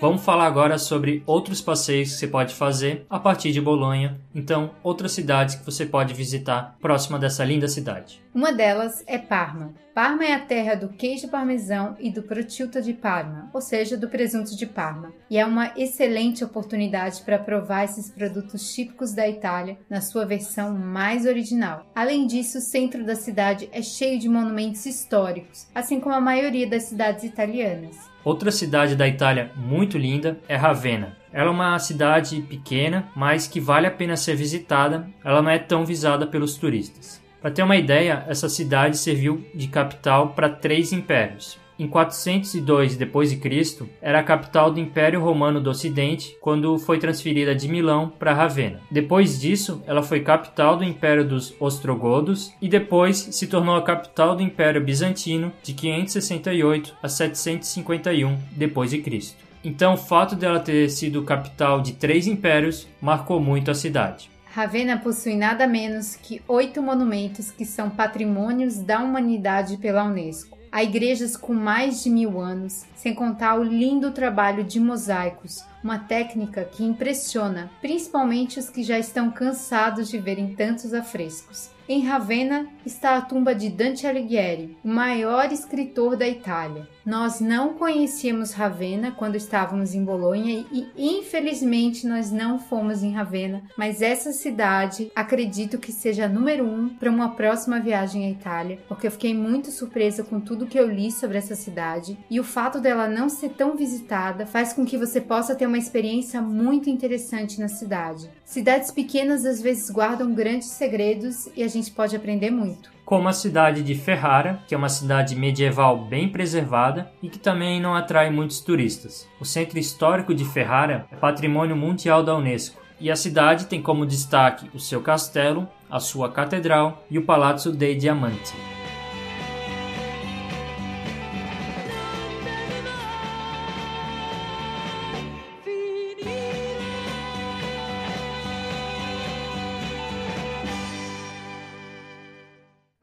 Vamos 0.05 0.22
falar 0.22 0.44
agora 0.44 0.76
sobre 0.76 1.22
outros 1.24 1.62
passeios 1.62 2.11
que 2.11 2.18
você 2.18 2.26
pode 2.26 2.55
fazer 2.55 3.07
a 3.09 3.18
partir 3.18 3.52
de 3.52 3.61
Bolonha, 3.61 4.20
então 4.34 4.72
outras 4.82 5.12
cidades 5.12 5.55
que 5.55 5.64
você 5.64 5.86
pode 5.86 6.12
visitar 6.12 6.76
próxima 6.78 7.18
dessa 7.18 7.42
linda 7.42 7.66
cidade. 7.68 8.22
Uma 8.34 8.52
delas 8.52 9.02
é 9.07 9.16
Parma. 9.16 9.72
Parma 9.94 10.26
é 10.26 10.34
a 10.34 10.40
terra 10.40 10.74
do 10.74 10.90
queijo 10.90 11.28
parmesão 11.28 11.96
e 11.98 12.11
do 12.11 12.22
prosciutto 12.22 12.82
de 12.82 12.92
Parma, 12.92 13.48
ou 13.55 13.62
seja, 13.62 13.96
do 13.96 14.07
presunto 14.07 14.55
de 14.55 14.66
Parma, 14.66 15.11
e 15.30 15.38
é 15.38 15.46
uma 15.46 15.72
excelente 15.74 16.44
oportunidade 16.44 17.22
para 17.22 17.38
provar 17.38 17.84
esses 17.84 18.11
produtos 18.11 18.74
típicos 18.74 19.14
da 19.14 19.26
Itália 19.26 19.78
na 19.88 20.02
sua 20.02 20.26
versão 20.26 20.76
mais 20.76 21.24
original. 21.24 21.86
Além 21.94 22.26
disso, 22.26 22.59
o 22.59 22.61
centro 22.61 23.07
da 23.07 23.16
cidade 23.16 23.70
é 23.72 23.80
cheio 23.80 24.18
de 24.18 24.28
monumentos 24.28 24.84
históricos, 24.84 25.66
assim 25.74 25.98
como 25.98 26.14
a 26.14 26.20
maioria 26.20 26.68
das 26.68 26.82
cidades 26.82 27.24
italianas. 27.24 28.12
Outra 28.25 28.51
cidade 28.51 28.97
da 28.97 29.07
Itália 29.07 29.51
muito 29.55 29.99
linda 29.99 30.39
é 30.49 30.57
Ravenna. 30.57 31.14
Ela 31.31 31.49
é 31.49 31.53
uma 31.53 31.79
cidade 31.79 32.41
pequena, 32.41 33.07
mas 33.14 33.47
que 33.47 33.61
vale 33.61 33.87
a 33.87 33.91
pena 33.91 34.16
ser 34.16 34.35
visitada. 34.35 35.07
Ela 35.22 35.43
não 35.43 35.51
é 35.51 35.59
tão 35.59 35.85
visada 35.85 36.27
pelos 36.27 36.57
turistas. 36.57 37.22
Para 37.43 37.51
ter 37.51 37.62
uma 37.62 37.77
ideia, 37.77 38.25
essa 38.27 38.49
cidade 38.49 38.97
serviu 38.97 39.45
de 39.55 39.68
capital 39.68 40.29
para 40.31 40.49
três 40.49 40.93
impérios. 40.93 41.59
Em 41.77 41.89
402 41.89 42.97
d.C., 42.97 43.87
era 44.01 44.20
a 44.20 44.22
capital 44.22 44.70
do 44.70 44.79
Império 44.79 45.20
Romano 45.20 45.61
do 45.61 45.70
Ocidente, 45.70 46.37
quando 46.41 46.79
foi 46.79 46.99
transferida 46.99 47.53
de 47.53 47.68
Milão 47.68 48.12
para 48.16 48.33
Ravenna. 48.33 48.81
Depois 48.89 49.41
disso, 49.41 49.83
ela 49.85 50.03
foi 50.03 50.20
capital 50.20 50.77
do 50.77 50.85
Império 50.85 51.27
dos 51.27 51.53
Ostrogodos 51.59 52.53
e 52.62 52.68
depois 52.68 53.16
se 53.16 53.49
tornou 53.49 53.75
a 53.75 53.83
capital 53.83 54.37
do 54.37 54.43
Império 54.43 54.85
Bizantino 54.85 55.53
de 55.64 55.72
568 55.75 56.95
a 57.03 57.09
751 57.09 58.39
d.C. 58.53 59.35
Então, 59.64 59.95
o 59.95 59.97
fato 59.99 60.37
dela 60.37 60.61
ter 60.61 60.89
sido 60.91 61.25
capital 61.25 61.81
de 61.81 61.95
três 61.95 62.29
impérios 62.29 62.87
marcou 63.01 63.41
muito 63.41 63.70
a 63.70 63.75
cidade. 63.75 64.31
Ravenna 64.55 64.97
possui 64.99 65.35
nada 65.35 65.66
menos 65.66 66.14
que 66.14 66.41
oito 66.47 66.81
monumentos 66.81 67.51
que 67.51 67.64
são 67.64 67.91
patrimônios 67.91 68.79
da 68.79 69.01
humanidade 69.01 69.77
pela 69.79 70.05
Unesco. 70.05 70.57
Há 70.75 70.83
igrejas 70.83 71.37
com 71.37 71.55
mais 71.55 72.03
de 72.03 72.11
mil 72.11 72.41
anos, 72.41 72.85
sem 72.97 73.14
contar 73.14 73.55
o 73.55 73.62
lindo 73.62 74.11
trabalho 74.11 74.64
de 74.64 74.81
mosaicos, 74.81 75.64
uma 75.85 75.99
técnica 75.99 76.64
que 76.64 76.82
impressiona, 76.82 77.70
principalmente 77.82 78.59
os 78.59 78.70
que 78.70 78.82
já 78.82 78.99
estão 78.99 79.30
cansados 79.30 80.09
de 80.09 80.18
verem 80.18 80.55
tantos 80.55 80.95
afrescos. 80.95 81.74
Em 81.87 82.01
Ravenna 82.01 82.66
está 82.87 83.18
a 83.18 83.20
tumba 83.20 83.55
de 83.55 83.68
Dante 83.68 84.07
Alighieri, 84.07 84.74
o 84.82 84.89
maior 84.89 85.53
escritor 85.53 86.16
da 86.16 86.26
Itália. 86.26 86.89
Nós 87.05 87.41
não 87.41 87.74
conhecíamos 87.74 88.53
Ravenna 88.53 89.12
quando 89.12 89.37
estávamos 89.37 89.95
em 89.95 90.03
Bolonha 90.03 90.64
e 90.72 90.89
infelizmente 90.97 92.07
nós 92.07 92.32
não 92.32 92.59
fomos 92.59 93.03
em 93.03 93.12
Ravenna, 93.12 93.64
mas 93.76 94.01
essa 94.01 94.32
cidade 94.32 95.12
acredito 95.14 95.76
que 95.76 95.93
seja 95.93 96.26
número 96.26 96.64
um 96.64 96.89
para 96.89 97.11
uma 97.11 97.35
próxima 97.35 97.78
viagem 97.78 98.24
à 98.24 98.30
Itália, 98.30 98.78
porque 98.89 99.07
eu 99.07 99.11
fiquei 99.11 99.35
muito 99.35 99.70
surpresa 99.70 100.24
com 100.24 100.41
tudo 100.41 100.64
que 100.66 100.80
eu 100.80 100.89
li 100.89 101.12
sobre 101.12 101.37
essa 101.37 101.55
cidade 101.55 102.16
e 102.30 102.41
o 102.41 102.45
fato 102.45 102.80
dela 102.80 103.07
não 103.07 103.28
ser 103.28 103.51
tão 103.51 103.76
visitada 103.76 104.47
faz 104.47 104.72
com 104.72 104.87
que 104.87 104.97
você 104.97 105.20
possa 105.20 105.55
ter 105.55 105.66
uma 105.66 105.74
experiência 105.79 106.41
muito 106.41 106.89
interessante 106.91 107.61
na 107.61 107.68
cidade. 107.68 108.31
Cidades 108.45 108.91
pequenas 108.91 109.45
às 109.45 109.61
vezes 109.61 109.91
guardam 109.91 110.35
grandes 110.35 110.68
segredos 110.68 111.49
e 111.57 111.62
a 111.62 111.68
gente 111.68 111.91
pode 111.91 112.16
aprender 112.16 112.51
muito 112.51 112.95
como 113.05 113.29
a 113.29 113.33
cidade 113.33 113.83
de 113.83 113.95
Ferrara, 113.95 114.61
que 114.66 114.75
é 114.75 114.79
uma 114.79 114.89
cidade 114.89 115.37
medieval 115.37 116.07
bem 116.07 116.29
preservada 116.29 117.12
e 117.22 117.29
que 117.29 117.39
também 117.39 117.81
não 117.81 117.95
atrai 117.95 118.31
muitos 118.31 118.61
turistas. 118.61 119.29
O 119.39 119.45
centro 119.45 119.79
histórico 119.79 120.35
de 120.35 120.45
Ferrara 120.45 121.07
é 121.12 121.16
patrimônio 121.16 121.77
mundial 121.77 122.22
da 122.22 122.35
Unesco 122.35 122.81
e 122.99 123.11
a 123.11 123.16
cidade 123.16 123.66
tem 123.66 123.83
como 123.83 124.07
destaque 124.07 124.70
o 124.72 124.81
seu 124.81 125.03
castelo, 125.03 125.68
a 125.91 126.01
sua 126.01 126.31
catedral 126.31 127.05
e 127.11 127.18
o 127.18 127.25
Palazzo 127.25 127.72
dei 127.72 127.95
Diamanti. 127.95 128.74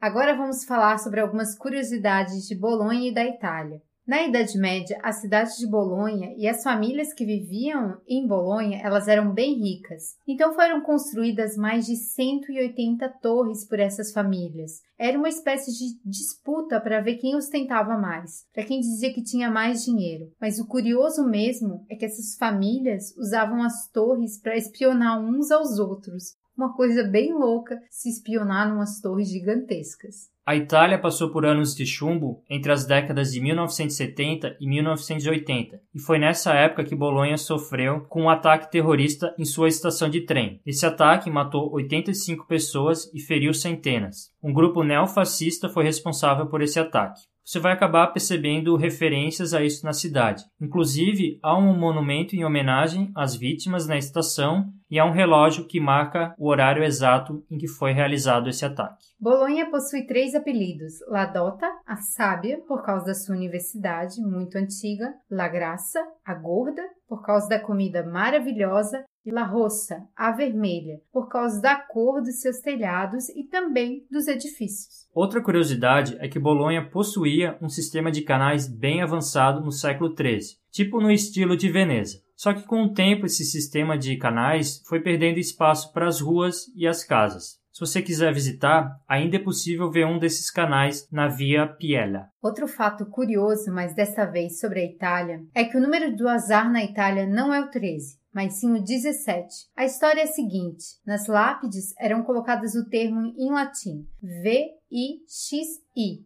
Agora 0.02 0.36
vamos 0.36 0.64
falar 0.64 0.98
sobre 0.98 1.20
algumas 1.20 1.56
curiosidades 1.56 2.48
de 2.48 2.56
Bolonha 2.56 3.08
e 3.08 3.14
da 3.14 3.24
Itália. 3.24 3.80
Na 4.04 4.20
Idade 4.26 4.58
Média, 4.58 4.98
a 5.00 5.12
cidade 5.12 5.56
de 5.56 5.64
Bolonha 5.64 6.34
e 6.36 6.48
as 6.48 6.64
famílias 6.64 7.12
que 7.12 7.24
viviam 7.24 8.00
em 8.08 8.26
Bolonha, 8.26 8.80
elas 8.82 9.06
eram 9.06 9.32
bem 9.32 9.60
ricas. 9.60 10.16
Então 10.26 10.54
foram 10.54 10.80
construídas 10.80 11.56
mais 11.56 11.86
de 11.86 11.94
180 11.94 13.08
torres 13.22 13.64
por 13.64 13.78
essas 13.78 14.12
famílias. 14.12 14.80
Era 14.98 15.16
uma 15.16 15.28
espécie 15.28 15.70
de 15.70 16.00
disputa 16.04 16.80
para 16.80 17.00
ver 17.00 17.18
quem 17.18 17.36
ostentava 17.36 17.96
mais, 17.96 18.44
para 18.52 18.64
quem 18.64 18.80
dizia 18.80 19.14
que 19.14 19.22
tinha 19.22 19.52
mais 19.52 19.84
dinheiro. 19.84 20.32
Mas 20.40 20.58
o 20.58 20.66
curioso 20.66 21.24
mesmo 21.24 21.86
é 21.88 21.94
que 21.94 22.04
essas 22.04 22.36
famílias 22.36 23.16
usavam 23.16 23.62
as 23.62 23.88
torres 23.92 24.36
para 24.40 24.56
espionar 24.56 25.20
uns 25.20 25.52
aos 25.52 25.78
outros. 25.78 26.41
Uma 26.56 26.74
coisa 26.74 27.02
bem 27.02 27.32
louca 27.32 27.80
se 27.90 28.10
espionar 28.10 28.68
numas 28.68 29.00
torres 29.00 29.30
gigantescas. 29.30 30.30
A 30.44 30.56
Itália 30.56 30.98
passou 30.98 31.30
por 31.30 31.46
anos 31.46 31.74
de 31.74 31.86
chumbo 31.86 32.42
entre 32.50 32.72
as 32.72 32.84
décadas 32.84 33.32
de 33.32 33.40
1970 33.40 34.56
e 34.60 34.68
1980, 34.68 35.80
e 35.94 36.00
foi 36.00 36.18
nessa 36.18 36.52
época 36.52 36.84
que 36.84 36.96
Bolonha 36.96 37.38
sofreu 37.38 38.00
com 38.08 38.22
um 38.22 38.28
ataque 38.28 38.70
terrorista 38.70 39.32
em 39.38 39.44
sua 39.44 39.68
estação 39.68 40.10
de 40.10 40.22
trem. 40.22 40.60
Esse 40.66 40.84
ataque 40.84 41.30
matou 41.30 41.72
85 41.72 42.46
pessoas 42.46 43.08
e 43.14 43.20
feriu 43.20 43.54
centenas. 43.54 44.32
Um 44.42 44.52
grupo 44.52 44.82
neofascista 44.82 45.68
foi 45.68 45.84
responsável 45.84 46.46
por 46.46 46.60
esse 46.60 46.78
ataque 46.78 47.31
você 47.44 47.58
vai 47.58 47.72
acabar 47.72 48.08
percebendo 48.08 48.76
referências 48.76 49.52
a 49.52 49.62
isso 49.62 49.84
na 49.84 49.92
cidade. 49.92 50.44
Inclusive, 50.60 51.38
há 51.42 51.56
um 51.56 51.76
monumento 51.76 52.36
em 52.36 52.44
homenagem 52.44 53.10
às 53.16 53.34
vítimas 53.34 53.86
na 53.86 53.96
estação 53.96 54.72
e 54.90 54.98
há 54.98 55.04
um 55.04 55.10
relógio 55.10 55.66
que 55.66 55.80
marca 55.80 56.34
o 56.38 56.48
horário 56.48 56.84
exato 56.84 57.44
em 57.50 57.56
que 57.56 57.66
foi 57.66 57.92
realizado 57.92 58.48
esse 58.48 58.64
ataque. 58.64 59.04
Bolonha 59.18 59.70
possui 59.70 60.06
três 60.06 60.34
apelidos: 60.34 60.94
La 61.08 61.26
Dota, 61.26 61.66
a 61.86 61.96
sábia, 61.96 62.60
por 62.68 62.82
causa 62.84 63.06
da 63.06 63.14
sua 63.14 63.34
universidade 63.34 64.20
muito 64.20 64.56
antiga, 64.56 65.12
La 65.30 65.48
Graça, 65.48 66.00
a 66.24 66.34
gorda, 66.34 66.82
por 67.08 67.22
causa 67.22 67.48
da 67.48 67.58
comida 67.58 68.04
maravilhosa, 68.04 69.02
e 69.24 69.30
La 69.30 69.44
Roça, 69.44 70.06
a 70.16 70.30
vermelha, 70.32 71.00
por 71.12 71.28
causa 71.28 71.60
da 71.60 71.76
cor 71.76 72.20
dos 72.20 72.40
seus 72.40 72.58
telhados 72.58 73.28
e 73.30 73.44
também 73.44 74.06
dos 74.10 74.26
edifícios. 74.28 75.08
Outra 75.14 75.42
curiosidade 75.42 76.16
é 76.20 76.28
que 76.28 76.38
Bolonha 76.38 76.88
possuía 76.88 77.56
um 77.60 77.68
sistema 77.68 78.10
de 78.10 78.22
canais 78.22 78.66
bem 78.66 79.02
avançado 79.02 79.60
no 79.60 79.70
século 79.70 80.14
XIII, 80.14 80.56
tipo 80.70 81.00
no 81.00 81.10
estilo 81.10 81.56
de 81.56 81.70
Veneza. 81.70 82.20
Só 82.34 82.52
que 82.52 82.62
com 82.62 82.82
o 82.82 82.92
tempo 82.92 83.26
esse 83.26 83.44
sistema 83.44 83.96
de 83.96 84.16
canais 84.16 84.82
foi 84.86 85.00
perdendo 85.00 85.38
espaço 85.38 85.92
para 85.92 86.08
as 86.08 86.20
ruas 86.20 86.66
e 86.74 86.88
as 86.88 87.04
casas. 87.04 87.62
Se 87.72 87.80
você 87.80 88.02
quiser 88.02 88.34
visitar, 88.34 89.00
ainda 89.08 89.36
é 89.36 89.38
possível 89.38 89.90
ver 89.90 90.04
um 90.04 90.18
desses 90.18 90.50
canais 90.50 91.08
na 91.10 91.26
Via 91.28 91.66
Piella. 91.66 92.28
Outro 92.42 92.68
fato 92.68 93.06
curioso, 93.06 93.72
mas 93.72 93.94
desta 93.94 94.26
vez 94.26 94.60
sobre 94.60 94.80
a 94.80 94.84
Itália, 94.84 95.42
é 95.54 95.64
que 95.64 95.78
o 95.78 95.80
número 95.80 96.14
do 96.14 96.28
azar 96.28 96.70
na 96.70 96.84
Itália 96.84 97.26
não 97.26 97.54
é 97.54 97.60
o 97.62 97.70
13, 97.70 98.18
mas 98.34 98.54
sim 98.54 98.72
o 98.72 98.82
17. 98.82 99.68
A 99.76 99.84
história 99.84 100.20
é 100.20 100.24
a 100.24 100.26
seguinte: 100.26 100.84
nas 101.06 101.26
lápides 101.26 101.94
eram 101.98 102.22
colocadas 102.22 102.74
o 102.74 102.88
termo 102.88 103.34
em 103.36 103.50
latim 103.50 104.06
VIXI, 104.22 105.80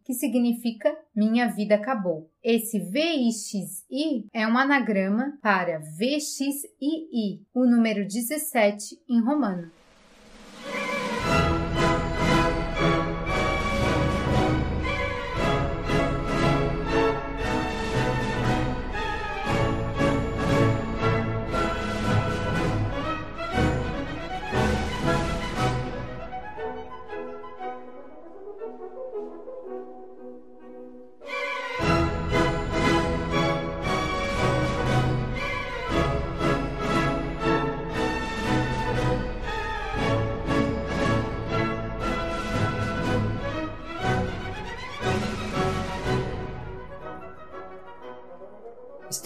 que 0.04 0.14
significa 0.14 0.96
minha 1.14 1.48
vida 1.48 1.74
acabou. 1.74 2.30
Esse 2.42 2.78
VIXI 2.78 4.28
é 4.32 4.46
um 4.46 4.56
anagrama 4.56 5.38
para 5.42 5.80
VXII, 5.80 7.42
o 7.52 7.66
número 7.66 8.06
17 8.06 9.02
em 9.08 9.20
romano. 9.20 9.70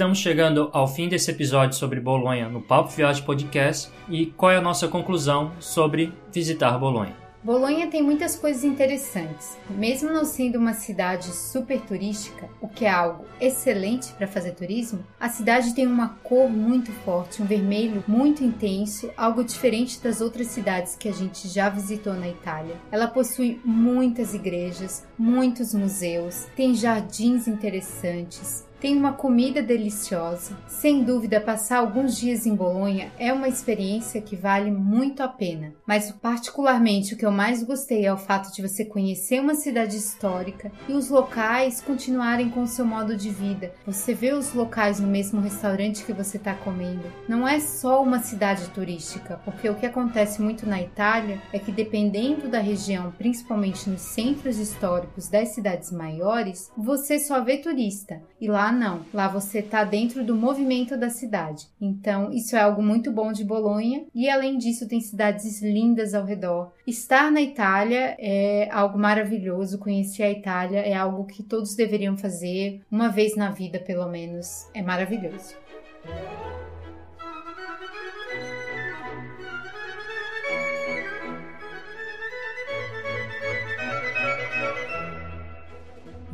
Estamos 0.00 0.16
chegando 0.16 0.70
ao 0.72 0.88
fim 0.88 1.10
desse 1.10 1.30
episódio 1.30 1.76
sobre 1.76 2.00
Bolonha 2.00 2.48
no 2.48 2.62
Papo 2.62 2.88
Viagem 2.88 3.22
Podcast 3.22 3.92
e 4.08 4.24
qual 4.24 4.50
é 4.50 4.56
a 4.56 4.60
nossa 4.62 4.88
conclusão 4.88 5.52
sobre 5.60 6.10
visitar 6.32 6.78
Bolonha? 6.78 7.14
Bolonha 7.44 7.86
tem 7.86 8.02
muitas 8.02 8.34
coisas 8.34 8.64
interessantes. 8.64 9.58
Mesmo 9.68 10.10
não 10.10 10.24
sendo 10.24 10.58
uma 10.58 10.72
cidade 10.72 11.26
super 11.26 11.78
turística, 11.82 12.48
o 12.62 12.68
que 12.68 12.86
é 12.86 12.90
algo 12.90 13.26
excelente 13.38 14.10
para 14.14 14.26
fazer 14.26 14.52
turismo, 14.52 15.04
a 15.20 15.28
cidade 15.28 15.74
tem 15.74 15.86
uma 15.86 16.08
cor 16.22 16.48
muito 16.48 16.90
forte, 17.04 17.42
um 17.42 17.46
vermelho 17.46 18.02
muito 18.08 18.42
intenso, 18.42 19.10
algo 19.18 19.44
diferente 19.44 20.02
das 20.02 20.22
outras 20.22 20.46
cidades 20.46 20.96
que 20.96 21.10
a 21.10 21.12
gente 21.12 21.46
já 21.46 21.68
visitou 21.68 22.14
na 22.14 22.28
Itália. 22.28 22.76
Ela 22.90 23.06
possui 23.06 23.60
muitas 23.62 24.32
igrejas, 24.32 25.06
muitos 25.18 25.74
museus, 25.74 26.46
tem 26.56 26.74
jardins 26.74 27.46
interessantes, 27.46 28.69
tem 28.80 28.96
uma 28.96 29.12
comida 29.12 29.62
deliciosa. 29.62 30.56
Sem 30.66 31.04
dúvida, 31.04 31.40
passar 31.40 31.78
alguns 31.78 32.16
dias 32.16 32.46
em 32.46 32.54
Bolonha 32.54 33.12
é 33.18 33.32
uma 33.32 33.48
experiência 33.48 34.22
que 34.22 34.34
vale 34.34 34.70
muito 34.70 35.22
a 35.22 35.28
pena. 35.28 35.74
Mas, 35.86 36.10
particularmente, 36.10 37.12
o 37.12 37.16
que 37.16 37.26
eu 37.26 37.30
mais 37.30 37.62
gostei 37.62 38.06
é 38.06 38.12
o 38.12 38.16
fato 38.16 38.52
de 38.54 38.62
você 38.62 38.84
conhecer 38.84 39.38
uma 39.38 39.54
cidade 39.54 39.96
histórica 39.96 40.72
e 40.88 40.92
os 40.94 41.10
locais 41.10 41.82
continuarem 41.82 42.48
com 42.48 42.62
o 42.62 42.66
seu 42.66 42.86
modo 42.86 43.14
de 43.14 43.28
vida. 43.28 43.74
Você 43.86 44.14
vê 44.14 44.32
os 44.32 44.54
locais 44.54 44.98
no 44.98 45.06
mesmo 45.06 45.40
restaurante 45.40 46.04
que 46.04 46.12
você 46.12 46.38
está 46.38 46.54
comendo. 46.54 47.04
Não 47.28 47.46
é 47.46 47.60
só 47.60 48.02
uma 48.02 48.20
cidade 48.20 48.68
turística, 48.70 49.40
porque 49.44 49.68
o 49.68 49.74
que 49.74 49.84
acontece 49.84 50.40
muito 50.40 50.66
na 50.66 50.80
Itália 50.80 51.40
é 51.52 51.58
que, 51.58 51.70
dependendo 51.70 52.48
da 52.48 52.60
região, 52.60 53.12
principalmente 53.18 53.90
nos 53.90 54.00
centros 54.00 54.56
históricos 54.56 55.28
das 55.28 55.50
cidades 55.50 55.92
maiores, 55.92 56.70
você 56.76 57.18
só 57.18 57.44
vê 57.44 57.58
turista 57.58 58.22
e 58.40 58.48
lá 58.48 58.69
não. 58.72 59.04
Lá 59.12 59.28
você 59.28 59.58
está 59.58 59.84
dentro 59.84 60.24
do 60.24 60.34
movimento 60.34 60.96
da 60.96 61.10
cidade. 61.10 61.66
Então, 61.80 62.32
isso 62.32 62.56
é 62.56 62.60
algo 62.60 62.82
muito 62.82 63.12
bom 63.12 63.32
de 63.32 63.44
Bolonha. 63.44 64.04
E 64.14 64.28
além 64.28 64.58
disso, 64.58 64.88
tem 64.88 65.00
cidades 65.00 65.62
lindas 65.62 66.14
ao 66.14 66.24
redor. 66.24 66.72
Estar 66.86 67.30
na 67.30 67.40
Itália 67.40 68.16
é 68.18 68.68
algo 68.70 68.98
maravilhoso. 68.98 69.78
Conhecer 69.78 70.22
a 70.22 70.30
Itália 70.30 70.80
é 70.80 70.94
algo 70.94 71.24
que 71.24 71.42
todos 71.42 71.74
deveriam 71.74 72.16
fazer 72.16 72.80
uma 72.90 73.08
vez 73.08 73.36
na 73.36 73.50
vida, 73.50 73.78
pelo 73.78 74.08
menos. 74.08 74.66
É 74.74 74.82
maravilhoso. 74.82 75.54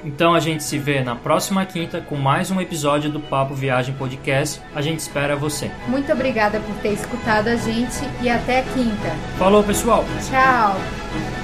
Então 0.04 0.34
a 0.34 0.40
gente 0.40 0.62
se 0.62 0.78
vê 0.78 1.02
na 1.02 1.16
próxima 1.16 1.64
quinta 1.64 1.98
com 1.98 2.16
mais 2.16 2.50
um 2.50 2.60
episódio 2.60 3.10
do 3.10 3.20
Papo 3.20 3.54
Viagem 3.54 3.94
Podcast. 3.94 4.60
A 4.74 4.82
gente 4.82 4.98
espera 5.00 5.34
você. 5.34 5.70
Muito 5.88 6.12
obrigada 6.12 6.60
por 6.60 6.74
ter 6.82 6.92
escutado 6.92 7.48
a 7.48 7.56
gente 7.56 8.00
e 8.20 8.28
até 8.28 8.60
a 8.60 8.62
quinta. 8.62 9.08
Falou, 9.38 9.64
pessoal! 9.64 10.04
Tchau! 10.28 11.43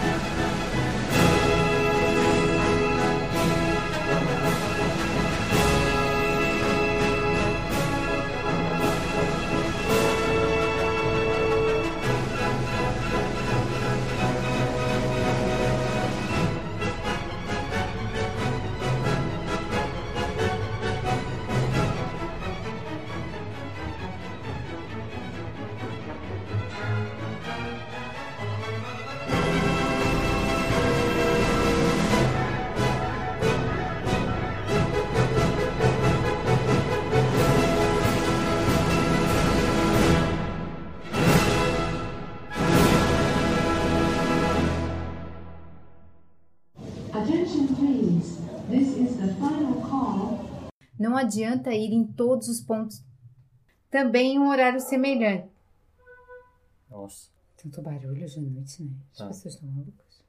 Adianta 51.20 51.72
ir 51.72 51.92
em 51.92 52.04
todos 52.04 52.48
os 52.48 52.60
pontos. 52.60 53.02
Também 53.90 54.34
em 54.34 54.38
um 54.38 54.48
horário 54.48 54.80
semelhante. 54.80 55.48
Nossa. 56.88 57.28
Tanto 57.62 57.82
barulho 57.82 58.24
hoje 58.24 58.38
à 58.38 58.42
noite, 58.42 58.82
né? 58.82 58.90
As 59.12 59.18
Tá. 59.18 59.26
pessoas 59.28 59.54
estão 59.54 59.68
malucas. 59.68 60.20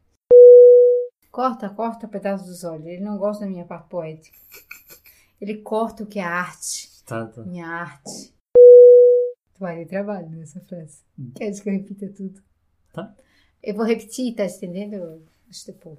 Corta, 1.32 1.70
corta 1.70 2.08
pedaço 2.08 2.46
dos 2.46 2.64
olhos. 2.64 2.86
Ele 2.86 3.04
não 3.04 3.18
gosta 3.18 3.46
da 3.46 3.50
minha 3.52 3.64
parte 3.66 3.88
poética. 3.88 4.38
Ele 5.40 5.58
corta 5.62 6.04
o 6.04 6.08
que 6.08 6.20
é 6.20 6.24
arte. 6.24 6.90
Tá, 7.06 7.26
tá. 7.28 7.42
Minha 7.44 7.68
arte. 7.68 8.34
Tu 9.54 9.60
vai 9.60 9.86
trabalho 9.86 10.30
nessa 10.30 10.60
frase. 10.62 11.00
Quer 11.36 11.52
que 11.64 11.70
eu 11.70 11.74
repita 11.74 12.10
tudo? 12.10 12.42
Tá. 12.92 13.16
Eu 13.64 13.76
vou 13.76 13.86
repetir, 13.86 14.36
tá 14.36 14.46
entendendo? 14.46 15.24
Tipo, 15.50 15.98